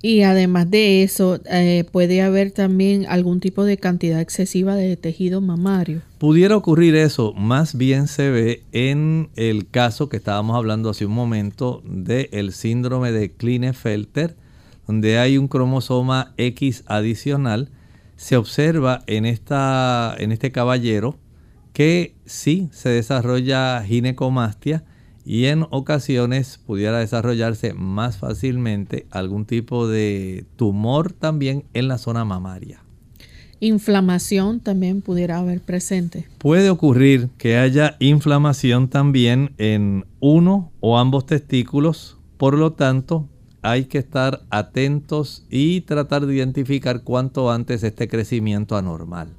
Y 0.05 0.23
además 0.23 0.69
de 0.69 1.01
eso, 1.01 1.39
eh, 1.49 1.85
puede 1.89 2.21
haber 2.21 2.51
también 2.51 3.05
algún 3.07 3.39
tipo 3.39 3.63
de 3.63 3.77
cantidad 3.77 4.19
excesiva 4.19 4.75
de 4.75 4.97
tejido 4.97 5.39
mamario. 5.39 6.01
Pudiera 6.17 6.57
ocurrir 6.57 6.93
eso, 6.93 7.31
más 7.31 7.77
bien 7.77 8.09
se 8.09 8.29
ve 8.29 8.63
en 8.73 9.29
el 9.37 9.69
caso 9.69 10.09
que 10.09 10.17
estábamos 10.17 10.57
hablando 10.57 10.89
hace 10.89 11.05
un 11.05 11.13
momento 11.13 11.81
del 11.85 12.51
síndrome 12.51 13.13
de 13.13 13.31
Klinefelter, 13.31 14.35
donde 14.87 15.19
hay 15.19 15.37
un 15.37 15.47
cromosoma 15.47 16.33
X 16.35 16.83
adicional. 16.87 17.69
Se 18.17 18.35
observa 18.35 19.03
en, 19.07 19.25
esta, 19.25 20.13
en 20.19 20.33
este 20.33 20.51
caballero 20.51 21.15
que 21.71 22.13
sí 22.25 22.67
se 22.73 22.89
desarrolla 22.89 23.81
ginecomastia, 23.87 24.83
y 25.25 25.45
en 25.45 25.65
ocasiones 25.69 26.59
pudiera 26.65 26.99
desarrollarse 26.99 27.73
más 27.73 28.17
fácilmente 28.17 29.07
algún 29.11 29.45
tipo 29.45 29.87
de 29.87 30.45
tumor 30.55 31.13
también 31.13 31.63
en 31.73 31.87
la 31.87 31.97
zona 31.97 32.25
mamaria. 32.25 32.83
Inflamación 33.59 34.59
también 34.59 35.01
pudiera 35.01 35.37
haber 35.37 35.61
presente. 35.61 36.27
Puede 36.37 36.69
ocurrir 36.69 37.29
que 37.37 37.57
haya 37.57 37.95
inflamación 37.99 38.89
también 38.89 39.53
en 39.57 40.05
uno 40.19 40.71
o 40.81 40.97
ambos 40.97 41.25
testículos, 41.25 42.17
por 42.37 42.57
lo 42.57 42.73
tanto 42.73 43.29
hay 43.61 43.85
que 43.85 43.99
estar 43.99 44.41
atentos 44.49 45.45
y 45.49 45.81
tratar 45.81 46.25
de 46.25 46.35
identificar 46.35 47.03
cuánto 47.03 47.49
antes 47.49 47.83
este 47.83 48.09
crecimiento 48.09 48.75
anormal. 48.75 49.29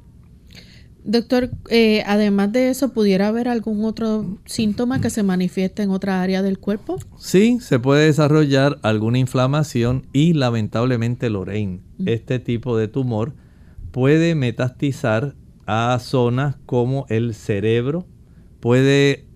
Doctor, 1.06 1.50
eh, 1.68 2.02
además 2.06 2.50
de 2.52 2.70
eso, 2.70 2.94
¿pudiera 2.94 3.28
haber 3.28 3.46
algún 3.46 3.84
otro 3.84 4.38
síntoma 4.46 5.02
que 5.02 5.10
se 5.10 5.22
manifieste 5.22 5.82
en 5.82 5.90
otra 5.90 6.22
área 6.22 6.40
del 6.40 6.58
cuerpo? 6.58 6.96
Sí, 7.18 7.58
se 7.60 7.78
puede 7.78 8.06
desarrollar 8.06 8.78
alguna 8.80 9.18
inflamación 9.18 10.06
y 10.14 10.32
lamentablemente, 10.32 11.28
Lorraine, 11.28 11.82
este 12.06 12.38
tipo 12.38 12.78
de 12.78 12.88
tumor 12.88 13.34
puede 13.90 14.34
metastizar 14.34 15.34
a 15.66 15.98
zonas 16.00 16.56
como 16.64 17.04
el 17.10 17.34
cerebro, 17.34 18.06
puede 18.60 19.26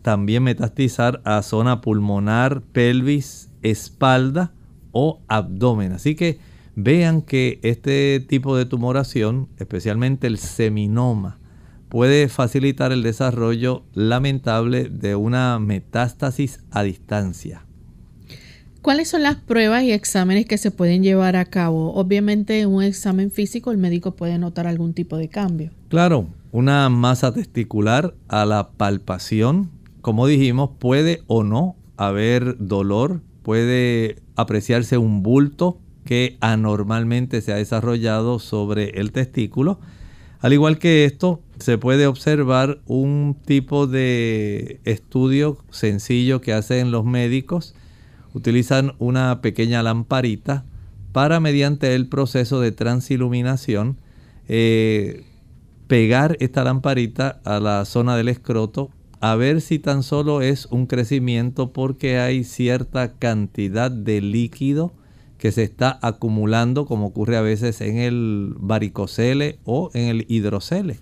también 0.00 0.44
metastizar 0.44 1.20
a 1.24 1.42
zona 1.42 1.82
pulmonar, 1.82 2.62
pelvis, 2.62 3.50
espalda 3.62 4.54
o 4.92 5.20
abdomen. 5.28 5.92
Así 5.92 6.14
que 6.14 6.38
vean 6.80 7.22
que 7.22 7.58
este 7.64 8.20
tipo 8.20 8.56
de 8.56 8.64
tumoración, 8.64 9.48
especialmente 9.58 10.28
el 10.28 10.38
seminoma, 10.38 11.40
puede 11.88 12.28
facilitar 12.28 12.92
el 12.92 13.02
desarrollo 13.02 13.82
lamentable 13.94 14.84
de 14.84 15.16
una 15.16 15.58
metástasis 15.58 16.60
a 16.70 16.84
distancia. 16.84 17.64
¿Cuáles 18.80 19.08
son 19.08 19.24
las 19.24 19.34
pruebas 19.34 19.82
y 19.82 19.90
exámenes 19.90 20.46
que 20.46 20.56
se 20.56 20.70
pueden 20.70 21.02
llevar 21.02 21.34
a 21.34 21.46
cabo? 21.46 21.94
Obviamente 21.94 22.60
en 22.60 22.68
un 22.68 22.84
examen 22.84 23.32
físico 23.32 23.72
el 23.72 23.78
médico 23.78 24.14
puede 24.14 24.38
notar 24.38 24.68
algún 24.68 24.94
tipo 24.94 25.16
de 25.16 25.28
cambio. 25.28 25.72
Claro, 25.88 26.28
una 26.52 26.88
masa 26.90 27.34
testicular 27.34 28.14
a 28.28 28.46
la 28.46 28.70
palpación, 28.70 29.72
como 30.00 30.28
dijimos, 30.28 30.70
puede 30.78 31.22
o 31.26 31.42
no 31.42 31.74
haber 31.96 32.56
dolor, 32.56 33.20
puede 33.42 34.22
apreciarse 34.36 34.96
un 34.96 35.24
bulto 35.24 35.80
que 36.08 36.38
anormalmente 36.40 37.42
se 37.42 37.52
ha 37.52 37.56
desarrollado 37.56 38.38
sobre 38.38 38.98
el 38.98 39.12
testículo. 39.12 39.78
Al 40.40 40.54
igual 40.54 40.78
que 40.78 41.04
esto, 41.04 41.42
se 41.58 41.76
puede 41.76 42.06
observar 42.06 42.80
un 42.86 43.36
tipo 43.44 43.86
de 43.86 44.80
estudio 44.84 45.58
sencillo 45.68 46.40
que 46.40 46.54
hacen 46.54 46.92
los 46.92 47.04
médicos. 47.04 47.74
Utilizan 48.32 48.94
una 48.98 49.42
pequeña 49.42 49.82
lamparita 49.82 50.64
para, 51.12 51.40
mediante 51.40 51.94
el 51.94 52.08
proceso 52.08 52.58
de 52.58 52.72
transiluminación, 52.72 54.00
eh, 54.48 55.26
pegar 55.88 56.38
esta 56.40 56.64
lamparita 56.64 57.38
a 57.44 57.60
la 57.60 57.84
zona 57.84 58.16
del 58.16 58.28
escroto 58.28 58.88
a 59.20 59.34
ver 59.34 59.60
si 59.60 59.78
tan 59.78 60.02
solo 60.02 60.40
es 60.40 60.68
un 60.70 60.86
crecimiento 60.86 61.74
porque 61.74 62.18
hay 62.18 62.44
cierta 62.44 63.12
cantidad 63.18 63.90
de 63.90 64.22
líquido 64.22 64.94
que 65.38 65.52
se 65.52 65.62
está 65.62 65.98
acumulando 66.02 66.84
como 66.84 67.06
ocurre 67.06 67.36
a 67.36 67.42
veces 67.42 67.80
en 67.80 67.96
el 67.96 68.54
varicocele 68.58 69.60
o 69.64 69.90
en 69.94 70.08
el 70.08 70.26
hidrocele. 70.28 70.98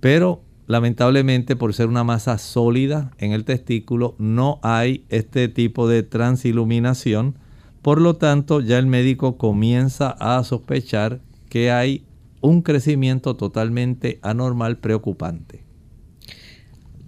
Pero 0.00 0.42
lamentablemente 0.66 1.56
por 1.56 1.74
ser 1.74 1.88
una 1.88 2.04
masa 2.04 2.38
sólida 2.38 3.12
en 3.18 3.32
el 3.32 3.44
testículo 3.44 4.14
no 4.18 4.60
hay 4.62 5.04
este 5.08 5.48
tipo 5.48 5.88
de 5.88 6.02
transiluminación. 6.02 7.36
Por 7.82 8.00
lo 8.00 8.16
tanto, 8.16 8.60
ya 8.60 8.78
el 8.78 8.86
médico 8.86 9.38
comienza 9.38 10.10
a 10.10 10.42
sospechar 10.44 11.20
que 11.48 11.70
hay 11.70 12.04
un 12.40 12.62
crecimiento 12.62 13.36
totalmente 13.36 14.18
anormal 14.22 14.78
preocupante. 14.78 15.65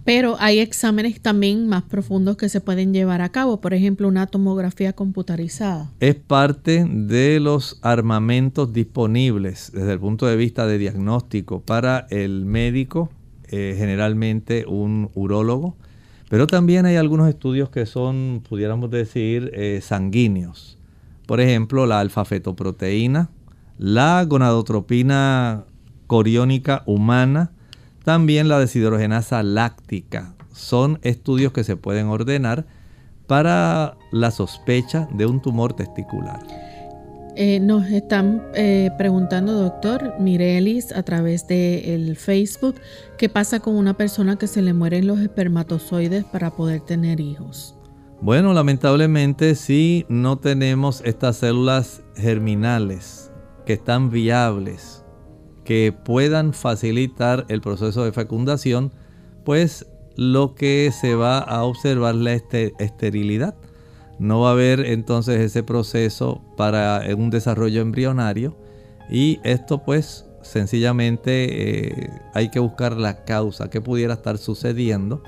Pero 0.05 0.37
hay 0.39 0.59
exámenes 0.59 1.21
también 1.21 1.67
más 1.67 1.83
profundos 1.83 2.37
que 2.37 2.49
se 2.49 2.61
pueden 2.61 2.93
llevar 2.93 3.21
a 3.21 3.29
cabo, 3.29 3.61
por 3.61 3.73
ejemplo, 3.73 4.07
una 4.07 4.27
tomografía 4.27 4.93
computarizada. 4.93 5.91
Es 5.99 6.15
parte 6.15 6.85
de 6.89 7.39
los 7.39 7.79
armamentos 7.81 8.73
disponibles 8.73 9.71
desde 9.73 9.93
el 9.93 9.99
punto 9.99 10.25
de 10.25 10.35
vista 10.35 10.65
de 10.65 10.77
diagnóstico 10.77 11.61
para 11.61 12.07
el 12.09 12.45
médico, 12.45 13.09
eh, 13.49 13.75
generalmente 13.77 14.65
un 14.67 15.09
urólogo, 15.15 15.75
pero 16.29 16.45
también 16.45 16.85
hay 16.85 16.95
algunos 16.95 17.27
estudios 17.27 17.69
que 17.69 17.85
son, 17.85 18.43
pudiéramos 18.47 18.91
decir, 18.91 19.51
eh, 19.53 19.79
sanguíneos. 19.81 20.77
Por 21.25 21.41
ejemplo, 21.41 21.85
la 21.85 21.99
alfa-fetoproteína, 21.99 23.29
la 23.77 24.23
gonadotropina 24.25 25.65
coriónica 26.07 26.83
humana, 26.85 27.51
también 28.03 28.47
la 28.47 28.59
deshidrogenasa 28.59 29.43
láctica. 29.43 30.35
Son 30.51 30.99
estudios 31.03 31.53
que 31.53 31.63
se 31.63 31.77
pueden 31.77 32.07
ordenar 32.07 32.65
para 33.27 33.97
la 34.11 34.31
sospecha 34.31 35.07
de 35.13 35.25
un 35.25 35.41
tumor 35.41 35.73
testicular. 35.73 36.39
Eh, 37.35 37.59
nos 37.61 37.85
están 37.87 38.43
eh, 38.53 38.89
preguntando, 38.97 39.53
doctor 39.53 40.15
Mirelis, 40.19 40.91
a 40.91 41.03
través 41.03 41.47
del 41.47 42.17
Facebook, 42.17 42.75
¿qué 43.17 43.29
pasa 43.29 43.61
con 43.61 43.75
una 43.75 43.95
persona 43.95 44.35
que 44.35 44.47
se 44.47 44.61
le 44.61 44.73
mueren 44.73 45.07
los 45.07 45.19
espermatozoides 45.19 46.25
para 46.25 46.51
poder 46.51 46.81
tener 46.81 47.21
hijos? 47.21 47.75
Bueno, 48.21 48.53
lamentablemente 48.53 49.55
si 49.55 50.05
no 50.09 50.37
tenemos 50.37 51.01
estas 51.05 51.37
células 51.37 52.03
germinales 52.17 53.31
que 53.65 53.73
están 53.73 54.09
viables 54.09 54.98
que 55.69 55.93
puedan 55.93 56.55
facilitar 56.55 57.45
el 57.47 57.61
proceso 57.61 58.03
de 58.03 58.11
fecundación, 58.11 58.91
pues 59.43 59.85
lo 60.15 60.55
que 60.55 60.91
se 60.91 61.13
va 61.13 61.37
a 61.37 61.63
observar 61.63 62.15
la 62.15 62.33
este, 62.33 62.73
esterilidad. 62.79 63.53
No 64.17 64.39
va 64.41 64.49
a 64.49 64.53
haber 64.53 64.79
entonces 64.79 65.39
ese 65.39 65.61
proceso 65.61 66.41
para 66.57 67.03
un 67.15 67.29
desarrollo 67.29 67.81
embrionario 67.81 68.57
y 69.11 69.39
esto 69.43 69.83
pues 69.83 70.25
sencillamente 70.41 71.99
eh, 72.07 72.09
hay 72.33 72.49
que 72.49 72.57
buscar 72.57 72.97
la 72.97 73.23
causa 73.23 73.69
que 73.69 73.79
pudiera 73.79 74.15
estar 74.15 74.39
sucediendo 74.39 75.21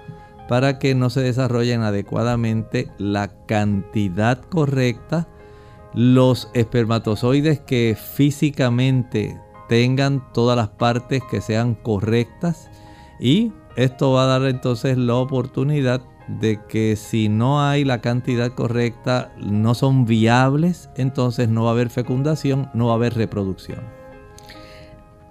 para 0.50 0.80
que 0.80 0.96
no 0.96 1.12
se 1.12 1.22
desarrollen 1.22 1.84
adecuadamente 1.84 2.90
la 2.98 3.28
cantidad 3.46 4.42
correcta, 4.42 5.28
los 5.94 6.50
espermatozoides 6.56 7.60
que 7.60 7.96
físicamente 7.96 9.40
tengan 9.72 10.22
todas 10.34 10.58
las 10.58 10.68
partes 10.68 11.24
que 11.32 11.40
sean 11.40 11.76
correctas 11.76 12.70
y 13.22 13.54
esto 13.78 14.12
va 14.12 14.26
a 14.26 14.28
dar 14.28 14.50
entonces 14.50 14.98
la 14.98 15.16
oportunidad 15.16 16.02
de 16.28 16.60
que 16.68 16.98
si 16.98 17.30
no 17.30 17.64
hay 17.64 17.86
la 17.86 18.02
cantidad 18.02 18.52
correcta, 18.52 19.34
no 19.38 19.74
son 19.74 20.06
viables, 20.06 20.90
entonces 20.98 21.48
no 21.48 21.64
va 21.64 21.70
a 21.70 21.72
haber 21.72 21.90
fecundación, 21.90 22.70
no 22.74 22.88
va 22.88 22.92
a 22.92 22.96
haber 22.96 23.14
reproducción. 23.14 23.80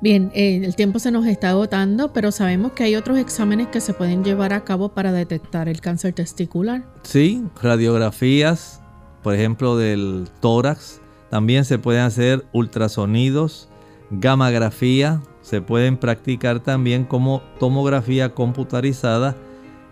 Bien, 0.01 0.32
eh, 0.32 0.62
el 0.64 0.74
tiempo 0.74 1.01
se 1.01 1.11
nos 1.11 1.26
está 1.26 1.51
agotando, 1.51 2.14
pero 2.14 2.32
sabemos 2.32 2.72
que 2.72 2.84
hay 2.84 2.97
otros 2.97 3.18
exámenes 3.18 3.68
que 3.68 3.82
se 3.82 3.93
pueden 3.93 4.24
llevar 4.24 4.55
a 4.55 4.64
cabo 4.64 4.88
para 4.88 5.12
detectar 5.12 5.68
el 5.68 5.82
cáncer 5.82 6.14
testicular. 6.14 6.86
Sí, 7.03 7.45
radiografías, 7.61 8.80
por 9.22 9.34
ejemplo, 9.34 9.76
del 9.76 10.30
tórax. 10.41 11.03
También 11.28 11.66
se 11.66 11.78
pueden 11.78 12.01
hacer 12.01 12.47
ultrasonidos 12.55 13.69
gammagrafía, 14.11 15.22
se 15.42 15.62
pueden 15.62 15.96
practicar 15.96 16.61
también 16.61 17.04
como 17.04 17.42
tomografía 17.58 18.34
computarizada 18.34 19.36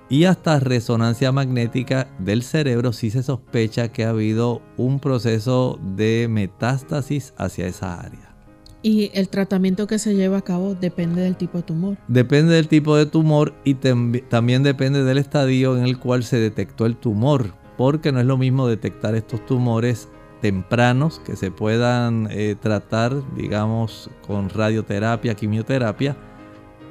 y 0.09 0.25
hasta 0.25 0.59
resonancia 0.61 1.33
magnética 1.33 2.09
del 2.19 2.43
cerebro 2.43 2.93
si 2.93 3.11
se 3.11 3.23
sospecha 3.23 3.89
que 3.89 4.05
ha 4.05 4.11
habido 4.11 4.62
un 4.77 5.01
proceso 5.01 5.79
de 5.97 6.29
metástasis 6.31 7.35
hacia 7.37 7.66
esa 7.66 8.01
área. 8.01 8.35
¿Y 8.81 9.11
el 9.12 9.29
tratamiento 9.29 9.87
que 9.87 9.99
se 9.99 10.14
lleva 10.14 10.39
a 10.39 10.43
cabo 10.43 10.75
depende 10.75 11.21
del 11.23 11.37
tipo 11.37 11.59
de 11.59 11.64
tumor? 11.64 11.99
Depende 12.07 12.55
del 12.55 12.69
tipo 12.69 12.97
de 12.97 13.07
tumor 13.07 13.55
y 13.64 13.75
también 13.75 14.62
depende 14.62 15.03
del 15.03 15.19
estadio 15.19 15.77
en 15.77 15.85
el 15.85 15.99
cual 15.99 16.23
se 16.23 16.39
detectó 16.39 16.87
el 16.87 16.97
tumor, 16.97 17.55
porque 17.77 18.12
no 18.12 18.21
es 18.21 18.27
lo 18.27 18.39
mismo 18.39 18.69
detectar 18.69 19.14
estos 19.16 19.45
tumores 19.47 20.09
tempranos 20.41 21.20
que 21.20 21.36
se 21.36 21.51
puedan 21.51 22.28
eh, 22.30 22.57
tratar, 22.61 23.12
digamos, 23.34 24.11
con 24.26 24.49
radioterapia, 24.51 25.34
quimioterapia, 25.34 26.16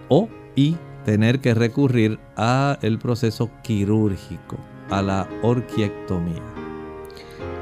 o 0.09 0.29
y 0.55 0.77
tener 1.05 1.39
que 1.39 1.53
recurrir 1.53 2.19
a 2.35 2.77
el 2.81 2.99
proceso 2.99 3.49
quirúrgico, 3.63 4.57
a 4.89 5.01
la 5.01 5.29
orquiectomía. 5.41 6.56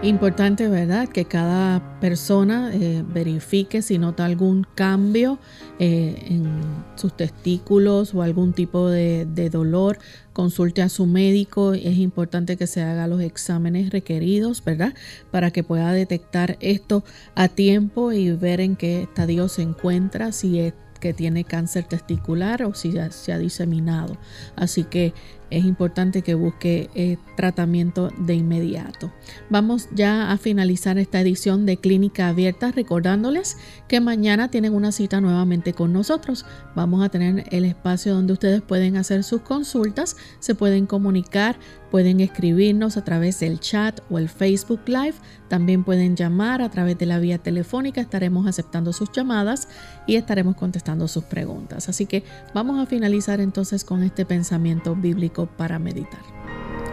Importante, 0.05 0.67
¿verdad? 0.67 1.07
Que 1.07 1.25
cada 1.25 1.99
persona 1.99 2.69
eh, 2.71 3.03
verifique 3.11 3.81
si 3.81 3.97
nota 3.97 4.23
algún 4.23 4.67
cambio 4.75 5.39
eh, 5.79 6.27
en 6.27 6.61
sus 6.95 7.17
testículos 7.17 8.13
o 8.13 8.21
algún 8.21 8.53
tipo 8.53 8.87
de, 8.87 9.25
dolor. 9.51 9.97
Consulte 10.31 10.83
a 10.83 10.89
su 10.89 11.07
médico. 11.07 11.73
Es 11.73 11.97
importante 11.97 12.55
que 12.55 12.67
se 12.67 12.83
haga 12.83 13.07
los 13.07 13.19
exámenes 13.19 13.89
requeridos, 13.89 14.63
¿verdad? 14.63 14.93
Para 15.31 15.49
que 15.49 15.63
pueda 15.63 15.91
detectar 15.91 16.57
esto 16.59 17.03
a 17.33 17.47
tiempo 17.47 18.11
y 18.11 18.31
ver 18.31 18.61
en 18.61 18.75
qué 18.75 19.01
estadio 19.01 19.47
se 19.47 19.63
encuentra, 19.63 20.31
si 20.31 20.59
es 20.59 20.73
que 20.99 21.13
tiene 21.13 21.43
cáncer 21.43 21.85
testicular 21.85 22.63
o 22.63 22.73
si 22.73 22.91
ya 22.91 23.11
se 23.11 23.33
ha 23.33 23.37
diseminado. 23.37 24.17
Así 24.55 24.83
que 24.83 25.13
es 25.51 25.63
importante 25.63 26.21
que 26.21 26.33
busque 26.33 26.89
eh, 26.95 27.17
tratamiento 27.37 28.09
de 28.17 28.33
inmediato. 28.33 29.11
Vamos 29.49 29.87
ya 29.93 30.31
a 30.31 30.37
finalizar 30.37 30.97
esta 30.97 31.21
edición 31.21 31.65
de 31.65 31.77
Clínica 31.77 32.29
Abierta 32.29 32.71
recordándoles 32.71 33.57
que 33.87 34.01
mañana 34.01 34.49
tienen 34.49 34.73
una 34.73 34.91
cita 34.91 35.21
nuevamente 35.21 35.73
con 35.73 35.93
nosotros. 35.93 36.45
Vamos 36.75 37.03
a 37.03 37.09
tener 37.09 37.45
el 37.51 37.65
espacio 37.65 38.15
donde 38.15 38.33
ustedes 38.33 38.61
pueden 38.61 38.97
hacer 38.97 39.23
sus 39.23 39.41
consultas, 39.41 40.17
se 40.39 40.55
pueden 40.55 40.87
comunicar, 40.87 41.57
pueden 41.91 42.19
escribirnos 42.19 42.97
a 42.97 43.03
través 43.03 43.39
del 43.39 43.59
chat 43.59 43.99
o 44.09 44.17
el 44.17 44.29
Facebook 44.29 44.81
Live, 44.87 45.15
también 45.47 45.83
pueden 45.83 46.15
llamar 46.15 46.61
a 46.61 46.69
través 46.69 46.97
de 46.97 47.05
la 47.05 47.19
vía 47.19 47.37
telefónica, 47.37 48.01
estaremos 48.01 48.47
aceptando 48.47 48.93
sus 48.93 49.11
llamadas 49.11 49.67
y 50.07 50.15
estaremos 50.15 50.55
contestando 50.55 51.07
sus 51.07 51.23
preguntas. 51.23 51.89
Así 51.89 52.05
que 52.05 52.23
vamos 52.53 52.79
a 52.79 52.85
finalizar 52.85 53.39
entonces 53.39 53.83
con 53.83 54.03
este 54.03 54.25
pensamiento 54.25 54.95
bíblico 54.95 55.45
para 55.45 55.79
meditar. 55.79 56.21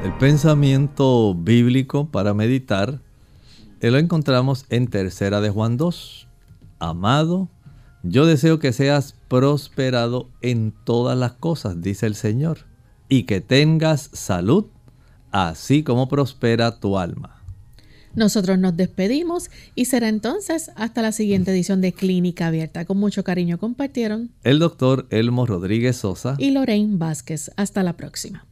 El 0.05 0.13
pensamiento 0.15 1.35
bíblico 1.35 2.09
para 2.11 2.35
meditar 2.35 3.01
eh, 3.81 3.91
lo 3.91 3.99
encontramos 3.99 4.65
en 4.69 4.87
Tercera 4.87 5.41
de 5.41 5.51
Juan 5.51 5.77
2. 5.77 6.29
Amado, 6.79 7.49
yo 8.05 8.27
deseo 8.27 8.59
que 8.59 8.73
seas 8.73 9.15
prosperado 9.29 10.29
en 10.41 10.73
todas 10.85 11.17
las 11.17 11.33
cosas, 11.33 11.81
dice 11.81 12.07
el 12.07 12.17
Señor, 12.17 12.59
y 13.09 13.25
que 13.25 13.41
tengas 13.41 14.11
salud, 14.13 14.67
así 15.33 15.83
como 15.83 16.09
prospera 16.09 16.79
tu 16.79 16.99
alma. 16.99 17.43
Nosotros 18.15 18.59
nos 18.59 18.77
despedimos 18.77 19.51
y 19.75 19.87
será 19.87 20.09
entonces 20.09 20.71
hasta 20.77 21.01
la 21.01 21.13
siguiente 21.13 21.51
edición 21.51 21.81
de 21.81 21.93
Clínica 21.93 22.49
Abierta. 22.49 22.85
Con 22.85 22.99
mucho 22.99 23.25
cariño 23.25 23.59
compartieron 23.59 24.31
el 24.45 24.59
doctor 24.59 25.07
Elmo 25.11 25.47
Rodríguez 25.47 25.97
Sosa 25.97 26.37
y 26.39 26.51
Lorraine 26.51 26.99
Vázquez. 26.99 27.51
Hasta 27.57 27.83
la 27.83 27.95
próxima. 27.95 28.47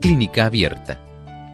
Clínica 0.00 0.44
Abierta. 0.44 1.03